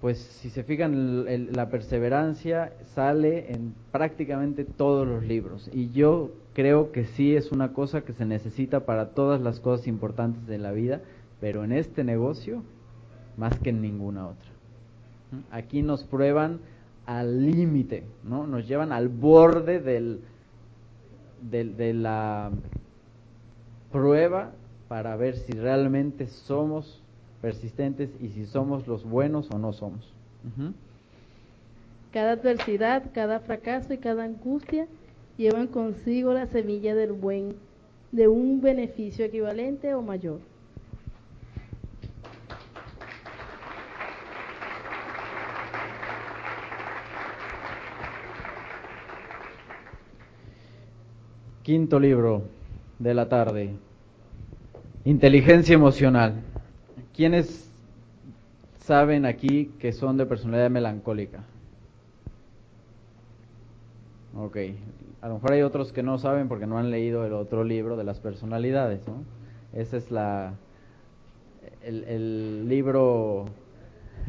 pues 0.00 0.18
si 0.18 0.50
se 0.50 0.62
fijan, 0.62 1.52
la 1.52 1.68
perseverancia 1.70 2.72
sale 2.94 3.52
en 3.52 3.74
prácticamente 3.90 4.64
todos 4.64 5.08
los 5.08 5.24
libros. 5.24 5.68
Y 5.72 5.90
yo 5.90 6.30
creo 6.54 6.92
que 6.92 7.04
sí 7.04 7.36
es 7.36 7.52
una 7.52 7.72
cosa 7.72 8.02
que 8.02 8.12
se 8.12 8.24
necesita 8.24 8.80
para 8.86 9.10
todas 9.10 9.40
las 9.40 9.60
cosas 9.60 9.86
importantes 9.86 10.46
de 10.46 10.58
la 10.58 10.72
vida, 10.72 11.00
pero 11.40 11.64
en 11.64 11.72
este 11.72 12.04
negocio 12.04 12.62
más 13.36 13.58
que 13.58 13.70
en 13.70 13.80
ninguna 13.80 14.28
otra. 14.28 14.50
Aquí 15.50 15.82
nos 15.82 16.04
prueban 16.04 16.60
al 17.06 17.46
límite, 17.46 18.04
¿no? 18.24 18.46
Nos 18.46 18.68
llevan 18.68 18.92
al 18.92 19.08
borde 19.08 19.80
del, 19.80 20.20
del, 21.40 21.76
de 21.76 21.94
la 21.94 22.50
prueba 23.92 24.52
para 24.88 25.16
ver 25.16 25.36
si 25.36 25.52
realmente 25.52 26.26
somos 26.26 27.00
persistentes 27.40 28.10
y 28.20 28.28
si 28.28 28.46
somos 28.46 28.86
los 28.86 29.04
buenos 29.04 29.50
o 29.50 29.58
no 29.58 29.72
somos. 29.72 30.12
Cada 32.12 32.32
adversidad, 32.32 33.04
cada 33.14 33.40
fracaso 33.40 33.94
y 33.94 33.98
cada 33.98 34.24
angustia 34.24 34.86
llevan 35.40 35.68
consigo 35.68 36.34
la 36.34 36.44
semilla 36.44 36.94
del 36.94 37.12
buen, 37.12 37.56
de 38.12 38.28
un 38.28 38.60
beneficio 38.60 39.24
equivalente 39.24 39.94
o 39.94 40.02
mayor. 40.02 40.38
Quinto 51.62 51.98
libro 51.98 52.42
de 52.98 53.14
la 53.14 53.30
tarde. 53.30 53.70
Inteligencia 55.06 55.74
emocional. 55.74 56.34
¿Quiénes 57.16 57.66
saben 58.84 59.24
aquí 59.24 59.70
que 59.78 59.94
son 59.94 60.18
de 60.18 60.26
personalidad 60.26 60.68
melancólica? 60.68 61.44
Ok, 64.36 64.56
a 65.20 65.28
lo 65.28 65.34
mejor 65.34 65.52
hay 65.52 65.62
otros 65.62 65.92
que 65.92 66.02
no 66.02 66.18
saben 66.18 66.48
porque 66.48 66.66
no 66.66 66.78
han 66.78 66.90
leído 66.90 67.26
el 67.26 67.32
otro 67.32 67.64
libro 67.64 67.96
de 67.96 68.04
las 68.04 68.20
personalidades, 68.20 69.06
¿no? 69.06 69.24
Ese 69.72 69.96
es 69.96 70.10
la 70.10 70.54
el, 71.82 72.68
libro 72.68 73.46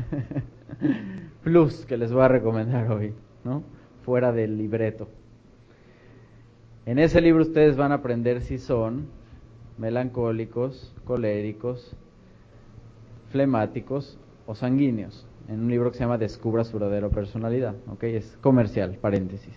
plus 1.44 1.86
que 1.86 1.98
les 1.98 2.12
voy 2.12 2.24
a 2.24 2.28
recomendar 2.28 2.92
hoy, 2.92 3.14
¿no? 3.44 3.64
Fuera 4.04 4.32
del 4.32 4.58
libreto. 4.58 5.08
En 6.86 6.98
ese 6.98 7.22
libro 7.22 7.44
ustedes 7.44 7.78
van 7.78 7.92
a 7.92 7.96
aprender 7.96 8.42
si 8.42 8.58
son 8.58 9.08
melancólicos, 9.78 10.96
coléricos, 11.06 11.96
flemáticos 13.30 14.18
o 14.48 14.56
sanguíneos. 14.56 15.28
En 15.48 15.60
un 15.60 15.70
libro 15.70 15.92
que 15.92 15.98
se 15.98 16.04
llama 16.04 16.18
Descubra 16.18 16.64
su 16.64 16.80
verdadera 16.80 17.10
personalidad. 17.10 17.76
¿ok? 17.92 18.04
Es 18.04 18.38
comercial, 18.42 18.98
paréntesis. 19.00 19.54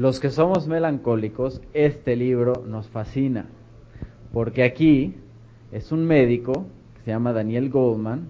Los 0.00 0.18
que 0.18 0.30
somos 0.30 0.66
melancólicos, 0.66 1.60
este 1.74 2.16
libro 2.16 2.64
nos 2.66 2.88
fascina. 2.88 3.50
Porque 4.32 4.62
aquí 4.62 5.16
es 5.72 5.92
un 5.92 6.06
médico 6.06 6.64
que 6.94 7.02
se 7.02 7.10
llama 7.10 7.34
Daniel 7.34 7.68
Goldman, 7.68 8.28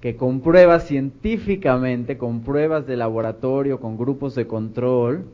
que 0.00 0.14
comprueba 0.14 0.78
científicamente, 0.78 2.18
con 2.18 2.42
pruebas 2.42 2.86
de 2.86 2.96
laboratorio, 2.96 3.80
con 3.80 3.98
grupos 3.98 4.36
de 4.36 4.46
control, 4.46 5.24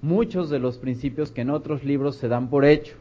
muchos 0.00 0.48
de 0.48 0.58
los 0.58 0.78
principios 0.78 1.30
que 1.30 1.42
en 1.42 1.50
otros 1.50 1.84
libros 1.84 2.16
se 2.16 2.28
dan 2.28 2.48
por 2.48 2.64
hecho. 2.64 2.94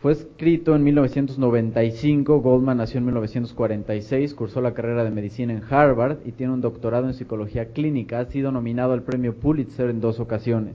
Fue 0.00 0.12
escrito 0.12 0.74
en 0.74 0.82
1995, 0.82 2.40
Goldman 2.40 2.78
nació 2.78 2.96
en 2.96 3.04
1946, 3.04 4.32
cursó 4.32 4.62
la 4.62 4.72
carrera 4.72 5.04
de 5.04 5.10
medicina 5.10 5.52
en 5.52 5.62
Harvard 5.62 6.20
y 6.24 6.32
tiene 6.32 6.54
un 6.54 6.62
doctorado 6.62 7.06
en 7.06 7.12
psicología 7.12 7.66
clínica. 7.72 8.18
Ha 8.18 8.24
sido 8.24 8.50
nominado 8.50 8.94
al 8.94 9.02
premio 9.02 9.36
Pulitzer 9.36 9.90
en 9.90 10.00
dos 10.00 10.18
ocasiones. 10.18 10.74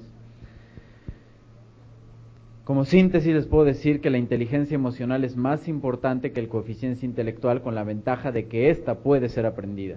Como 2.66 2.86
síntesis 2.86 3.34
les 3.34 3.48
puedo 3.48 3.66
decir 3.66 4.00
que 4.00 4.12
la 4.12 4.20
inteligencia 4.20 4.76
emocional 4.76 5.24
es 5.24 5.36
más 5.36 5.68
importante 5.68 6.32
que 6.32 6.40
el 6.40 6.48
coeficiente 6.48 7.04
intelectual 7.04 7.64
con 7.64 7.74
la 7.74 7.84
ventaja 7.84 8.32
de 8.32 8.46
que 8.46 8.70
ésta 8.70 9.00
puede 9.00 9.30
ser 9.30 9.48
aprendida. 9.48 9.96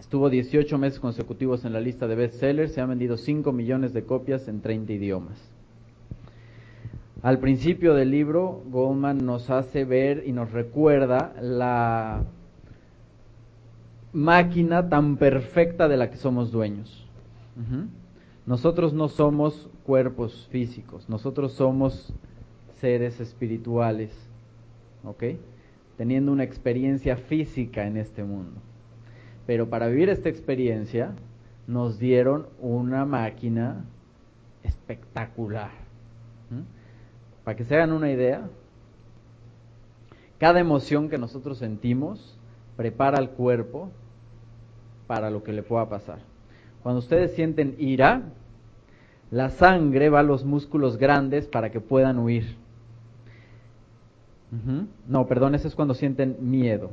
Estuvo 0.00 0.30
18 0.30 0.78
meses 0.78 0.98
consecutivos 0.98 1.64
en 1.64 1.72
la 1.72 1.80
lista 1.80 2.08
de 2.08 2.16
bestsellers, 2.16 2.72
se 2.72 2.80
han 2.80 2.88
vendido 2.88 3.16
5 3.16 3.52
millones 3.52 3.92
de 3.92 4.02
copias 4.02 4.48
en 4.48 4.62
30 4.62 4.94
idiomas. 4.94 5.59
Al 7.22 7.38
principio 7.38 7.94
del 7.94 8.10
libro, 8.10 8.62
Goldman 8.70 9.26
nos 9.26 9.50
hace 9.50 9.84
ver 9.84 10.24
y 10.26 10.32
nos 10.32 10.52
recuerda 10.52 11.34
la 11.40 12.24
máquina 14.12 14.88
tan 14.88 15.16
perfecta 15.18 15.86
de 15.86 15.98
la 15.98 16.10
que 16.10 16.16
somos 16.16 16.50
dueños. 16.50 17.06
Nosotros 18.46 18.94
no 18.94 19.08
somos 19.08 19.68
cuerpos 19.84 20.48
físicos, 20.50 21.10
nosotros 21.10 21.52
somos 21.52 22.14
seres 22.80 23.20
espirituales, 23.20 24.10
¿ok? 25.04 25.24
Teniendo 25.98 26.32
una 26.32 26.44
experiencia 26.44 27.16
física 27.16 27.86
en 27.86 27.98
este 27.98 28.24
mundo. 28.24 28.62
Pero 29.46 29.68
para 29.68 29.88
vivir 29.88 30.08
esta 30.08 30.30
experiencia 30.30 31.12
nos 31.66 31.98
dieron 31.98 32.46
una 32.60 33.04
máquina 33.04 33.84
espectacular. 34.62 35.70
Para 37.50 37.56
que 37.56 37.64
se 37.64 37.74
hagan 37.74 37.90
una 37.90 38.12
idea, 38.12 38.48
cada 40.38 40.60
emoción 40.60 41.08
que 41.08 41.18
nosotros 41.18 41.58
sentimos 41.58 42.38
prepara 42.76 43.18
al 43.18 43.30
cuerpo 43.30 43.90
para 45.08 45.30
lo 45.30 45.42
que 45.42 45.52
le 45.52 45.64
pueda 45.64 45.88
pasar. 45.88 46.20
Cuando 46.84 47.00
ustedes 47.00 47.32
sienten 47.32 47.74
ira, 47.80 48.22
la 49.32 49.50
sangre 49.50 50.10
va 50.10 50.20
a 50.20 50.22
los 50.22 50.44
músculos 50.44 50.96
grandes 50.96 51.48
para 51.48 51.70
que 51.72 51.80
puedan 51.80 52.20
huir. 52.20 52.54
No, 55.08 55.26
perdón, 55.26 55.56
eso 55.56 55.66
es 55.66 55.74
cuando 55.74 55.94
sienten 55.94 56.36
miedo. 56.38 56.92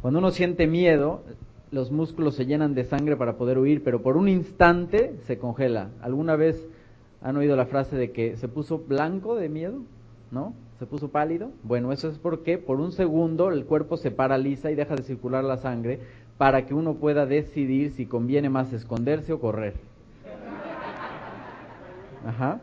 Cuando 0.00 0.20
uno 0.20 0.30
siente 0.30 0.68
miedo, 0.68 1.24
los 1.72 1.90
músculos 1.90 2.36
se 2.36 2.46
llenan 2.46 2.76
de 2.76 2.84
sangre 2.84 3.16
para 3.16 3.36
poder 3.36 3.58
huir, 3.58 3.82
pero 3.82 4.00
por 4.00 4.16
un 4.16 4.28
instante 4.28 5.16
se 5.26 5.38
congela. 5.38 5.88
¿Alguna 6.02 6.36
vez 6.36 6.68
¿Han 7.24 7.38
oído 7.38 7.56
la 7.56 7.64
frase 7.64 7.96
de 7.96 8.12
que 8.12 8.36
se 8.36 8.48
puso 8.48 8.78
blanco 8.78 9.34
de 9.34 9.48
miedo? 9.48 9.80
¿No? 10.30 10.52
¿Se 10.78 10.84
puso 10.84 11.08
pálido? 11.08 11.52
Bueno, 11.62 11.90
eso 11.90 12.08
es 12.08 12.18
porque 12.18 12.58
por 12.58 12.80
un 12.80 12.92
segundo 12.92 13.50
el 13.50 13.64
cuerpo 13.64 13.96
se 13.96 14.10
paraliza 14.10 14.70
y 14.70 14.74
deja 14.74 14.94
de 14.94 15.04
circular 15.04 15.42
la 15.42 15.56
sangre 15.56 16.00
para 16.36 16.66
que 16.66 16.74
uno 16.74 16.96
pueda 16.96 17.24
decidir 17.24 17.92
si 17.92 18.04
conviene 18.04 18.50
más 18.50 18.70
esconderse 18.74 19.32
o 19.32 19.40
correr. 19.40 19.72
Ajá. 22.26 22.60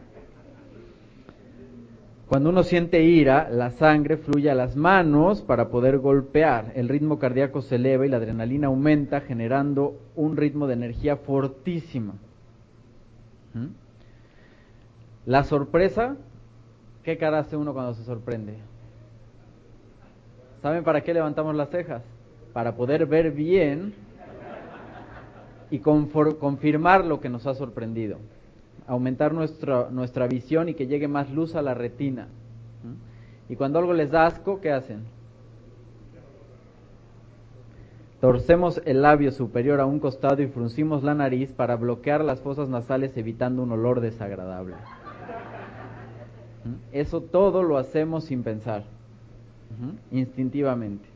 Cuando 2.28 2.52
uno 2.52 2.62
siente 2.62 3.02
ira, 3.04 3.50
la 3.50 3.72
sangre 3.72 4.18
fluye 4.18 4.52
a 4.52 4.56
las 4.56 4.76
manos 4.76 5.42
para 5.42 5.70
poder 5.70 5.98
golpear. 5.98 6.72
El 6.76 6.88
ritmo 6.88 7.18
cardíaco 7.18 7.64
se 7.64 7.78
eleva 7.78 8.06
y 8.06 8.10
la 8.10 8.18
adrenalina 8.18 8.68
aumenta, 8.68 9.22
generando 9.22 9.96
un 10.16 10.38
ritmo 10.38 10.68
de 10.68 10.74
energía 10.74 11.18
fortísima. 11.18 12.14
¿Mm? 13.56 13.81
La 15.26 15.44
sorpresa, 15.44 16.16
¿qué 17.04 17.18
cara 17.18 17.40
hace 17.40 17.56
uno 17.56 17.74
cuando 17.74 17.94
se 17.94 18.04
sorprende? 18.04 18.56
¿Saben 20.62 20.84
para 20.84 21.02
qué 21.02 21.14
levantamos 21.14 21.56
las 21.56 21.70
cejas? 21.70 22.04
Para 22.54 22.76
poder 22.76 23.06
ver 23.06 23.32
bien 23.32 23.94
y 25.70 25.80
confirmar 25.80 27.06
lo 27.06 27.20
que 27.20 27.30
nos 27.30 27.46
ha 27.46 27.54
sorprendido. 27.54 28.18
Aumentar 28.88 29.34
nuestra, 29.34 29.90
nuestra 29.92 30.28
visión 30.28 30.70
y 30.70 30.74
que 30.74 30.88
llegue 30.88 31.08
más 31.08 31.32
luz 31.32 31.56
a 31.56 31.62
la 31.62 31.74
retina. 31.74 32.28
Y 33.48 33.56
cuando 33.56 33.80
algo 33.80 33.94
les 33.94 34.12
da 34.12 34.26
asco, 34.26 34.60
¿qué 34.60 34.72
hacen? 34.72 35.04
Torcemos 38.20 38.82
el 38.86 39.02
labio 39.02 39.32
superior 39.32 39.80
a 39.80 39.86
un 39.86 40.00
costado 40.00 40.42
y 40.42 40.48
fruncimos 40.48 41.04
la 41.04 41.16
nariz 41.16 41.52
para 41.52 41.76
bloquear 41.76 42.24
las 42.24 42.40
fosas 42.42 42.70
nasales 42.70 43.18
evitando 43.18 43.64
un 43.64 43.72
olor 43.72 44.00
desagradable. 44.00 44.76
Eso 46.92 47.22
todo 47.22 47.64
lo 47.64 47.78
hacemos 47.78 48.26
sin 48.26 48.44
pensar, 48.44 48.84
instintivamente. 50.12 51.08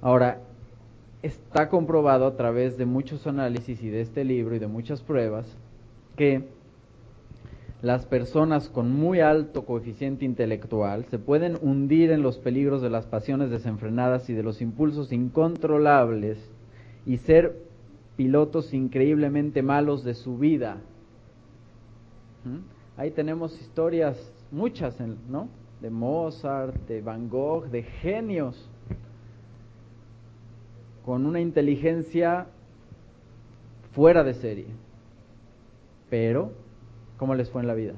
Ahora, 0.00 0.40
está 1.22 1.68
comprobado 1.68 2.26
a 2.26 2.36
través 2.36 2.78
de 2.78 2.86
muchos 2.86 3.26
análisis 3.26 3.82
y 3.82 3.90
de 3.90 4.00
este 4.00 4.24
libro 4.24 4.54
y 4.54 4.58
de 4.58 4.66
muchas 4.66 5.02
pruebas 5.02 5.46
que 6.16 6.44
las 7.82 8.04
personas 8.04 8.68
con 8.68 8.92
muy 8.92 9.20
alto 9.20 9.64
coeficiente 9.64 10.24
intelectual 10.24 11.06
se 11.06 11.18
pueden 11.18 11.58
hundir 11.62 12.10
en 12.10 12.22
los 12.22 12.36
peligros 12.38 12.82
de 12.82 12.90
las 12.90 13.06
pasiones 13.06 13.50
desenfrenadas 13.50 14.28
y 14.28 14.34
de 14.34 14.42
los 14.42 14.60
impulsos 14.60 15.12
incontrolables 15.12 16.38
y 17.06 17.16
ser 17.18 17.56
pilotos 18.16 18.74
increíblemente 18.74 19.62
malos 19.62 20.04
de 20.04 20.14
su 20.14 20.36
vida. 20.36 20.78
Ahí 23.00 23.10
tenemos 23.12 23.58
historias, 23.58 24.14
muchas, 24.50 25.00
¿no? 25.26 25.48
De 25.80 25.88
Mozart, 25.88 26.86
de 26.86 27.00
Van 27.00 27.30
Gogh, 27.30 27.70
de 27.70 27.82
genios, 27.82 28.68
con 31.02 31.24
una 31.24 31.40
inteligencia 31.40 32.48
fuera 33.92 34.22
de 34.22 34.34
serie. 34.34 34.66
Pero, 36.10 36.52
¿cómo 37.16 37.34
les 37.34 37.48
fue 37.48 37.62
en 37.62 37.68
la 37.68 37.72
vida? 37.74 37.94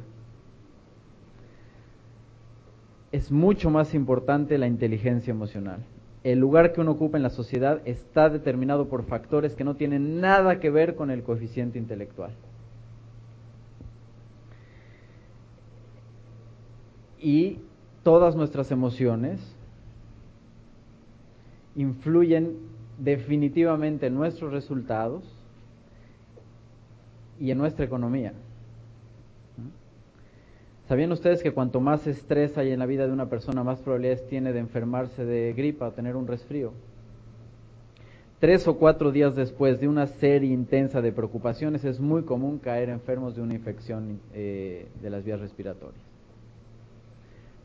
Es 3.10 3.32
mucho 3.32 3.70
más 3.70 3.94
importante 3.94 4.56
la 4.56 4.68
inteligencia 4.68 5.32
emocional. 5.32 5.80
El 6.22 6.38
lugar 6.38 6.72
que 6.72 6.80
uno 6.80 6.92
ocupa 6.92 7.16
en 7.16 7.24
la 7.24 7.30
sociedad 7.30 7.82
está 7.86 8.28
determinado 8.30 8.88
por 8.88 9.02
factores 9.06 9.56
que 9.56 9.64
no 9.64 9.74
tienen 9.74 10.20
nada 10.20 10.60
que 10.60 10.70
ver 10.70 10.94
con 10.94 11.10
el 11.10 11.24
coeficiente 11.24 11.76
intelectual. 11.76 12.36
Y 17.22 17.58
todas 18.02 18.34
nuestras 18.34 18.70
emociones 18.70 19.40
influyen 21.76 22.56
definitivamente 22.98 24.06
en 24.06 24.14
nuestros 24.14 24.52
resultados 24.52 25.22
y 27.40 27.50
en 27.50 27.58
nuestra 27.58 27.84
economía. 27.84 28.32
¿Sabían 30.88 31.12
ustedes 31.12 31.42
que 31.42 31.52
cuanto 31.52 31.80
más 31.80 32.06
estrés 32.06 32.58
hay 32.58 32.72
en 32.72 32.78
la 32.78 32.86
vida 32.86 33.06
de 33.06 33.12
una 33.12 33.26
persona, 33.26 33.64
más 33.64 33.80
probabilidades 33.80 34.26
tiene 34.26 34.52
de 34.52 34.58
enfermarse 34.58 35.24
de 35.24 35.52
gripa 35.54 35.88
o 35.88 35.92
tener 35.92 36.16
un 36.16 36.26
resfrío? 36.26 36.72
Tres 38.40 38.66
o 38.66 38.76
cuatro 38.76 39.12
días 39.12 39.36
después 39.36 39.80
de 39.80 39.86
una 39.86 40.08
serie 40.08 40.52
intensa 40.52 41.00
de 41.00 41.12
preocupaciones 41.12 41.84
es 41.84 42.00
muy 42.00 42.24
común 42.24 42.58
caer 42.58 42.88
enfermos 42.88 43.36
de 43.36 43.42
una 43.42 43.54
infección 43.54 44.20
eh, 44.34 44.88
de 45.00 45.10
las 45.10 45.24
vías 45.24 45.40
respiratorias. 45.40 46.11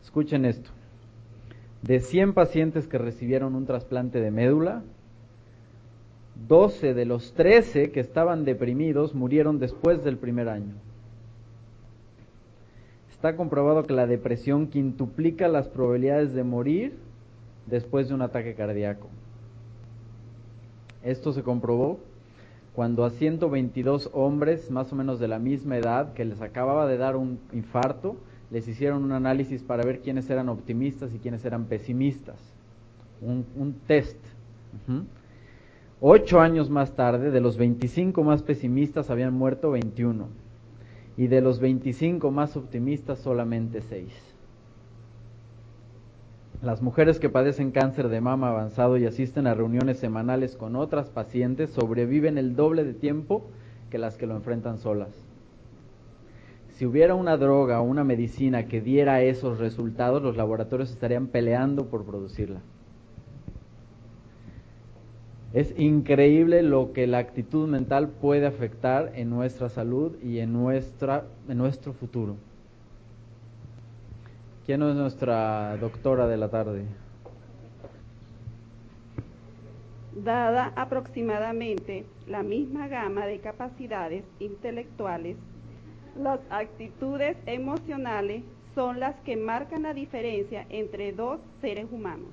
Escuchen 0.08 0.46
esto. 0.46 0.70
De 1.82 2.00
100 2.00 2.34
pacientes 2.34 2.88
que 2.88 2.98
recibieron 2.98 3.56
un 3.56 3.66
trasplante 3.66 4.22
de 4.22 4.32
médula, 4.32 4.82
12 6.48 6.94
de 6.94 7.04
los 7.04 7.34
13 7.34 7.92
que 7.92 8.00
estaban 8.00 8.46
deprimidos 8.46 9.14
murieron 9.14 9.60
después 9.60 10.06
del 10.06 10.16
primer 10.16 10.48
año. 10.48 10.76
Está 13.12 13.36
comprobado 13.36 13.84
que 13.84 13.94
la 13.94 14.08
depresión 14.08 14.68
quintuplica 14.68 15.50
las 15.50 15.68
probabilidades 15.68 16.34
de 16.34 16.46
morir 16.46 16.94
después 17.66 18.08
de 18.08 18.16
un 18.16 18.22
ataque 18.22 18.56
cardíaco. 18.56 19.10
Esto 21.04 21.34
se 21.34 21.44
comprobó 21.44 22.00
cuando 22.74 23.04
a 23.04 23.10
122 23.10 24.12
hombres, 24.14 24.72
más 24.72 24.94
o 24.94 24.96
menos 24.96 25.20
de 25.20 25.28
la 25.28 25.38
misma 25.38 25.76
edad, 25.78 26.14
que 26.14 26.24
les 26.24 26.42
acababa 26.42 26.88
de 26.88 26.98
dar 26.98 27.18
un 27.18 27.40
infarto, 27.52 28.16
les 28.50 28.68
hicieron 28.68 29.04
un 29.04 29.12
análisis 29.12 29.62
para 29.62 29.84
ver 29.84 30.00
quiénes 30.00 30.30
eran 30.30 30.50
optimistas 30.50 31.14
y 31.14 31.20
quiénes 31.20 31.44
eran 31.44 31.66
pesimistas. 31.66 32.38
Un, 33.22 33.76
test. 33.88 34.18
Ocho 36.00 36.40
años 36.40 36.70
más 36.70 36.96
tarde, 36.96 37.32
de 37.32 37.42
los 37.42 37.58
25 37.58 38.24
más 38.24 38.44
pesimistas 38.44 39.10
habían 39.10 39.34
muerto 39.34 39.72
21. 39.72 40.28
Y 41.18 41.28
de 41.28 41.42
los 41.42 41.60
25 41.60 42.30
más 42.32 42.56
optimistas 42.56 43.20
solamente 43.20 43.82
6. 43.82 44.08
Las 46.62 46.82
mujeres 46.82 47.20
que 47.20 47.30
padecen 47.30 47.72
cáncer 47.72 48.10
de 48.10 48.22
mama 48.22 48.50
avanzado 48.50 48.98
y 48.98 49.06
asisten 49.06 49.46
a 49.46 49.54
reuniones 49.54 50.00
semanales 50.00 50.56
con 50.56 50.76
otras 50.76 51.10
pacientes 51.10 51.72
sobreviven 51.72 52.38
el 52.38 52.56
doble 52.56 52.84
de 52.84 52.94
tiempo 52.94 53.48
que 53.90 53.98
las 53.98 54.18
que 54.18 54.26
lo 54.26 54.36
enfrentan 54.36 54.78
solas. 54.78 55.27
Si 56.78 56.86
hubiera 56.86 57.16
una 57.16 57.38
droga 57.38 57.82
o 57.82 57.84
una 57.84 58.04
medicina 58.04 58.68
que 58.68 58.82
diera 58.82 59.24
esos 59.24 59.58
resultados, 59.58 60.22
los 60.22 60.38
laboratorios 60.38 60.92
estarían 60.92 61.26
peleando 61.26 61.88
por 61.88 62.06
producirla. 62.06 62.60
Es 65.54 65.74
increíble 65.80 66.62
lo 66.62 66.94
que 66.94 67.08
la 67.08 67.18
actitud 67.18 67.68
mental 67.68 68.10
puede 68.10 68.46
afectar 68.46 69.12
en 69.16 69.32
nuestra 69.32 69.70
salud 69.70 70.22
y 70.22 70.38
en, 70.38 70.54
nuestra, 70.54 71.24
en 71.50 71.58
nuestro 71.58 71.94
futuro. 71.94 72.36
¿Quién 74.68 74.84
es 74.84 74.96
nuestra 74.96 75.78
doctora 75.78 76.28
de 76.28 76.38
la 76.38 76.50
tarde? 76.50 76.84
Dada 80.24 80.74
aproximadamente 80.76 82.06
la 82.28 82.44
misma 82.44 82.88
gama 82.88 83.26
de 83.26 83.40
capacidades 83.40 84.26
intelectuales, 84.40 85.38
las 86.20 86.40
actitudes 86.50 87.38
emocionales 87.46 88.44
son 88.76 89.00
las 89.00 89.16
que 89.22 89.36
marcan 89.36 89.84
la 89.84 89.94
diferencia 89.94 90.66
entre 90.70 91.12
dos 91.12 91.40
seres 91.62 91.88
humanos. 91.92 92.30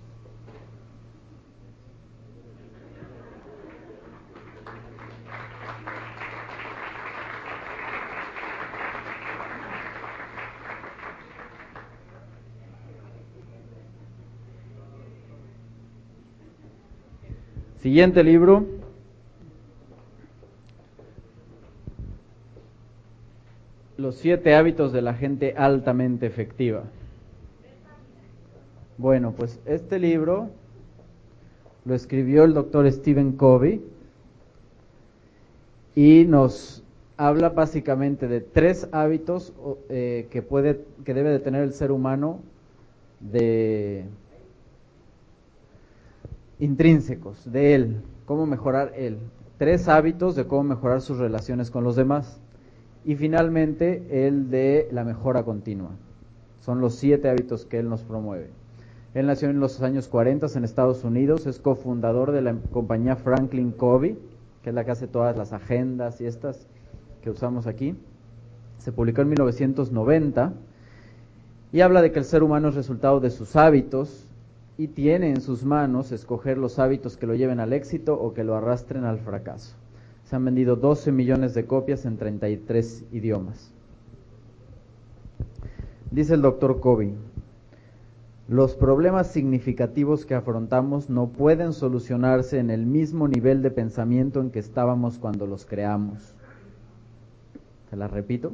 Siguiente 17.80 18.24
libro. 18.24 18.84
Los 24.05 24.16
siete 24.16 24.55
hábitos 24.55 24.92
de 24.92 25.00
la 25.00 25.14
gente 25.14 25.55
altamente 25.57 26.26
efectiva. 26.26 26.82
Bueno, 28.98 29.32
pues 29.32 29.59
este 29.64 29.98
libro 29.98 30.50
lo 31.86 31.94
escribió 31.94 32.44
el 32.44 32.52
doctor 32.52 32.92
Stephen 32.92 33.32
Covey 33.32 33.82
y 35.94 36.26
nos 36.28 36.84
habla 37.16 37.48
básicamente 37.48 38.28
de 38.28 38.42
tres 38.42 38.90
hábitos 38.92 39.55
eh, 39.88 40.28
que 40.30 40.42
puede 40.42 40.84
que 41.07 41.14
debe 41.14 41.30
de 41.30 41.38
tener 41.38 41.62
el 41.62 41.72
ser 41.72 41.90
humano 41.90 42.40
de 43.20 44.05
intrínsecos 46.59 47.50
de 47.50 47.74
él, 47.74 48.02
cómo 48.26 48.44
mejorar 48.44 48.92
él, 48.96 49.16
tres 49.57 49.88
hábitos 49.88 50.36
de 50.36 50.46
cómo 50.46 50.62
mejorar 50.62 51.00
sus 51.00 51.16
relaciones 51.16 51.70
con 51.70 51.84
los 51.84 51.96
demás 51.96 52.43
y 53.05 53.16
finalmente 53.16 54.26
el 54.26 54.50
de 54.50 54.88
la 54.90 55.05
mejora 55.05 55.42
continua. 55.42 55.90
Son 56.61 56.80
los 56.80 56.94
siete 56.94 57.28
hábitos 57.28 57.66
que 57.66 57.78
él 57.78 57.88
nos 57.88 58.02
promueve. 58.02 58.50
Él 59.14 59.26
nació 59.26 59.50
en 59.50 59.61
los 59.61 59.80
años 59.82 60.09
40 60.09 60.46
en 60.57 60.64
Estados 60.64 61.05
Unidos, 61.05 61.46
es 61.46 61.59
cofundador 61.59 62.32
de 62.32 62.42
la 62.42 62.57
compañía 62.72 63.16
Franklin 63.16 63.70
Covey, 63.70 64.18
que 64.62 64.70
es 64.70 64.74
la 64.74 64.84
que 64.84 64.90
hace 64.90 65.07
todas 65.07 65.36
las 65.36 65.52
agendas 65.52 66.20
y 66.20 66.26
estas 66.26 66.66
que 67.22 67.30
usamos 67.30 67.66
aquí. 67.66 67.94
Se 68.78 68.92
publicó 68.92 69.22
en 69.22 69.28
1990 69.28 70.52
y 71.72 71.80
habla 71.80 72.02
de 72.02 72.12
que 72.12 72.18
el 72.18 72.24
ser 72.24 72.42
humano 72.42 72.68
es 72.68 72.74
resultado 72.74 73.20
de 73.20 73.30
sus 73.30 73.57
hábitos 73.57 74.26
y 74.76 74.88
tiene 74.88 75.30
en 75.30 75.40
sus 75.40 75.64
manos 75.64 76.11
escoger 76.11 76.59
los 76.59 76.78
hábitos 76.78 77.16
que 77.16 77.26
lo 77.26 77.34
lleven 77.34 77.61
al 77.61 77.72
éxito 77.72 78.14
o 78.14 78.34
que 78.34 78.42
lo 78.42 78.57
arrastren 78.57 79.05
al 79.05 79.18
fracaso. 79.18 79.76
Se 80.24 80.36
han 80.36 80.44
vendido 80.44 80.76
12 80.76 81.12
millones 81.12 81.54
de 81.54 81.66
copias 81.66 82.04
en 82.04 82.16
33 82.16 83.04
idiomas. 83.12 83.72
Dice 86.10 86.34
el 86.34 86.42
doctor 86.42 86.80
Covey, 86.80 87.14
los 88.48 88.74
problemas 88.74 89.28
significativos 89.28 90.26
que 90.26 90.34
afrontamos 90.34 91.08
no 91.08 91.28
pueden 91.28 91.72
solucionarse 91.72 92.58
en 92.58 92.70
el 92.70 92.86
mismo 92.86 93.26
nivel 93.26 93.62
de 93.62 93.70
pensamiento 93.70 94.40
en 94.40 94.50
que 94.50 94.58
estábamos 94.58 95.18
cuando 95.18 95.46
los 95.46 95.66
creamos. 95.66 96.34
¿Se 97.90 97.96
la 97.96 98.08
repito? 98.08 98.52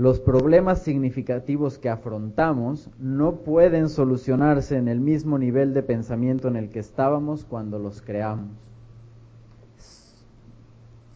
los 0.00 0.18
problemas 0.18 0.80
significativos 0.80 1.78
que 1.78 1.90
afrontamos 1.90 2.88
no 2.98 3.34
pueden 3.34 3.90
solucionarse 3.90 4.78
en 4.78 4.88
el 4.88 4.98
mismo 4.98 5.38
nivel 5.38 5.74
de 5.74 5.82
pensamiento 5.82 6.48
en 6.48 6.56
el 6.56 6.70
que 6.70 6.78
estábamos 6.78 7.44
cuando 7.44 7.78
los 7.78 8.00
creamos. 8.00 8.69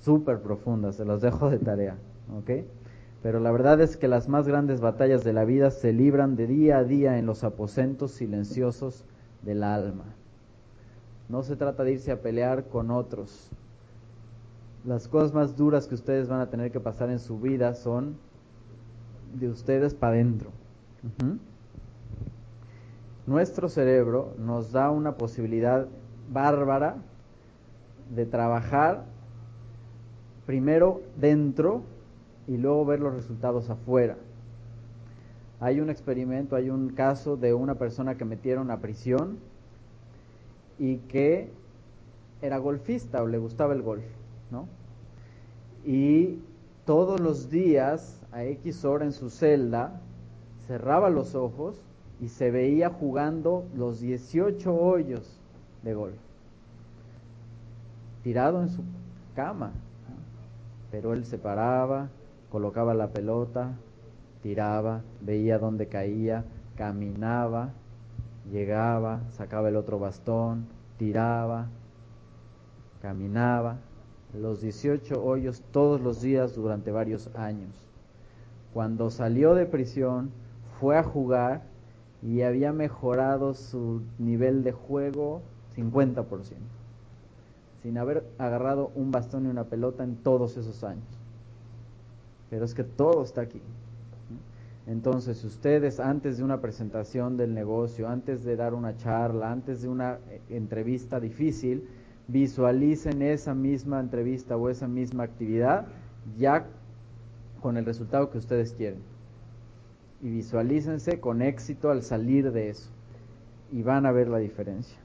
Súper 0.05 0.41
profunda, 0.41 0.93
se 0.93 1.07
los 1.07 1.23
dejo 1.23 1.49
de 1.49 1.59
tarea, 1.59 1.97
¿ok? 2.39 2.67
Pero 3.23 3.41
la 3.41 3.51
verdad 3.51 3.81
es 3.81 3.97
que 3.97 4.07
las 4.07 4.29
más 4.29 4.47
grandes 4.47 4.83
batallas 4.83 5.25
de 5.25 5.33
la 5.33 5.47
vida 5.47 5.71
se 5.71 5.95
libran 5.95 6.37
de 6.37 6.47
día 6.47 6.77
a 6.77 6.85
día 6.85 7.17
en 7.17 7.25
los 7.25 7.43
aposentos 7.43 8.11
silenciosos 8.11 9.07
del 9.41 9.63
alma. 9.63 10.05
No 11.31 11.43
se 11.43 11.57
trata 11.57 11.85
de 11.85 11.93
irse 11.93 12.13
a 12.13 12.21
pelear 12.21 12.65
con 12.65 12.91
otros. 12.91 13.49
Las 14.85 15.09
cosas 15.09 15.33
más 15.33 15.57
duras 15.57 15.87
que 15.87 15.95
ustedes 15.95 16.29
van 16.29 16.43
a 16.43 16.51
tener 16.51 16.71
que 16.71 16.81
pasar 16.81 17.09
en 17.09 17.19
su 17.19 17.41
vida 17.41 17.73
son 17.73 18.19
de 19.33 19.49
ustedes 19.49 19.95
para 19.95 20.13
adentro. 20.13 20.51
Nuestro 23.27 23.71
cerebro 23.71 24.35
nos 24.39 24.71
da 24.71 24.91
una 24.91 25.17
posibilidad 25.17 25.87
bárbara 26.31 26.97
de 28.15 28.27
trabajar 28.27 29.14
primero 30.47 31.01
dentro 31.17 31.83
y 32.47 32.57
luego 32.57 32.85
ver 32.85 33.01
los 33.01 33.15
resultados 33.15 33.71
afuera. 33.71 34.17
Hay 35.61 35.81
un 35.81 35.89
experimento, 35.89 36.57
hay 36.57 36.71
un 36.71 36.91
caso 36.91 37.37
de 37.37 37.55
una 37.55 37.77
persona 37.77 38.17
que 38.17 38.25
metieron 38.25 38.71
a 38.71 38.81
prisión 38.81 39.39
y 40.79 40.97
que 40.97 41.51
era 42.43 42.59
golfista 42.59 43.23
o 43.23 43.27
le 43.27 43.39
gustaba 43.39 43.73
el 43.73 43.83
golf, 43.83 44.05
¿no? 44.51 44.67
Y 45.85 46.39
todos 46.85 47.21
los 47.21 47.49
días 47.51 48.21
a 48.33 48.45
X 48.45 48.85
hora 48.85 49.05
en 49.05 49.13
su 49.13 49.31
celda, 49.31 50.01
cerraba 50.67 51.09
los 51.09 51.35
ojos 51.35 51.81
y 52.21 52.29
se 52.29 52.51
veía 52.51 52.91
jugando 52.91 53.65
los 53.77 54.01
18 54.01 54.75
hoyos 54.75 55.39
de 55.83 55.95
golf, 55.95 56.17
tirado 58.23 58.63
en 58.63 58.69
su 58.69 58.83
cama. 59.35 59.73
Pero 60.95 61.13
él 61.13 61.25
se 61.25 61.39
paraba, 61.39 62.09
colocaba 62.53 62.95
la 62.95 63.09
pelota, 63.09 63.73
tiraba, 64.45 65.03
veía 65.23 65.59
dónde 65.59 65.89
caía, 65.89 66.45
caminaba, 66.77 67.71
llegaba, 68.49 69.23
sacaba 69.33 69.71
el 69.71 69.75
otro 69.75 69.99
bastón, 69.99 70.69
tiraba, 70.97 71.67
caminaba, 73.03 73.79
los 74.41 74.61
18 74.61 75.21
hoyos 75.21 75.65
todos 75.73 76.01
los 76.01 76.21
días 76.21 76.55
durante 76.55 76.93
varios 76.93 77.29
años. 77.35 77.75
Cuando 78.73 79.11
salió 79.11 79.57
de 79.57 79.67
prisión, 79.67 80.31
fue 80.79 80.97
a 80.97 81.03
jugar 81.03 81.63
y 82.23 82.43
había 82.43 82.73
mejorado 82.73 83.55
su 83.55 84.03
nivel 84.21 84.63
de 84.63 84.71
juego 84.71 85.43
50%, 85.77 86.25
sin 87.85 87.99
haber 87.99 88.25
agarrado 88.39 88.93
un 88.95 89.11
bastón 89.11 89.45
y 89.45 89.51
una 89.51 89.65
pelota 89.65 90.05
en 90.05 90.17
todos 90.17 90.57
esos 90.57 90.83
años. 90.85 91.05
Pero 92.49 92.65
es 92.65 92.73
que 92.73 92.83
todo 92.83 93.23
está 93.23 93.43
aquí. 93.43 93.61
Entonces, 94.87 95.45
ustedes 95.45 96.01
antes 96.01 96.39
de 96.39 96.45
una 96.45 96.63
presentación 96.63 97.37
del 97.37 97.53
negocio, 97.53 98.09
antes 98.09 98.43
de 98.43 98.57
dar 98.57 98.73
una 98.73 98.97
charla, 98.97 99.53
antes 99.53 99.83
de 99.83 99.89
una 99.89 100.15
eh, 100.31 100.41
entrevista 100.49 101.21
difícil, 101.21 101.87
visualicen 102.27 103.21
esa 103.21 103.53
misma 103.53 104.01
entrevista 104.01 104.57
o 104.57 104.71
esa 104.71 104.89
misma 104.89 105.25
actividad 105.25 105.87
ya 106.39 106.65
con 107.61 107.77
el 107.77 107.85
resultado 107.85 108.31
que 108.31 108.39
ustedes 108.39 108.73
quieren. 108.73 109.01
Y 110.23 110.31
visualícense 110.31 111.21
con 111.21 111.43
éxito 111.43 111.91
al 111.91 112.03
salir 112.03 112.51
de 112.51 112.71
eso. 112.71 112.89
Y 113.71 113.83
van 113.83 114.07
a 114.07 114.13
ver 114.13 114.29
la 114.29 114.39
diferencia. 114.39 114.97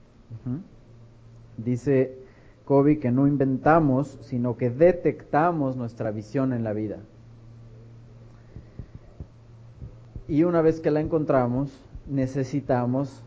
Dice 1.58 2.29
Covey, 2.70 2.98
que 3.00 3.10
no 3.10 3.26
inventamos, 3.26 4.20
sino 4.22 4.56
que 4.56 4.70
detectamos 4.70 5.76
nuestra 5.76 6.12
visión 6.12 6.54
en 6.54 6.64
la 6.64 6.72
vida. 6.72 6.98
Y 10.28 10.44
una 10.44 10.62
vez 10.62 10.80
que 10.80 10.92
la 10.92 11.00
encontramos, 11.00 11.76
necesitamos 12.08 13.24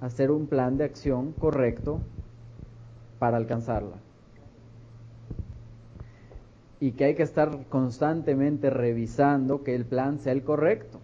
hacer 0.00 0.32
un 0.32 0.48
plan 0.48 0.76
de 0.78 0.82
acción 0.82 1.30
correcto 1.30 2.00
para 3.20 3.36
alcanzarla. 3.36 3.98
Y 6.80 6.90
que 6.90 7.04
hay 7.04 7.14
que 7.14 7.22
estar 7.22 7.66
constantemente 7.68 8.68
revisando 8.68 9.62
que 9.62 9.76
el 9.76 9.84
plan 9.84 10.18
sea 10.18 10.32
el 10.32 10.42
correcto. 10.42 10.98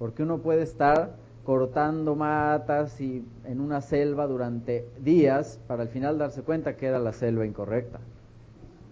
Porque 0.00 0.24
uno 0.24 0.38
puede 0.38 0.62
estar 0.62 1.21
cortando 1.44 2.14
matas 2.14 3.00
y 3.00 3.24
en 3.44 3.60
una 3.60 3.80
selva 3.80 4.26
durante 4.26 4.88
días 5.00 5.58
para 5.66 5.82
al 5.82 5.88
final 5.88 6.18
darse 6.18 6.42
cuenta 6.42 6.76
que 6.76 6.86
era 6.86 6.98
la 6.98 7.12
selva 7.12 7.44
incorrecta. 7.46 7.98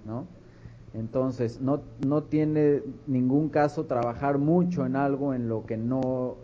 ¿No? 0.05 0.27
Entonces, 0.95 1.61
no, 1.61 1.83
no 2.05 2.25
tiene 2.25 2.83
ningún 3.07 3.49
caso 3.49 3.85
trabajar 3.85 4.39
mucho 4.39 4.85
en 4.85 4.97
algo 4.97 5.35
en 5.35 5.49
lo 5.49 5.65
que 5.65 5.77
no 5.77 6.37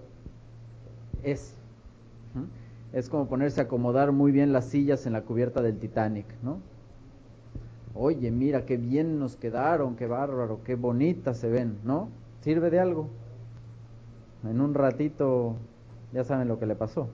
es. 1.23 1.55
Es 2.93 3.09
como 3.09 3.27
ponerse 3.27 3.61
a 3.61 3.65
acomodar 3.65 4.13
muy 4.13 4.31
bien 4.31 4.53
las 4.53 4.67
sillas 4.67 5.07
en 5.07 5.13
la 5.13 5.23
cubierta 5.23 5.61
del 5.61 5.79
Titanic, 5.79 6.27
¿no? 6.43 6.59
Oye, 7.95 8.31
mira 8.31 8.65
qué 8.65 8.77
bien 8.77 9.19
nos 9.19 9.37
quedaron, 9.37 9.97
qué 9.97 10.07
bárbaro, 10.07 10.61
qué 10.65 10.77
bonitas 10.77 11.39
se 11.39 11.49
ven, 11.49 11.79
¿no? 11.83 12.09
¿Sirve 12.43 12.71
de 12.71 12.79
algo? 12.79 13.09
En 14.49 14.61
un 14.61 14.75
ratito 14.75 15.57
ya 16.13 16.25
saben 16.25 16.49
lo 16.49 16.59
que 16.59 16.67
le 16.67 16.75
pasó, 16.75 17.09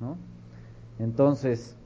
¿no? 0.00 0.16
Entonces, 0.98 1.76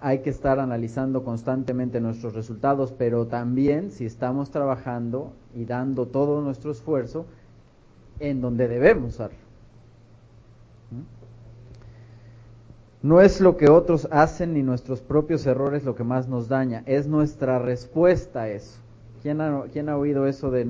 hay 0.00 0.20
que 0.20 0.30
estar 0.30 0.60
analizando 0.60 1.24
constantemente 1.24 2.00
nuestros 2.00 2.34
resultados, 2.34 2.92
pero 2.92 3.26
también 3.26 3.90
si 3.90 4.06
estamos 4.06 4.50
trabajando 4.50 5.32
y 5.54 5.64
dando 5.64 6.06
todo 6.06 6.40
nuestro 6.40 6.70
esfuerzo 6.70 7.26
en 8.20 8.40
donde 8.40 8.68
debemos 8.68 9.12
estar. 9.12 9.30
No 13.00 13.20
es 13.20 13.40
lo 13.40 13.56
que 13.56 13.70
otros 13.70 14.08
hacen 14.10 14.54
ni 14.54 14.62
nuestros 14.62 15.00
propios 15.00 15.46
errores 15.46 15.84
lo 15.84 15.94
que 15.94 16.02
más 16.02 16.28
nos 16.28 16.48
daña, 16.48 16.82
es 16.86 17.06
nuestra 17.06 17.58
respuesta 17.60 18.42
a 18.42 18.48
eso. 18.48 18.80
¿Quién 19.22 19.40
ha, 19.40 19.64
quién 19.72 19.88
ha 19.88 19.96
oído 19.96 20.26
eso 20.26 20.50
de 20.50 20.66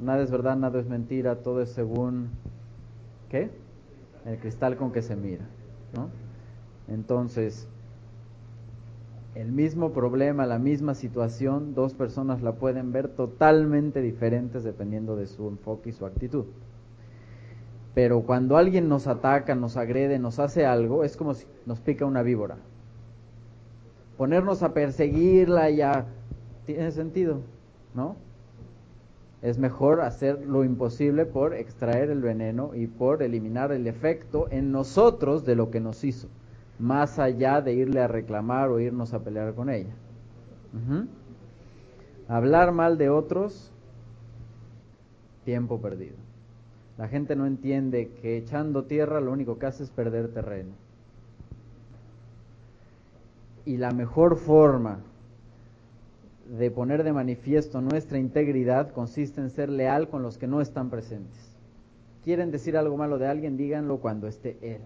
nada 0.00 0.22
es 0.22 0.30
verdad, 0.30 0.56
nada 0.56 0.78
es 0.80 0.86
mentira, 0.86 1.36
todo 1.36 1.62
es 1.62 1.70
según 1.70 2.30
¿qué? 3.28 3.50
El 4.24 4.38
cristal 4.38 4.76
con 4.76 4.92
que 4.92 5.02
se 5.02 5.16
mira, 5.16 5.44
¿no? 5.94 6.08
Entonces, 6.92 7.68
el 9.34 9.52
mismo 9.52 9.92
problema, 9.92 10.46
la 10.46 10.58
misma 10.58 10.94
situación, 10.94 11.74
dos 11.74 11.94
personas 11.94 12.42
la 12.42 12.52
pueden 12.52 12.92
ver 12.92 13.08
totalmente 13.08 14.00
diferentes 14.00 14.64
dependiendo 14.64 15.16
de 15.16 15.26
su 15.26 15.48
enfoque 15.48 15.90
y 15.90 15.92
su 15.92 16.06
actitud. 16.06 16.46
Pero 17.94 18.22
cuando 18.22 18.56
alguien 18.56 18.88
nos 18.88 19.06
ataca, 19.06 19.54
nos 19.54 19.76
agrede, 19.76 20.18
nos 20.18 20.38
hace 20.38 20.66
algo, 20.66 21.04
es 21.04 21.16
como 21.16 21.34
si 21.34 21.46
nos 21.66 21.80
pica 21.80 22.04
una 22.04 22.22
víbora. 22.22 22.56
Ponernos 24.16 24.62
a 24.62 24.74
perseguirla 24.74 25.70
ya 25.70 26.06
tiene 26.66 26.90
sentido, 26.90 27.40
¿no? 27.94 28.16
Es 29.42 29.58
mejor 29.58 30.00
hacer 30.00 30.44
lo 30.46 30.64
imposible 30.64 31.26
por 31.26 31.54
extraer 31.54 32.10
el 32.10 32.20
veneno 32.20 32.74
y 32.74 32.86
por 32.86 33.22
eliminar 33.22 33.72
el 33.72 33.86
efecto 33.86 34.48
en 34.50 34.72
nosotros 34.72 35.44
de 35.44 35.54
lo 35.54 35.70
que 35.70 35.80
nos 35.80 36.02
hizo 36.04 36.28
más 36.78 37.18
allá 37.18 37.60
de 37.60 37.74
irle 37.74 38.00
a 38.00 38.08
reclamar 38.08 38.70
o 38.70 38.78
irnos 38.78 39.12
a 39.12 39.22
pelear 39.22 39.54
con 39.54 39.68
ella. 39.68 39.92
Hablar 42.28 42.72
mal 42.72 42.98
de 42.98 43.10
otros, 43.10 43.72
tiempo 45.44 45.80
perdido. 45.80 46.16
La 46.96 47.08
gente 47.08 47.36
no 47.36 47.46
entiende 47.46 48.10
que 48.20 48.36
echando 48.36 48.84
tierra 48.84 49.20
lo 49.20 49.32
único 49.32 49.58
que 49.58 49.66
hace 49.66 49.84
es 49.84 49.90
perder 49.90 50.32
terreno. 50.32 50.72
Y 53.64 53.76
la 53.76 53.90
mejor 53.92 54.36
forma 54.36 55.00
de 56.48 56.70
poner 56.70 57.04
de 57.04 57.12
manifiesto 57.12 57.80
nuestra 57.82 58.18
integridad 58.18 58.90
consiste 58.92 59.40
en 59.40 59.50
ser 59.50 59.68
leal 59.68 60.08
con 60.08 60.22
los 60.22 60.38
que 60.38 60.46
no 60.46 60.62
están 60.62 60.88
presentes. 60.88 61.54
Quieren 62.24 62.50
decir 62.50 62.76
algo 62.76 62.96
malo 62.96 63.18
de 63.18 63.26
alguien, 63.26 63.56
díganlo 63.56 63.98
cuando 63.98 64.26
esté 64.26 64.56
él. 64.62 64.80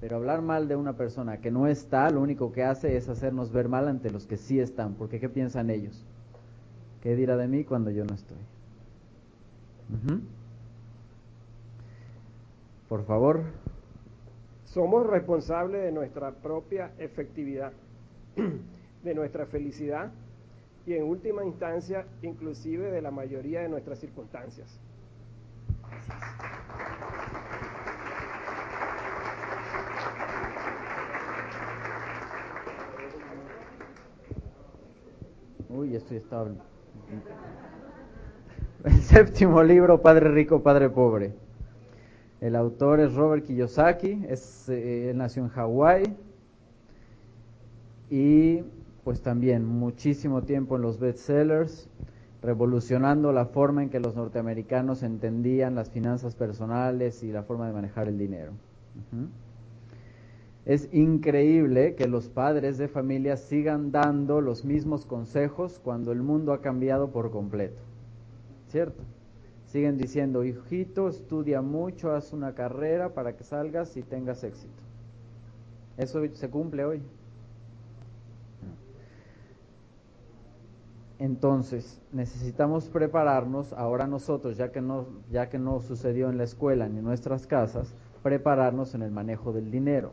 Pero 0.00 0.16
hablar 0.16 0.42
mal 0.42 0.68
de 0.68 0.76
una 0.76 0.92
persona 0.92 1.38
que 1.38 1.50
no 1.50 1.66
está, 1.66 2.10
lo 2.10 2.20
único 2.20 2.52
que 2.52 2.64
hace 2.64 2.96
es 2.96 3.08
hacernos 3.08 3.50
ver 3.50 3.68
mal 3.68 3.88
ante 3.88 4.10
los 4.10 4.26
que 4.26 4.36
sí 4.36 4.60
están, 4.60 4.94
porque 4.94 5.18
¿qué 5.18 5.28
piensan 5.28 5.70
ellos? 5.70 6.04
¿Qué 7.02 7.16
dirá 7.16 7.36
de 7.36 7.48
mí 7.48 7.64
cuando 7.64 7.90
yo 7.90 8.04
no 8.04 8.14
estoy? 8.14 8.36
Por 12.88 13.04
favor. 13.04 13.42
Somos 14.66 15.06
responsables 15.06 15.82
de 15.82 15.92
nuestra 15.92 16.30
propia 16.30 16.92
efectividad, 16.98 17.72
de 19.02 19.14
nuestra 19.14 19.46
felicidad 19.46 20.10
y 20.88 20.94
en 20.94 21.02
última 21.04 21.44
instancia 21.44 22.06
inclusive 22.22 22.90
de 22.90 23.02
la 23.02 23.10
mayoría 23.10 23.60
de 23.60 23.68
nuestras 23.68 23.98
circunstancias. 23.98 24.80
Uy, 35.68 35.94
estoy 35.94 36.16
estable. 36.16 36.54
El 38.84 39.02
séptimo 39.02 39.62
libro, 39.62 40.00
Padre 40.00 40.30
Rico, 40.30 40.62
Padre 40.62 40.88
Pobre. 40.88 41.34
El 42.40 42.56
autor 42.56 43.00
es 43.00 43.14
Robert 43.14 43.44
Kiyosaki, 43.44 44.24
es, 44.26 44.70
eh, 44.70 45.10
él 45.10 45.18
nació 45.18 45.42
en 45.42 45.48
Hawái 45.50 46.16
y 48.08 48.62
pues 49.04 49.22
también 49.22 49.64
muchísimo 49.64 50.42
tiempo 50.42 50.76
en 50.76 50.82
los 50.82 50.98
bestsellers, 50.98 51.88
revolucionando 52.42 53.32
la 53.32 53.46
forma 53.46 53.82
en 53.82 53.90
que 53.90 54.00
los 54.00 54.14
norteamericanos 54.14 55.02
entendían 55.02 55.74
las 55.74 55.90
finanzas 55.90 56.34
personales 56.34 57.22
y 57.22 57.32
la 57.32 57.42
forma 57.42 57.66
de 57.66 57.72
manejar 57.72 58.08
el 58.08 58.18
dinero. 58.18 58.52
Es 60.64 60.88
increíble 60.92 61.94
que 61.94 62.06
los 62.06 62.28
padres 62.28 62.76
de 62.78 62.88
familia 62.88 63.36
sigan 63.36 63.90
dando 63.90 64.40
los 64.40 64.64
mismos 64.64 65.06
consejos 65.06 65.80
cuando 65.82 66.12
el 66.12 66.22
mundo 66.22 66.52
ha 66.52 66.60
cambiado 66.60 67.10
por 67.10 67.30
completo. 67.30 67.80
¿Cierto? 68.68 69.02
Siguen 69.66 69.96
diciendo, 69.96 70.44
hijito, 70.44 71.08
estudia 71.08 71.62
mucho, 71.62 72.12
haz 72.12 72.32
una 72.32 72.54
carrera 72.54 73.14
para 73.14 73.36
que 73.36 73.44
salgas 73.44 73.96
y 73.96 74.02
tengas 74.02 74.44
éxito. 74.44 74.82
¿Eso 75.96 76.22
se 76.32 76.48
cumple 76.48 76.84
hoy? 76.84 77.02
Entonces, 81.18 82.00
necesitamos 82.12 82.88
prepararnos 82.88 83.72
ahora 83.72 84.06
nosotros, 84.06 84.56
ya 84.56 84.70
que 84.70 84.80
no, 84.80 85.06
ya 85.30 85.48
que 85.48 85.58
no 85.58 85.80
sucedió 85.80 86.30
en 86.30 86.38
la 86.38 86.44
escuela 86.44 86.88
ni 86.88 86.98
en 86.98 87.04
nuestras 87.04 87.46
casas, 87.46 87.94
prepararnos 88.22 88.94
en 88.94 89.02
el 89.02 89.10
manejo 89.10 89.52
del 89.52 89.70
dinero. 89.70 90.12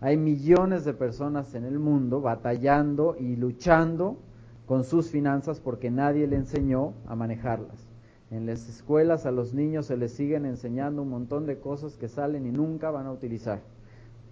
Hay 0.00 0.16
millones 0.16 0.84
de 0.84 0.94
personas 0.94 1.54
en 1.54 1.64
el 1.64 1.78
mundo 1.78 2.20
batallando 2.20 3.16
y 3.18 3.36
luchando 3.36 4.18
con 4.66 4.84
sus 4.84 5.10
finanzas 5.10 5.60
porque 5.60 5.90
nadie 5.90 6.26
le 6.26 6.36
enseñó 6.36 6.94
a 7.06 7.16
manejarlas. 7.16 7.88
En 8.30 8.46
las 8.46 8.68
escuelas 8.68 9.26
a 9.26 9.30
los 9.30 9.54
niños 9.54 9.86
se 9.86 9.96
les 9.96 10.12
siguen 10.12 10.46
enseñando 10.46 11.02
un 11.02 11.10
montón 11.10 11.46
de 11.46 11.58
cosas 11.58 11.96
que 11.96 12.08
salen 12.08 12.46
y 12.46 12.52
nunca 12.52 12.90
van 12.90 13.06
a 13.06 13.12
utilizar, 13.12 13.60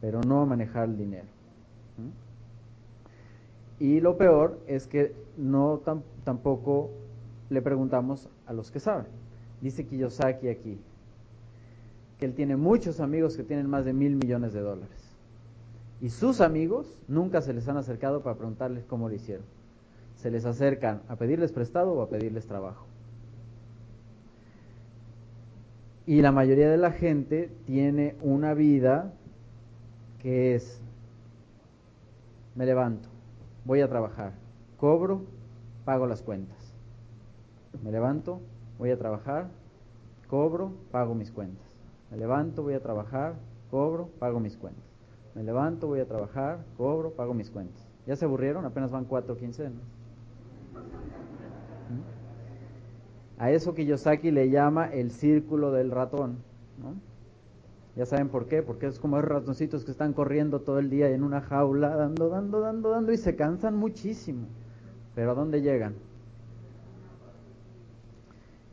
pero 0.00 0.20
no 0.20 0.42
a 0.42 0.46
manejar 0.46 0.88
el 0.88 0.96
dinero. 0.96 1.28
Y 3.82 4.00
lo 4.00 4.16
peor 4.16 4.60
es 4.68 4.86
que 4.86 5.12
no 5.36 5.80
tampoco 6.22 6.92
le 7.50 7.60
preguntamos 7.62 8.28
a 8.46 8.52
los 8.52 8.70
que 8.70 8.78
saben. 8.78 9.06
Dice 9.60 9.84
Kiyosaki 9.84 10.50
aquí 10.50 10.78
que 12.16 12.26
él 12.26 12.32
tiene 12.32 12.54
muchos 12.54 13.00
amigos 13.00 13.36
que 13.36 13.42
tienen 13.42 13.68
más 13.68 13.84
de 13.84 13.92
mil 13.92 14.14
millones 14.14 14.52
de 14.52 14.60
dólares. 14.60 15.16
Y 16.00 16.10
sus 16.10 16.40
amigos 16.40 16.96
nunca 17.08 17.40
se 17.40 17.52
les 17.52 17.66
han 17.66 17.76
acercado 17.76 18.22
para 18.22 18.36
preguntarles 18.36 18.84
cómo 18.84 19.08
lo 19.08 19.16
hicieron. 19.16 19.44
Se 20.14 20.30
les 20.30 20.44
acercan 20.44 21.02
a 21.08 21.16
pedirles 21.16 21.50
prestado 21.50 21.92
o 21.92 22.02
a 22.02 22.08
pedirles 22.08 22.46
trabajo. 22.46 22.86
Y 26.06 26.22
la 26.22 26.30
mayoría 26.30 26.70
de 26.70 26.76
la 26.76 26.92
gente 26.92 27.50
tiene 27.66 28.14
una 28.22 28.54
vida 28.54 29.12
que 30.20 30.54
es, 30.54 30.80
me 32.54 32.64
levanto, 32.64 33.11
voy 33.64 33.80
a 33.80 33.88
trabajar, 33.88 34.32
cobro, 34.76 35.22
pago 35.84 36.06
las 36.06 36.22
cuentas. 36.22 36.72
Me 37.82 37.90
levanto, 37.90 38.40
voy 38.78 38.90
a 38.90 38.98
trabajar, 38.98 39.48
cobro, 40.28 40.72
pago 40.90 41.14
mis 41.14 41.30
cuentas. 41.30 41.66
Me 42.10 42.16
levanto, 42.16 42.62
voy 42.62 42.74
a 42.74 42.80
trabajar, 42.80 43.34
cobro, 43.70 44.08
pago 44.18 44.40
mis 44.40 44.56
cuentas. 44.56 44.84
Me 45.34 45.42
levanto, 45.42 45.86
voy 45.86 46.00
a 46.00 46.06
trabajar, 46.06 46.64
cobro, 46.76 47.12
pago 47.12 47.32
mis 47.32 47.50
cuentas. 47.50 47.88
¿Ya 48.06 48.16
se 48.16 48.24
aburrieron? 48.24 48.64
Apenas 48.64 48.90
van 48.90 49.04
cuatro 49.04 49.36
quincenas. 49.36 49.82
¿Mm? 51.88 52.02
A 53.40 53.50
eso 53.50 53.74
Kiyosaki 53.74 54.30
le 54.30 54.50
llama 54.50 54.86
el 54.86 55.10
círculo 55.10 55.72
del 55.72 55.90
ratón. 55.90 56.38
¿no? 56.78 57.11
Ya 57.94 58.06
saben 58.06 58.28
por 58.28 58.46
qué, 58.46 58.62
porque 58.62 58.86
es 58.86 58.98
como 58.98 59.18
esos 59.18 59.28
ratoncitos 59.28 59.84
que 59.84 59.90
están 59.90 60.14
corriendo 60.14 60.60
todo 60.60 60.78
el 60.78 60.88
día 60.88 61.10
en 61.10 61.22
una 61.22 61.42
jaula, 61.42 61.94
dando, 61.94 62.30
dando, 62.30 62.60
dando, 62.60 62.90
dando 62.90 63.12
y 63.12 63.18
se 63.18 63.36
cansan 63.36 63.76
muchísimo. 63.76 64.46
Pero 65.14 65.32
¿a 65.32 65.34
dónde 65.34 65.60
llegan? 65.60 65.94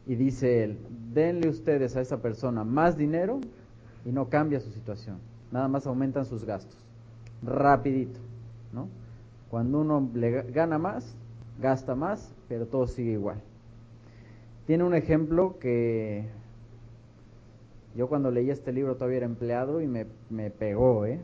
Y 0.07 0.15
dice 0.15 0.63
él, 0.63 0.80
denle 1.13 1.49
ustedes 1.49 1.95
a 1.95 2.01
esa 2.01 2.22
persona 2.22 2.63
más 2.63 2.97
dinero 2.97 3.41
y 4.05 4.11
no 4.11 4.30
cambia 4.30 4.59
su 4.61 4.72
situación. 4.72 5.17
Nada 5.51 5.67
más 5.67 5.86
aumentan 5.86 6.26
sus 6.26 6.45
gastos. 6.45 6.78
Rapidito, 7.43 8.20
¿no? 8.72 8.88
Cuando 9.49 9.82
uno 9.82 10.09
le 10.13 10.43
gana 10.43 10.78
más, 10.78 11.15
gasta 11.61 11.93
más, 11.93 12.34
pero 12.47 12.67
todo 12.67 12.88
sigue 12.88 13.11
igual. 13.11 13.41
Tiene 14.65 14.84
un 14.84 14.93
ejemplo 14.93 15.57
que 15.59 16.28
yo 17.96 18.08
cuando 18.08 18.32
leí 18.32 18.50
este 18.50 18.72
libro 18.72 18.96
todavía 18.96 19.18
era 19.18 19.26
empleado 19.26 19.82
y 19.82 19.88
me, 19.88 20.06
me 20.30 20.52
pegó, 20.52 21.06
¿eh? 21.06 21.20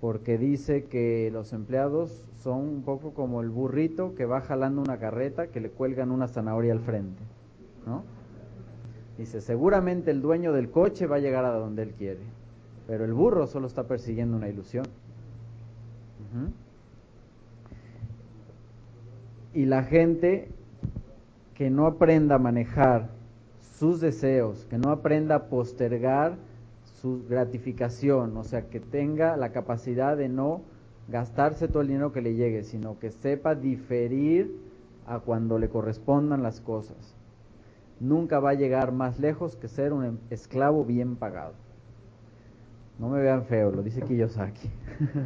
Porque 0.00 0.38
dice 0.38 0.84
que 0.84 1.30
los 1.32 1.52
empleados 1.52 2.22
son 2.38 2.60
un 2.60 2.82
poco 2.82 3.14
como 3.14 3.40
el 3.40 3.48
burrito 3.48 4.14
que 4.14 4.26
va 4.26 4.42
jalando 4.42 4.82
una 4.82 4.98
carreta 4.98 5.46
que 5.46 5.60
le 5.60 5.70
cuelgan 5.70 6.10
una 6.10 6.28
zanahoria 6.28 6.72
al 6.72 6.80
frente, 6.80 7.22
¿no? 7.86 8.04
Dice, 9.16 9.40
seguramente 9.40 10.10
el 10.10 10.20
dueño 10.20 10.52
del 10.52 10.70
coche 10.70 11.06
va 11.06 11.16
a 11.16 11.20
llegar 11.20 11.44
a 11.44 11.52
donde 11.52 11.82
él 11.82 11.92
quiere, 11.92 12.20
pero 12.86 13.04
el 13.04 13.14
burro 13.14 13.46
solo 13.46 13.66
está 13.66 13.84
persiguiendo 13.84 14.36
una 14.36 14.48
ilusión. 14.48 14.84
Y 19.52 19.66
la 19.66 19.84
gente 19.84 20.48
que 21.54 21.70
no 21.70 21.86
aprenda 21.86 22.34
a 22.34 22.38
manejar 22.38 23.13
sus 23.84 24.00
deseos, 24.00 24.64
que 24.70 24.78
no 24.78 24.88
aprenda 24.88 25.34
a 25.34 25.48
postergar 25.48 26.38
su 27.02 27.22
gratificación, 27.28 28.34
o 28.38 28.42
sea, 28.42 28.70
que 28.70 28.80
tenga 28.80 29.36
la 29.36 29.52
capacidad 29.52 30.16
de 30.16 30.30
no 30.30 30.62
gastarse 31.08 31.68
todo 31.68 31.82
el 31.82 31.88
dinero 31.88 32.10
que 32.10 32.22
le 32.22 32.34
llegue, 32.34 32.64
sino 32.64 32.98
que 32.98 33.10
sepa 33.10 33.54
diferir 33.54 34.58
a 35.06 35.18
cuando 35.18 35.58
le 35.58 35.68
correspondan 35.68 36.42
las 36.42 36.62
cosas. 36.62 37.14
Nunca 38.00 38.40
va 38.40 38.52
a 38.52 38.54
llegar 38.54 38.90
más 38.90 39.20
lejos 39.20 39.54
que 39.56 39.68
ser 39.68 39.92
un 39.92 40.18
esclavo 40.30 40.86
bien 40.86 41.16
pagado. 41.16 41.52
No 42.98 43.10
me 43.10 43.20
vean 43.20 43.44
feo, 43.44 43.70
lo 43.70 43.82
dice 43.82 44.00
Kiyosaki. 44.00 44.70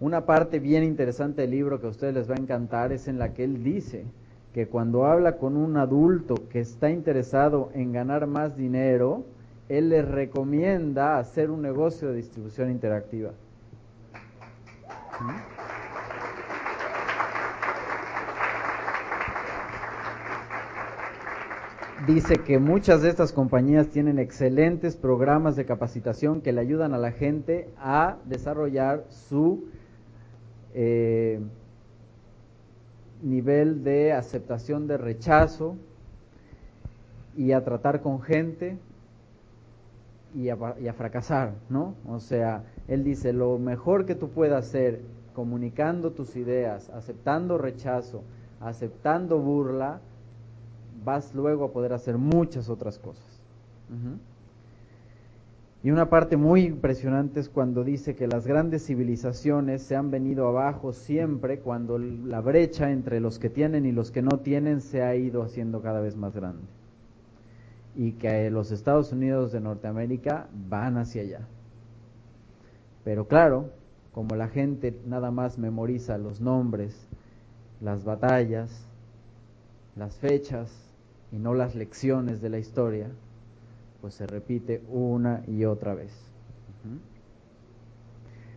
Una 0.00 0.26
parte 0.26 0.58
bien 0.58 0.84
interesante 0.84 1.40
del 1.40 1.52
libro 1.52 1.80
que 1.80 1.86
a 1.86 1.90
ustedes 1.90 2.12
les 2.12 2.30
va 2.30 2.34
a 2.34 2.40
encantar 2.40 2.92
es 2.92 3.08
en 3.08 3.18
la 3.18 3.32
que 3.32 3.44
él 3.44 3.64
dice 3.64 4.04
que 4.52 4.66
cuando 4.66 5.06
habla 5.06 5.36
con 5.36 5.56
un 5.56 5.76
adulto 5.76 6.34
que 6.48 6.60
está 6.60 6.90
interesado 6.90 7.70
en 7.74 7.92
ganar 7.92 8.26
más 8.26 8.56
dinero, 8.56 9.24
él 9.68 9.90
les 9.90 10.06
recomienda 10.06 11.18
hacer 11.18 11.50
un 11.50 11.62
negocio 11.62 12.08
de 12.08 12.16
distribución 12.16 12.70
interactiva. 12.70 13.30
Dice 22.06 22.38
que 22.38 22.58
muchas 22.58 23.02
de 23.02 23.10
estas 23.10 23.30
compañías 23.32 23.88
tienen 23.88 24.18
excelentes 24.18 24.96
programas 24.96 25.54
de 25.54 25.66
capacitación 25.66 26.40
que 26.40 26.52
le 26.52 26.62
ayudan 26.62 26.94
a 26.94 26.98
la 26.98 27.12
gente 27.12 27.68
a 27.78 28.16
desarrollar 28.24 29.04
su 29.10 29.68
eh, 30.74 31.40
nivel 33.22 33.84
de 33.84 34.12
aceptación 34.12 34.86
de 34.86 34.96
rechazo 34.96 35.76
y 37.36 37.52
a 37.52 37.64
tratar 37.64 38.00
con 38.00 38.20
gente 38.20 38.78
y 40.34 40.48
a, 40.48 40.92
fracasar, 40.92 41.54
¿no? 41.68 41.94
O 42.08 42.20
sea, 42.20 42.64
él 42.86 43.02
dice, 43.02 43.32
lo 43.32 43.58
mejor 43.58 44.06
que 44.06 44.14
tú 44.14 44.28
puedas 44.28 44.68
hacer 44.68 45.00
comunicando 45.34 46.12
tus 46.12 46.36
ideas, 46.36 46.88
aceptando 46.90 47.58
rechazo, 47.58 48.22
aceptando 48.60 49.38
burla, 49.38 50.00
vas 51.04 51.34
luego 51.34 51.64
a 51.64 51.72
poder 51.72 51.92
hacer 51.92 52.18
muchas 52.18 52.68
otras 52.68 52.98
cosas. 52.98 53.24
Y 55.82 55.90
una 55.90 56.10
parte 56.10 56.36
muy 56.36 56.64
impresionante 56.64 57.40
es 57.40 57.48
cuando 57.48 57.84
dice 57.84 58.14
que 58.14 58.26
las 58.26 58.46
grandes 58.46 58.84
civilizaciones 58.84 59.82
se 59.82 59.96
han 59.96 60.10
venido 60.10 60.46
abajo 60.46 60.92
siempre 60.92 61.60
cuando 61.60 61.98
la 61.98 62.42
brecha 62.42 62.90
entre 62.90 63.18
los 63.18 63.38
que 63.38 63.48
tienen 63.48 63.86
y 63.86 63.92
los 63.92 64.10
que 64.10 64.20
no 64.20 64.40
tienen 64.40 64.82
se 64.82 65.02
ha 65.02 65.16
ido 65.16 65.42
haciendo 65.42 65.80
cada 65.80 66.00
vez 66.00 66.16
más 66.16 66.34
grande. 66.34 66.64
Y 67.96 68.12
que 68.12 68.50
los 68.50 68.72
Estados 68.72 69.10
Unidos 69.12 69.52
de 69.52 69.60
Norteamérica 69.60 70.48
van 70.68 70.98
hacia 70.98 71.22
allá. 71.22 71.48
Pero 73.02 73.26
claro, 73.26 73.70
como 74.12 74.36
la 74.36 74.48
gente 74.48 74.94
nada 75.06 75.30
más 75.30 75.56
memoriza 75.56 76.18
los 76.18 76.42
nombres, 76.42 77.08
las 77.80 78.04
batallas, 78.04 78.86
las 79.96 80.14
fechas 80.18 80.70
y 81.32 81.38
no 81.38 81.54
las 81.54 81.74
lecciones 81.74 82.42
de 82.42 82.50
la 82.50 82.58
historia, 82.58 83.08
pues 84.00 84.14
se 84.14 84.26
repite 84.26 84.82
una 84.88 85.42
y 85.46 85.64
otra 85.64 85.94
vez. 85.94 86.12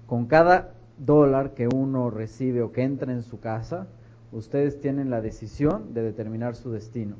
Con 0.07 0.27
cada 0.27 0.73
dólar 0.97 1.53
que 1.53 1.67
uno 1.67 2.09
recibe 2.09 2.61
o 2.61 2.71
que 2.71 2.83
entra 2.83 3.11
en 3.11 3.23
su 3.23 3.39
casa, 3.39 3.87
ustedes 4.31 4.79
tienen 4.79 5.09
la 5.09 5.21
decisión 5.21 5.93
de 5.93 6.03
determinar 6.03 6.55
su 6.55 6.71
destino. 6.71 7.15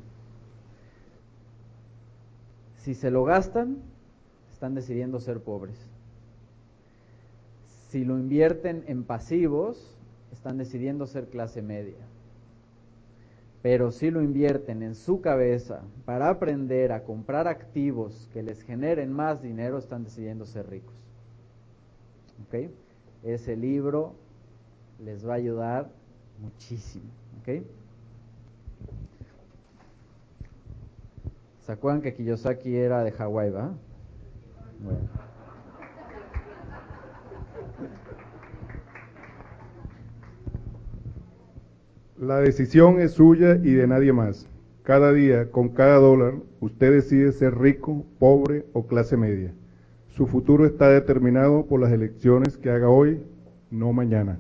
Si 2.78 2.94
se 2.96 3.12
lo 3.12 3.24
gastan, 3.24 3.78
están 4.52 4.76
decidiendo 4.76 5.20
ser 5.20 5.42
pobres. 5.42 5.78
Si 7.90 8.04
lo 8.04 8.18
invierten 8.18 8.84
en 8.88 9.04
pasivos, 9.04 9.96
están 10.32 10.58
decidiendo 10.58 11.06
ser 11.06 11.28
clase 11.28 11.62
media. 11.62 12.06
Pero 13.64 13.92
si 13.92 14.12
lo 14.12 14.22
invierten 14.22 14.84
en 14.84 14.94
su 14.94 15.22
cabeza 15.22 15.84
para 16.04 16.30
aprender 16.30 16.92
a 16.92 17.04
comprar 17.04 17.48
activos 17.48 18.30
que 18.34 18.44
les 18.44 18.62
generen 18.62 19.12
más 19.12 19.42
dinero, 19.42 19.78
están 19.78 20.04
decidiendo 20.04 20.46
ser 20.46 20.70
ricos. 20.70 20.94
Ese 23.24 23.56
libro 23.56 24.14
les 25.00 25.26
va 25.26 25.34
a 25.34 25.38
ayudar 25.38 25.90
muchísimo. 26.40 27.06
¿Ok? 27.40 27.64
¿Se 31.62 31.72
acuerdan 31.72 32.02
que 32.02 32.14
Kiyosaki 32.14 32.76
era 32.76 33.04
de 33.04 33.12
Hawái, 33.14 33.50
va? 33.50 33.72
Bueno. 34.84 35.33
La 42.18 42.38
decisión 42.40 43.02
es 43.02 43.14
suya 43.14 43.56
y 43.56 43.74
de 43.74 43.88
nadie 43.88 44.14
más. 44.14 44.48
Cada 44.84 45.12
día, 45.14 45.50
con 45.50 45.70
cada 45.70 45.98
dólar, 45.98 46.36
usted 46.60 46.92
decide 46.94 47.32
ser 47.32 47.58
rico, 47.58 48.06
pobre 48.20 48.66
o 48.74 48.86
clase 48.86 49.18
media. 49.18 49.52
Su 50.10 50.28
futuro 50.28 50.68
está 50.68 50.90
determinado 50.90 51.66
por 51.66 51.82
las 51.82 51.92
elecciones 51.92 52.56
que 52.56 52.70
haga 52.70 52.88
hoy, 52.88 53.24
no 53.72 53.94
mañana. 53.94 54.38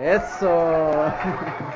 Eso. 0.00 1.12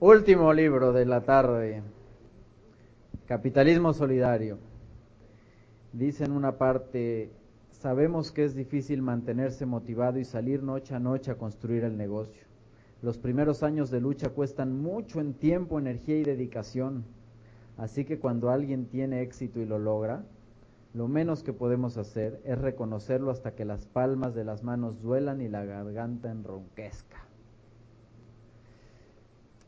Último 0.00 0.52
libro 0.52 0.92
de 0.92 1.06
la 1.06 1.22
tarde, 1.22 1.82
Capitalismo 3.24 3.94
Solidario. 3.94 4.58
Dice 5.94 6.24
en 6.24 6.32
una 6.32 6.58
parte, 6.58 7.30
sabemos 7.70 8.30
que 8.30 8.44
es 8.44 8.54
difícil 8.54 9.00
mantenerse 9.00 9.64
motivado 9.64 10.18
y 10.18 10.26
salir 10.26 10.62
noche 10.62 10.94
a 10.94 10.98
noche 10.98 11.30
a 11.30 11.38
construir 11.38 11.82
el 11.82 11.96
negocio. 11.96 12.44
Los 13.00 13.16
primeros 13.16 13.62
años 13.62 13.90
de 13.90 14.02
lucha 14.02 14.28
cuestan 14.28 14.82
mucho 14.82 15.18
en 15.18 15.32
tiempo, 15.32 15.78
energía 15.78 16.18
y 16.18 16.24
dedicación. 16.24 17.06
Así 17.78 18.04
que 18.04 18.18
cuando 18.18 18.50
alguien 18.50 18.88
tiene 18.88 19.22
éxito 19.22 19.60
y 19.60 19.64
lo 19.64 19.78
logra, 19.78 20.26
lo 20.92 21.08
menos 21.08 21.42
que 21.42 21.54
podemos 21.54 21.96
hacer 21.96 22.42
es 22.44 22.58
reconocerlo 22.58 23.30
hasta 23.30 23.54
que 23.54 23.64
las 23.64 23.86
palmas 23.86 24.34
de 24.34 24.44
las 24.44 24.62
manos 24.62 25.00
duelan 25.00 25.40
y 25.40 25.48
la 25.48 25.64
garganta 25.64 26.30
enronquezca. 26.30 27.25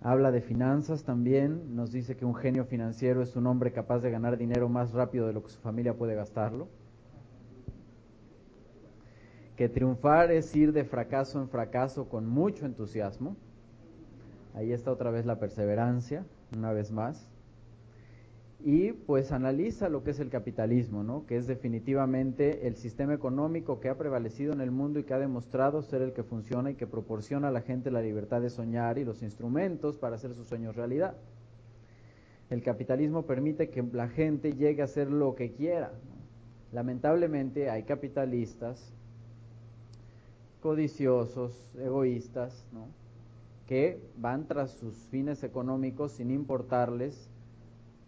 Habla 0.01 0.30
de 0.30 0.40
finanzas 0.40 1.03
también, 1.03 1.74
nos 1.74 1.90
dice 1.90 2.16
que 2.16 2.24
un 2.24 2.34
genio 2.34 2.64
financiero 2.64 3.20
es 3.22 3.34
un 3.34 3.46
hombre 3.46 3.72
capaz 3.72 3.99
de 3.99 4.11
ganar 4.11 4.36
dinero 4.36 4.68
más 4.68 4.92
rápido 4.92 5.26
de 5.26 5.32
lo 5.32 5.42
que 5.42 5.51
su 5.51 5.59
familia 5.61 5.94
puede 5.94 6.14
gastarlo. 6.14 6.68
Que 9.57 9.68
triunfar 9.68 10.30
es 10.30 10.55
ir 10.55 10.72
de 10.72 10.84
fracaso 10.84 11.40
en 11.40 11.49
fracaso 11.49 12.09
con 12.09 12.28
mucho 12.28 12.64
entusiasmo. 12.64 13.36
Ahí 14.55 14.72
está 14.72 14.92
otra 14.92 15.11
vez 15.11 15.26
la 15.26 15.40
perseverancia, 15.40 16.24
una 16.57 16.72
vez 16.72 16.92
más 16.92 17.28
y 18.61 18.92
pues 18.92 19.30
analiza 19.30 19.88
lo 19.88 20.02
que 20.02 20.11
es 20.11 20.18
el 20.18 20.30
capitalismo, 20.30 21.04
¿no? 21.04 21.26
que 21.26 21.36
es 21.36 21.46
definitivamente 21.46 22.66
el 22.66 22.74
sistema 22.74 23.14
económico 23.14 23.78
que 23.78 23.88
ha 23.88 23.96
prevalecido 23.96 24.52
en 24.52 24.61
el 24.61 24.72
mundo 24.72 24.98
y 24.98 25.04
que 25.04 25.14
ha 25.14 25.18
demostrado 25.18 25.80
ser 25.82 26.02
el 26.02 26.12
que 26.12 26.24
funciona 26.24 26.72
y 26.72 26.74
que 26.74 26.88
proporciona 26.88 27.48
a 27.48 27.52
la 27.52 27.61
gente 27.61 27.92
la 27.92 28.02
libertad 28.02 28.40
de 28.40 28.50
soñar 28.50 28.98
y 28.98 29.04
los 29.04 29.22
instrumentos 29.22 29.96
para 29.96 30.16
hacer 30.16 30.34
sus 30.34 30.48
sueños 30.48 30.74
realidad. 30.74 31.14
El 32.50 32.62
capitalismo 32.62 33.26
permite 33.26 33.70
que 33.70 33.82
la 33.92 34.09
gente 34.09 34.52
llegue 34.54 34.82
a 34.82 34.86
hacer 34.86 35.09
lo 35.09 35.36
que 35.36 35.52
quiera. 35.52 35.92
Lamentablemente 36.72 37.70
hay 37.70 37.84
capitalistas 37.84 38.92
codiciosos, 40.61 41.64
egoístas, 41.78 42.66
¿no? 42.72 42.88
que 43.68 44.00
van 44.16 44.46
tras 44.48 44.72
sus 44.72 44.96
fines 45.11 45.44
económicos 45.44 46.12
sin 46.12 46.30
importarles 46.30 47.28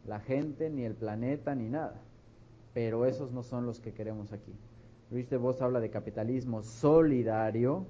la 0.06 0.20
gente, 0.20 0.70
ni 0.70 0.84
el 0.84 0.94
planeta, 0.94 1.54
ni 1.54 1.68
nada. 1.68 2.00
Pero 2.74 3.06
esos 3.06 3.32
no 3.32 3.42
son 3.42 3.66
los 3.66 3.80
que 3.80 3.92
queremos 3.92 4.32
aquí. 4.32 4.52
Rich 5.10 5.28
DeVos 5.28 5.60
habla 5.60 5.80
de 5.80 5.90
capitalismo 5.90 6.62
solidario, 6.62 7.86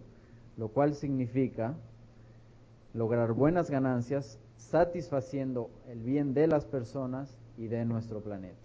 lo 0.56 0.68
cual 0.68 0.94
significa 0.94 1.74
lograr 2.94 3.32
buenas 3.32 3.70
ganancias 3.70 4.38
satisfaciendo 4.56 5.70
el 5.88 6.02
bien 6.02 6.34
de 6.34 6.46
las 6.46 6.64
personas 6.64 7.36
y 7.56 7.66
de 7.68 7.84
nuestro 7.84 8.20
planeta. 8.20 8.56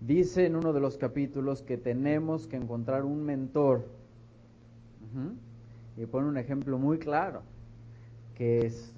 Dice 0.00 0.46
en 0.46 0.56
uno 0.56 0.72
de 0.72 0.80
los 0.80 0.96
capítulos 0.96 1.62
que 1.62 1.76
tenemos 1.78 2.46
que 2.46 2.56
encontrar 2.56 3.04
un 3.04 3.22
mentor. 3.22 3.84
Y 5.96 6.06
pone 6.06 6.28
un 6.28 6.38
ejemplo 6.38 6.78
muy 6.78 6.98
claro, 6.98 7.42
que 8.34 8.66
es 8.66 8.94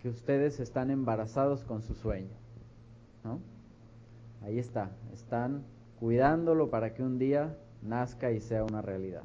que 0.00 0.08
ustedes 0.08 0.60
están 0.60 0.90
embarazados 0.90 1.64
con 1.64 1.82
su 1.82 1.94
sueño. 1.94 2.36
¿no? 3.24 3.40
Ahí 4.42 4.58
está, 4.58 4.90
están 5.12 5.62
cuidándolo 5.98 6.70
para 6.70 6.94
que 6.94 7.02
un 7.02 7.18
día 7.18 7.56
nazca 7.82 8.32
y 8.32 8.40
sea 8.40 8.64
una 8.64 8.80
realidad. 8.80 9.24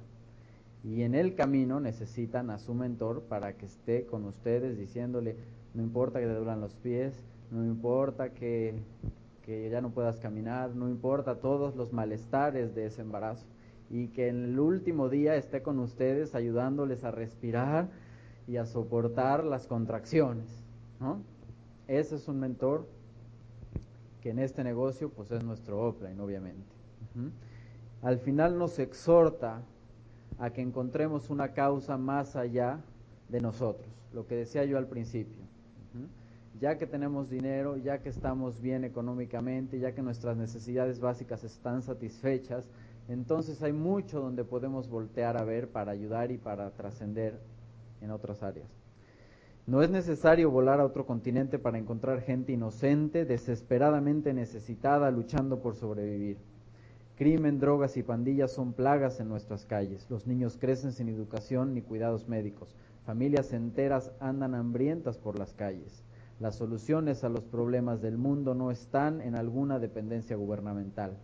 Y 0.83 1.01
en 1.01 1.15
el 1.15 1.33
camino 1.35 1.79
necesitan 1.79 2.49
a 2.49 2.59
su 2.59 2.73
mentor 2.73 3.23
para 3.23 3.53
que 3.53 3.65
esté 3.65 4.05
con 4.05 4.25
ustedes 4.25 4.77
diciéndole, 4.77 5.37
no 5.73 5.81
importa 5.81 6.19
que 6.19 6.27
te 6.27 6.35
duran 6.35 6.61
los 6.61 6.75
pies, 6.75 7.25
no 7.49 7.65
importa 7.65 8.33
que, 8.33 8.75
que 9.43 9.69
ya 9.69 9.81
no 9.81 9.91
puedas 9.91 10.19
caminar, 10.19 10.75
no 10.75 10.89
importa 10.89 11.39
todos 11.39 11.75
los 11.75 11.93
malestares 11.93 12.75
de 12.75 12.85
ese 12.85 13.01
embarazo. 13.01 13.45
Y 13.89 14.07
que 14.09 14.27
en 14.27 14.43
el 14.43 14.59
último 14.59 15.09
día 15.09 15.35
esté 15.35 15.61
con 15.61 15.79
ustedes 15.79 16.35
ayudándoles 16.35 17.03
a 17.03 17.11
respirar 17.11 17.89
y 18.47 18.57
a 18.57 18.65
soportar 18.65 19.43
las 19.43 19.67
contracciones. 19.67 20.64
Ese 21.87 22.15
es 22.15 22.27
un 22.27 22.39
mentor 22.39 22.87
que 24.21 24.31
en 24.31 24.39
este 24.39 24.63
negocio 24.63 25.09
pues 25.09 25.31
es 25.31 25.43
nuestro 25.43 25.79
offline, 25.81 26.19
obviamente. 26.19 26.65
Al 28.01 28.19
final 28.19 28.57
nos 28.57 28.79
exhorta 28.79 29.61
a 30.39 30.49
que 30.49 30.61
encontremos 30.61 31.29
una 31.29 31.53
causa 31.53 31.97
más 31.97 32.35
allá 32.35 32.79
de 33.29 33.39
nosotros, 33.41 33.87
lo 34.13 34.27
que 34.27 34.35
decía 34.35 34.65
yo 34.65 34.77
al 34.77 34.87
principio. 34.87 35.43
Ya 36.59 36.77
que 36.77 36.87
tenemos 36.87 37.29
dinero, 37.29 37.77
ya 37.77 37.99
que 37.99 38.09
estamos 38.09 38.61
bien 38.61 38.85
económicamente, 38.85 39.77
ya 39.77 39.93
que 39.93 40.01
nuestras 40.01 40.37
necesidades 40.37 40.99
básicas 40.99 41.43
están 41.43 41.81
satisfechas, 41.81 42.69
entonces 43.09 43.61
hay 43.61 43.73
mucho 43.73 44.21
donde 44.21 44.43
podemos 44.43 44.89
voltear 44.89 45.37
a 45.37 45.43
ver 45.43 45.67
para 45.69 45.91
ayudar 45.91 46.31
y 46.31 46.37
para 46.37 46.71
trascender 46.71 47.39
en 48.01 48.11
otras 48.11 48.41
áreas. 48.41 48.84
No 49.67 49.81
es 49.81 49.89
necesario 49.89 50.51
volar 50.51 50.79
a 50.79 50.85
otro 50.85 51.07
continente 51.07 51.57
para 51.57 51.79
encontrar 51.79 52.21
gente 52.21 52.51
inocente, 52.51 53.25
desesperadamente 53.25 54.31
necesitada, 54.31 55.09
luchando 55.09 55.59
por 55.59 55.75
sobrevivir. 55.75 56.37
Crimen, 57.15 57.59
drogas 57.59 57.97
y 57.97 58.03
pandillas 58.03 58.51
son 58.51 58.73
plagas 58.73 59.19
en 59.19 59.27
nuestras 59.27 59.65
calles. 59.65 60.05
Los 60.11 60.27
niños 60.27 60.57
crecen 60.59 60.91
sin 60.91 61.09
educación 61.09 61.73
ni 61.73 61.81
cuidados 61.81 62.27
médicos. 62.27 62.75
Familias 63.05 63.53
enteras 63.53 64.11
andan 64.19 64.53
hambrientas 64.53 65.17
por 65.17 65.39
las 65.39 65.53
calles. 65.53 66.03
Las 66.39 66.55
soluciones 66.55 67.23
a 67.23 67.29
los 67.29 67.43
problemas 67.43 68.01
del 68.01 68.19
mundo 68.19 68.53
no 68.53 68.69
están 68.69 69.19
en 69.19 69.33
alguna 69.33 69.79
dependencia 69.79 70.35
gubernamental, 70.35 71.17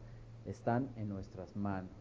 están 0.47 0.89
en 0.95 1.09
nuestras 1.09 1.55
manos. 1.55 1.91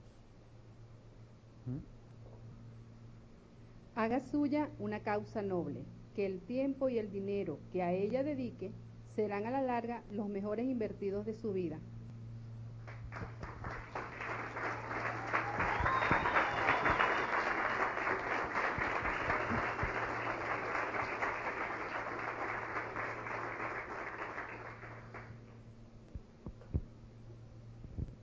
Haga 3.94 4.20
suya 4.20 4.70
una 4.78 5.00
causa 5.00 5.42
noble 5.42 5.84
que 6.14 6.26
el 6.26 6.40
tiempo 6.40 6.88
y 6.88 6.98
el 6.98 7.10
dinero 7.10 7.58
que 7.72 7.82
a 7.82 7.92
ella 7.92 8.22
dedique 8.22 8.72
serán 9.14 9.46
a 9.46 9.50
la 9.50 9.62
larga 9.62 10.02
los 10.12 10.28
mejores 10.28 10.66
invertidos 10.66 11.26
de 11.26 11.34
su 11.34 11.52
vida. 11.52 11.78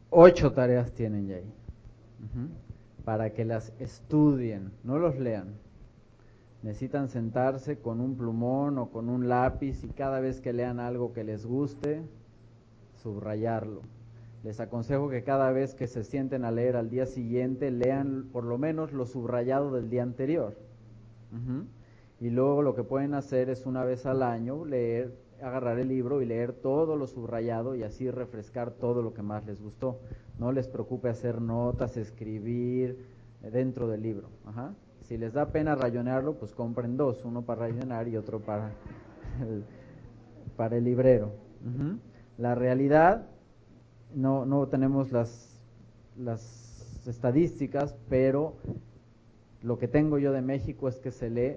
Ocho 0.10 0.52
tareas 0.52 0.94
tienen 0.94 1.28
ya 1.28 1.36
ahí. 1.36 1.54
Para 3.06 3.34
que 3.34 3.46
las 3.46 3.72
estudien, 3.80 4.72
no 4.84 4.98
los 4.98 5.18
lean 5.18 5.67
necesitan 6.68 7.08
sentarse 7.08 7.78
con 7.80 8.02
un 8.02 8.18
plumón 8.18 8.78
o 8.78 8.90
con 8.90 9.08
un 9.08 9.30
lápiz 9.30 9.86
y 9.86 9.88
cada 9.88 10.20
vez 10.20 10.42
que 10.42 10.52
lean 10.52 10.82
algo 10.82 11.14
que 11.14 11.24
les 11.24 11.46
guste, 11.46 12.02
subrayarlo. 13.02 13.84
Les 14.44 14.60
aconsejo 14.60 15.08
que 15.08 15.24
cada 15.24 15.50
vez 15.54 15.76
que 15.76 15.88
se 15.88 16.04
sienten 16.04 16.44
a 16.44 16.52
leer 16.52 16.76
al 16.76 16.90
día 16.90 17.06
siguiente, 17.06 17.72
lean 17.72 18.28
por 18.34 18.44
lo 18.44 18.58
menos 18.58 18.92
lo 18.92 19.06
subrayado 19.06 19.72
del 19.72 19.90
día 19.90 20.04
anterior. 20.04 20.58
Y 22.20 22.32
luego 22.32 22.62
lo 22.62 22.76
que 22.76 22.84
pueden 22.84 23.14
hacer 23.14 23.50
es 23.50 23.66
una 23.66 23.86
vez 23.86 24.06
al 24.06 24.22
año 24.22 24.66
leer, 24.66 25.16
agarrar 25.42 25.80
el 25.80 25.88
libro 25.88 26.22
y 26.22 26.26
leer 26.26 26.52
todo 26.52 26.98
lo 26.98 27.08
subrayado 27.08 27.76
y 27.76 27.84
así 27.84 28.12
refrescar 28.12 28.72
todo 28.72 29.02
lo 29.02 29.14
que 29.14 29.22
más 29.22 29.46
les 29.46 29.62
gustó. 29.62 30.02
No 30.38 30.52
les 30.52 30.68
preocupe 30.68 31.08
hacer 31.08 31.40
notas, 31.40 31.96
escribir 31.96 33.06
dentro 33.42 33.88
del 33.88 34.02
libro. 34.02 34.28
Si 35.08 35.18
les 35.18 35.34
da 35.34 35.46
pena 35.52 35.74
rayonearlo, 35.74 36.34
pues 36.34 36.54
compren 36.54 36.98
dos, 36.98 37.24
uno 37.24 37.42
para 37.42 37.62
rayonar 37.62 38.10
y 38.10 38.18
otro 38.18 38.42
para 38.42 38.72
el, 39.42 39.64
para 40.58 40.76
el 40.76 40.84
librero. 40.84 41.32
La 42.38 42.56
realidad, 42.56 43.26
no, 44.14 44.46
no 44.46 44.68
tenemos 44.68 45.14
las, 45.14 45.62
las 46.18 47.08
estadísticas, 47.08 47.96
pero 48.10 48.56
lo 49.64 49.80
que 49.80 49.88
tengo 49.88 50.18
yo 50.18 50.34
de 50.34 50.42
México 50.42 50.90
es 50.90 51.00
que 51.00 51.12
se 51.12 51.30
lee 51.30 51.56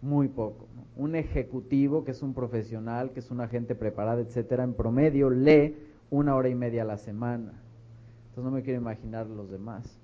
muy 0.00 0.28
poco. 0.28 0.68
Un 0.96 1.16
ejecutivo 1.16 2.04
que 2.04 2.12
es 2.12 2.22
un 2.22 2.32
profesional, 2.32 3.10
que 3.10 3.18
es 3.18 3.32
una 3.32 3.48
gente 3.48 3.74
preparada, 3.74 4.20
etcétera, 4.20 4.62
en 4.62 4.74
promedio 4.74 5.30
lee 5.30 5.76
una 6.10 6.36
hora 6.36 6.48
y 6.48 6.54
media 6.54 6.82
a 6.82 6.86
la 6.86 6.96
semana. 6.96 7.54
Entonces 8.28 8.44
no 8.44 8.50
me 8.52 8.62
quiero 8.62 8.80
imaginar 8.80 9.26
los 9.26 9.50
demás 9.50 9.98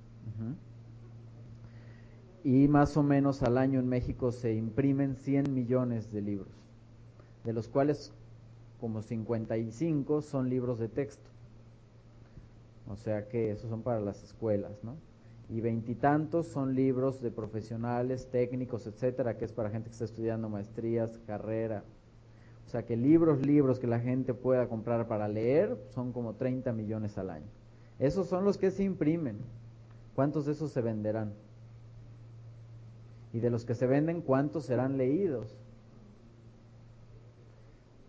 y 2.45 2.69
más 2.69 2.99
o 2.99 3.03
menos 3.03 3.43
al 3.43 3.57
año 3.57 3.81
en 3.81 3.89
México 3.89 4.31
se 4.31 4.53
imprimen 4.55 5.17
100 5.17 5.53
millones 5.55 6.13
de 6.13 6.21
libros, 6.21 6.53
de 7.43 7.55
los 7.55 7.69
cuales 7.69 8.13
como 8.79 9.01
55 9.01 10.21
son 10.21 10.51
libros 10.51 10.79
de 10.79 10.89
texto. 10.89 11.31
O 12.87 12.97
sea 12.97 13.29
que 13.29 13.51
esos 13.51 13.71
son 13.71 13.81
para 13.81 13.99
las 13.99 14.23
escuelas, 14.23 14.85
¿no? 14.85 14.97
Y 15.49 15.63
veintitantos 15.63 16.47
son 16.47 16.75
libros 16.75 17.23
de 17.23 17.31
profesionales, 17.31 18.29
técnicos, 18.31 18.87
etcétera, 18.87 19.39
que 19.39 19.47
es 19.47 19.53
para 19.53 19.71
gente 19.71 19.89
que 19.89 19.95
está 19.95 20.05
estudiando 20.05 20.51
maestrías, 20.51 21.19
carrera. 21.27 21.83
O 22.67 22.69
sea 22.69 22.85
que 22.85 22.97
libros, 22.97 23.41
libros 23.47 23.79
que 23.79 23.87
la 23.87 24.01
gente 24.01 24.35
pueda 24.35 24.69
comprar 24.69 25.09
para 25.09 25.29
leer 25.29 25.79
son 25.95 26.13
como 26.13 26.35
30 26.35 26.73
millones 26.73 27.17
al 27.17 27.31
año. 27.31 27.47
Esos 27.99 28.27
son 28.27 28.45
los 28.45 28.59
que 28.59 28.71
se 28.71 28.85
imprimen. 28.85 29.39
¿Cuántos 30.15 30.45
de 30.45 30.53
esos 30.53 30.73
se 30.73 30.83
venderán? 30.83 31.33
Y 33.35 33.41
de 33.41 33.51
los 33.51 33.65
que 33.65 33.75
se 33.75 33.89
venden, 33.89 34.23
¿cuántos 34.23 34.67
serán 34.67 34.97
leídos? 34.97 35.59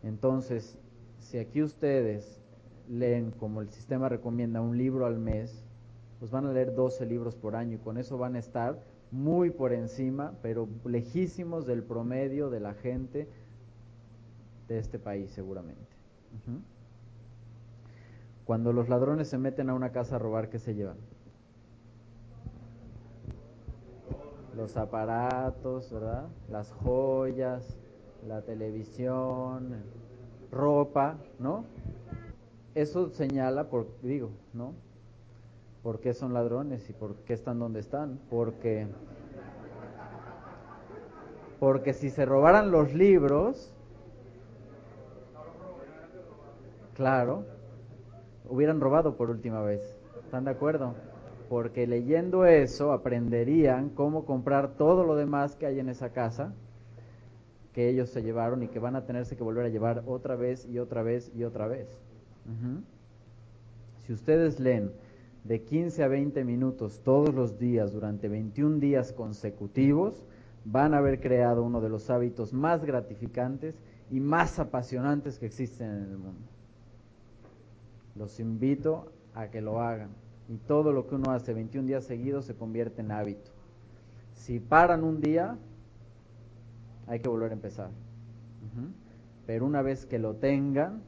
Entonces, 0.04 0.78
si 1.18 1.40
aquí 1.40 1.64
ustedes 1.64 2.40
leen, 2.88 3.32
como 3.32 3.62
el 3.62 3.70
sistema 3.70 4.08
recomienda, 4.08 4.62
un 4.62 4.78
libro 4.78 5.08
al 5.08 5.18
mes, 5.18 5.66
pues 6.20 6.30
van 6.30 6.46
a 6.46 6.54
leer 6.54 6.76
12 6.76 7.08
libros 7.08 7.36
por 7.36 7.56
año 7.56 7.78
y 7.78 7.80
con 7.80 7.98
eso 7.98 8.20
van 8.20 8.36
a 8.36 8.40
estar 8.40 8.80
muy 9.10 9.50
por 9.50 9.74
encima, 9.74 10.34
pero 10.44 10.70
lejísimos 10.86 11.66
del 11.66 11.82
promedio 11.82 12.52
de 12.52 12.60
la 12.60 12.76
gente 12.76 13.28
de 14.68 14.78
este 14.78 15.00
país 15.00 15.32
seguramente. 15.32 15.82
Cuando 18.46 18.74
los 18.74 18.90
ladrones 18.90 19.28
se 19.28 19.40
meten 19.40 19.72
a 19.72 19.74
una 19.74 19.92
casa 19.92 20.18
a 20.18 20.20
robar, 20.20 20.50
¿qué 20.50 20.60
se 20.60 20.76
llevan? 20.76 20.98
Los 24.56 24.78
aparatos, 24.78 25.92
¿verdad? 25.92 26.28
Las 26.50 26.72
joyas, 26.72 27.78
la 28.28 28.42
televisión, 28.42 29.84
ropa, 30.52 31.18
¿no? 31.40 31.66
Eso 32.74 33.10
señala, 33.10 33.66
por, 33.66 33.88
digo, 34.02 34.30
¿no? 34.54 34.74
¿Por 35.84 36.00
qué 36.00 36.14
son 36.14 36.34
ladrones 36.34 36.90
y 36.90 36.94
por 36.94 37.16
qué 37.18 37.34
están 37.34 37.60
donde 37.60 37.80
están? 37.80 38.20
Porque, 38.30 38.88
porque 41.60 41.94
si 41.94 42.10
se 42.10 42.26
robaran 42.26 42.72
los 42.72 42.94
libros, 42.94 43.72
claro, 46.96 47.44
hubieran 48.50 48.80
robado 48.80 49.16
por 49.16 49.30
última 49.30 49.62
vez. 49.62 49.96
¿Están 50.24 50.46
de 50.46 50.52
acuerdo? 50.52 50.94
Porque 51.50 51.88
leyendo 51.88 52.46
eso 52.46 52.92
aprenderían 52.92 53.90
cómo 53.90 54.26
comprar 54.26 54.76
todo 54.78 55.04
lo 55.04 55.16
demás 55.16 55.56
que 55.56 55.66
hay 55.66 55.80
en 55.80 55.90
esa 55.90 56.10
casa 56.12 56.54
que 57.74 57.90
ellos 57.90 58.10
se 58.10 58.24
llevaron 58.24 58.64
y 58.64 58.70
que 58.70 58.80
van 58.80 58.96
a 58.96 59.06
tenerse 59.06 59.36
que 59.36 59.44
volver 59.44 59.66
a 59.66 59.70
llevar 59.70 60.04
otra 60.08 60.38
vez 60.38 60.66
y 60.66 60.80
otra 60.80 61.04
vez 61.04 61.30
y 61.36 61.44
otra 61.44 61.68
vez. 61.68 61.88
Si 64.06 64.14
ustedes 64.14 64.62
leen 64.62 64.92
de 65.44 65.62
15 65.62 66.04
a 66.04 66.08
20 66.08 66.44
minutos 66.46 67.02
todos 67.04 67.36
los 67.36 67.60
días 67.60 67.92
durante 67.92 68.30
21 68.30 68.80
días 68.80 69.12
consecutivos, 69.12 70.26
van 70.64 70.94
a 70.94 71.00
haber 71.00 71.20
creado 71.20 71.64
uno 71.64 71.82
de 71.82 71.90
los 71.90 72.10
hábitos 72.10 72.54
más 72.54 72.86
gratificantes 72.86 73.76
y 74.10 74.22
más 74.22 74.58
apasionantes 74.58 75.38
que 75.38 75.48
existen 75.48 75.90
en 75.90 76.04
el 76.04 76.18
mundo. 76.18 76.48
Los 78.16 78.40
invito 78.40 79.12
a 79.34 79.48
que 79.48 79.60
lo 79.60 79.82
hagan. 79.82 80.10
Y 80.48 80.58
todo 80.68 80.92
lo 80.92 81.08
que 81.08 81.16
uno 81.16 81.32
hace 81.32 81.54
21 81.54 81.88
días 81.88 82.04
seguidos 82.04 82.46
se 82.46 82.56
convierte 82.56 83.02
en 83.02 83.12
hábito. 83.12 83.52
Si 84.34 84.60
paran 84.60 85.04
un 85.04 85.22
día, 85.22 85.58
hay 87.08 87.20
que 87.20 87.30
volver 87.30 87.52
a 87.52 87.54
empezar. 87.54 87.90
Pero 89.48 89.66
una 89.66 89.82
vez 89.82 90.06
que 90.06 90.20
lo 90.20 90.36
tengan, 90.36 91.02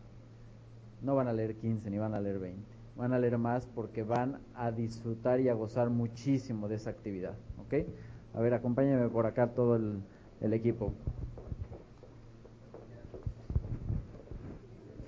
no 1.01 1.15
van 1.15 1.27
a 1.27 1.33
leer 1.33 1.55
15 1.55 1.89
ni 1.89 1.97
van 1.97 2.13
a 2.13 2.21
leer 2.21 2.39
20. 2.39 2.61
Van 2.95 3.13
a 3.13 3.19
leer 3.19 3.37
más 3.37 3.67
porque 3.67 4.03
van 4.03 4.39
a 4.55 4.71
disfrutar 4.71 5.39
y 5.39 5.49
a 5.49 5.53
gozar 5.53 5.89
muchísimo 5.89 6.67
de 6.67 6.75
esa 6.75 6.89
actividad. 6.89 7.33
¿Ok? 7.59 7.85
A 8.33 8.39
ver, 8.39 8.53
acompáñenme 8.53 9.09
por 9.09 9.25
acá 9.25 9.47
todo 9.47 9.75
el, 9.75 10.01
el 10.41 10.53
equipo. 10.53 10.93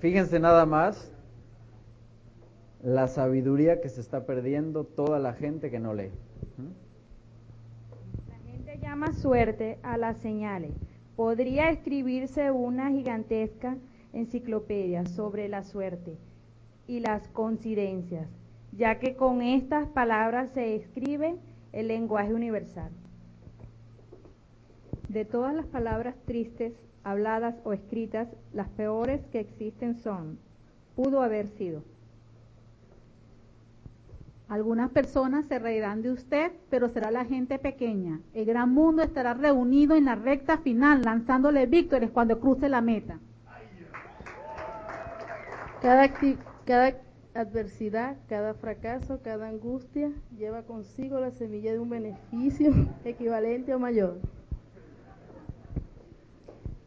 Fíjense 0.00 0.38
nada 0.38 0.64
más 0.66 1.12
la 2.82 3.08
sabiduría 3.08 3.80
que 3.80 3.88
se 3.88 4.00
está 4.00 4.24
perdiendo 4.24 4.84
toda 4.84 5.18
la 5.18 5.34
gente 5.34 5.70
que 5.70 5.78
no 5.78 5.92
lee. 5.92 6.10
La 8.28 8.38
gente 8.50 8.78
llama 8.78 9.12
suerte 9.12 9.78
a 9.82 9.96
las 9.96 10.16
señales. 10.18 10.72
Podría 11.14 11.68
escribirse 11.70 12.50
una 12.50 12.90
gigantesca 12.90 13.76
enciclopedia 14.12 15.04
sobre 15.06 15.48
la 15.48 15.62
suerte 15.62 16.16
y 16.86 17.00
las 17.00 17.28
coincidencias, 17.28 18.28
ya 18.72 18.98
que 18.98 19.14
con 19.14 19.42
estas 19.42 19.86
palabras 19.88 20.50
se 20.50 20.74
escribe 20.74 21.36
el 21.72 21.88
lenguaje 21.88 22.32
universal. 22.32 22.90
De 25.08 25.24
todas 25.24 25.54
las 25.54 25.66
palabras 25.66 26.14
tristes, 26.24 26.72
habladas 27.04 27.56
o 27.64 27.72
escritas, 27.72 28.28
las 28.52 28.68
peores 28.70 29.20
que 29.26 29.40
existen 29.40 29.96
son, 29.96 30.38
pudo 30.96 31.20
haber 31.20 31.48
sido. 31.48 31.82
Algunas 34.50 34.90
personas 34.90 35.46
se 35.46 35.60
reirán 35.60 36.02
de 36.02 36.10
usted, 36.10 36.50
pero 36.70 36.88
será 36.88 37.12
la 37.12 37.24
gente 37.24 37.60
pequeña. 37.60 38.18
El 38.34 38.46
gran 38.46 38.74
mundo 38.74 39.00
estará 39.00 39.32
reunido 39.32 39.94
en 39.94 40.06
la 40.06 40.16
recta 40.16 40.58
final, 40.58 41.02
lanzándole 41.02 41.66
víctores 41.66 42.10
cuando 42.10 42.40
cruce 42.40 42.68
la 42.68 42.80
meta. 42.80 43.20
Cada, 45.80 46.12
cada 46.64 46.96
adversidad, 47.32 48.16
cada 48.28 48.54
fracaso, 48.54 49.20
cada 49.22 49.46
angustia 49.46 50.10
lleva 50.36 50.64
consigo 50.64 51.20
la 51.20 51.30
semilla 51.30 51.70
de 51.70 51.78
un 51.78 51.90
beneficio 51.90 52.72
equivalente 53.04 53.72
o 53.72 53.78
mayor. 53.78 54.18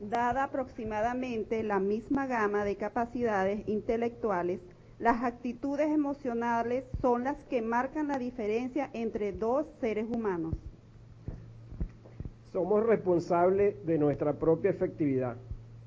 Dada 0.01 0.43
aproximadamente 0.43 1.63
la 1.63 1.79
misma 1.79 2.27
gama 2.27 2.65
de 2.65 2.75
capacidades 2.75 3.65
intelectuales, 3.69 4.59
las 4.99 5.23
actitudes 5.23 5.89
emocionales 5.89 6.85
son 7.01 7.23
las 7.23 7.37
que 7.49 7.61
marcan 7.61 8.07
la 8.07 8.17
diferencia 8.17 8.89
entre 8.93 9.33
dos 9.33 9.65
seres 9.81 10.05
humanos. 10.09 10.55
Somos 12.51 12.85
responsables 12.85 13.83
de 13.85 13.97
nuestra 13.97 14.33
propia 14.33 14.69
efectividad, 14.69 15.35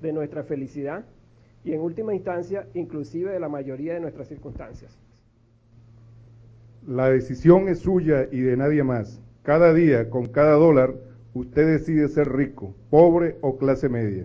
de 0.00 0.12
nuestra 0.12 0.42
felicidad 0.42 1.04
y 1.64 1.72
en 1.72 1.80
última 1.80 2.14
instancia 2.14 2.66
inclusive 2.74 3.32
de 3.32 3.40
la 3.40 3.48
mayoría 3.48 3.94
de 3.94 4.00
nuestras 4.00 4.28
circunstancias. 4.28 4.98
La 6.86 7.08
decisión 7.08 7.68
es 7.68 7.80
suya 7.80 8.28
y 8.30 8.40
de 8.40 8.56
nadie 8.56 8.82
más. 8.82 9.20
Cada 9.42 9.72
día, 9.72 10.10
con 10.10 10.26
cada 10.26 10.52
dólar, 10.52 10.94
usted 11.34 11.66
decide 11.66 12.08
ser 12.08 12.32
rico, 12.32 12.74
pobre 12.90 13.36
o 13.40 13.58
clase 13.58 13.88
media. 13.88 14.24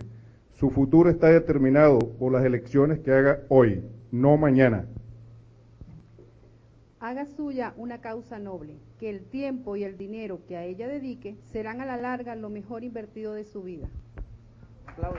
Su 0.52 0.70
futuro 0.70 1.10
está 1.10 1.28
determinado 1.28 1.98
por 1.98 2.32
las 2.32 2.44
elecciones 2.44 3.00
que 3.00 3.12
haga 3.12 3.40
hoy 3.48 3.82
no 4.12 4.36
mañana. 4.36 4.84
Haga 7.00 7.26
suya 7.26 7.72
una 7.76 8.00
causa 8.00 8.38
noble, 8.38 8.76
que 9.00 9.10
el 9.10 9.24
tiempo 9.24 9.74
y 9.74 9.82
el 9.82 9.96
dinero 9.96 10.40
que 10.46 10.56
a 10.56 10.64
ella 10.64 10.86
dedique 10.86 11.36
serán 11.50 11.80
a 11.80 11.86
la 11.86 11.96
larga 11.96 12.36
lo 12.36 12.48
mejor 12.50 12.84
invertido 12.84 13.32
de 13.32 13.44
su 13.44 13.62
vida. 13.62 13.88
Aplauso. 14.86 15.18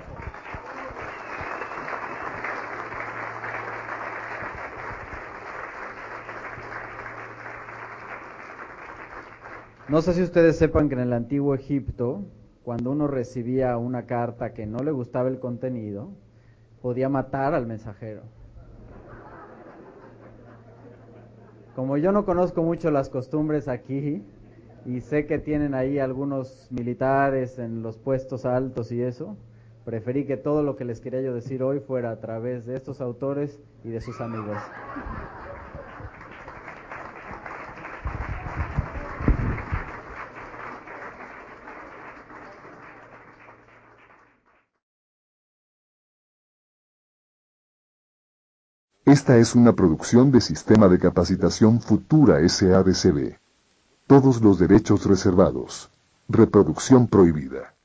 No 9.90 10.02
sé 10.02 10.14
si 10.14 10.22
ustedes 10.22 10.58
sepan 10.58 10.88
que 10.88 10.96
en 10.96 11.02
el 11.02 11.14
antiguo 11.14 11.56
Egipto, 11.56 12.24
cuando 12.64 12.92
uno 12.92 13.08
recibía 13.08 13.76
una 13.78 14.06
carta 14.06 14.54
que 14.54 14.66
no 14.66 14.80
le 14.84 14.92
gustaba 14.92 15.30
el 15.30 15.40
contenido, 15.40 16.12
podía 16.82 17.10
matar 17.10 17.54
al 17.54 17.66
mensajero. 17.66 18.22
Como 21.76 21.98
yo 21.98 22.12
no 22.12 22.24
conozco 22.24 22.62
mucho 22.62 22.92
las 22.92 23.10
costumbres 23.10 23.68
aquí 23.68 24.22
y 24.86 25.02
sé 25.02 25.26
que 25.26 25.40
tienen 25.40 25.74
ahí 25.74 25.98
algunos 25.98 26.68
militares 26.70 27.58
en 27.58 27.82
los 27.82 27.98
puestos 27.98 28.46
altos 28.46 28.92
y 28.92 29.02
eso, 29.02 29.36
preferí 29.84 30.26
que 30.26 30.38
todo 30.38 30.62
lo 30.62 30.76
que 30.76 30.86
les 30.86 31.02
quería 31.02 31.22
yo 31.22 31.34
decir 31.34 31.64
hoy 31.64 31.80
fuera 31.80 32.12
a 32.12 32.20
través 32.20 32.68
de 32.68 32.76
estos 32.76 33.02
autores 33.02 33.60
y 33.84 33.90
de 33.90 34.02
sus 34.02 34.22
amigos. 34.22 34.58
Esta 49.06 49.36
es 49.36 49.54
una 49.54 49.74
producción 49.74 50.32
de 50.32 50.40
Sistema 50.40 50.88
de 50.88 50.98
Capacitación 50.98 51.82
Futura 51.82 52.38
SADCB. 52.48 53.36
Todos 54.08 54.42
los 54.42 54.60
derechos 54.60 55.06
reservados. 55.06 55.90
Reproducción 56.30 57.08
prohibida. 57.08 57.76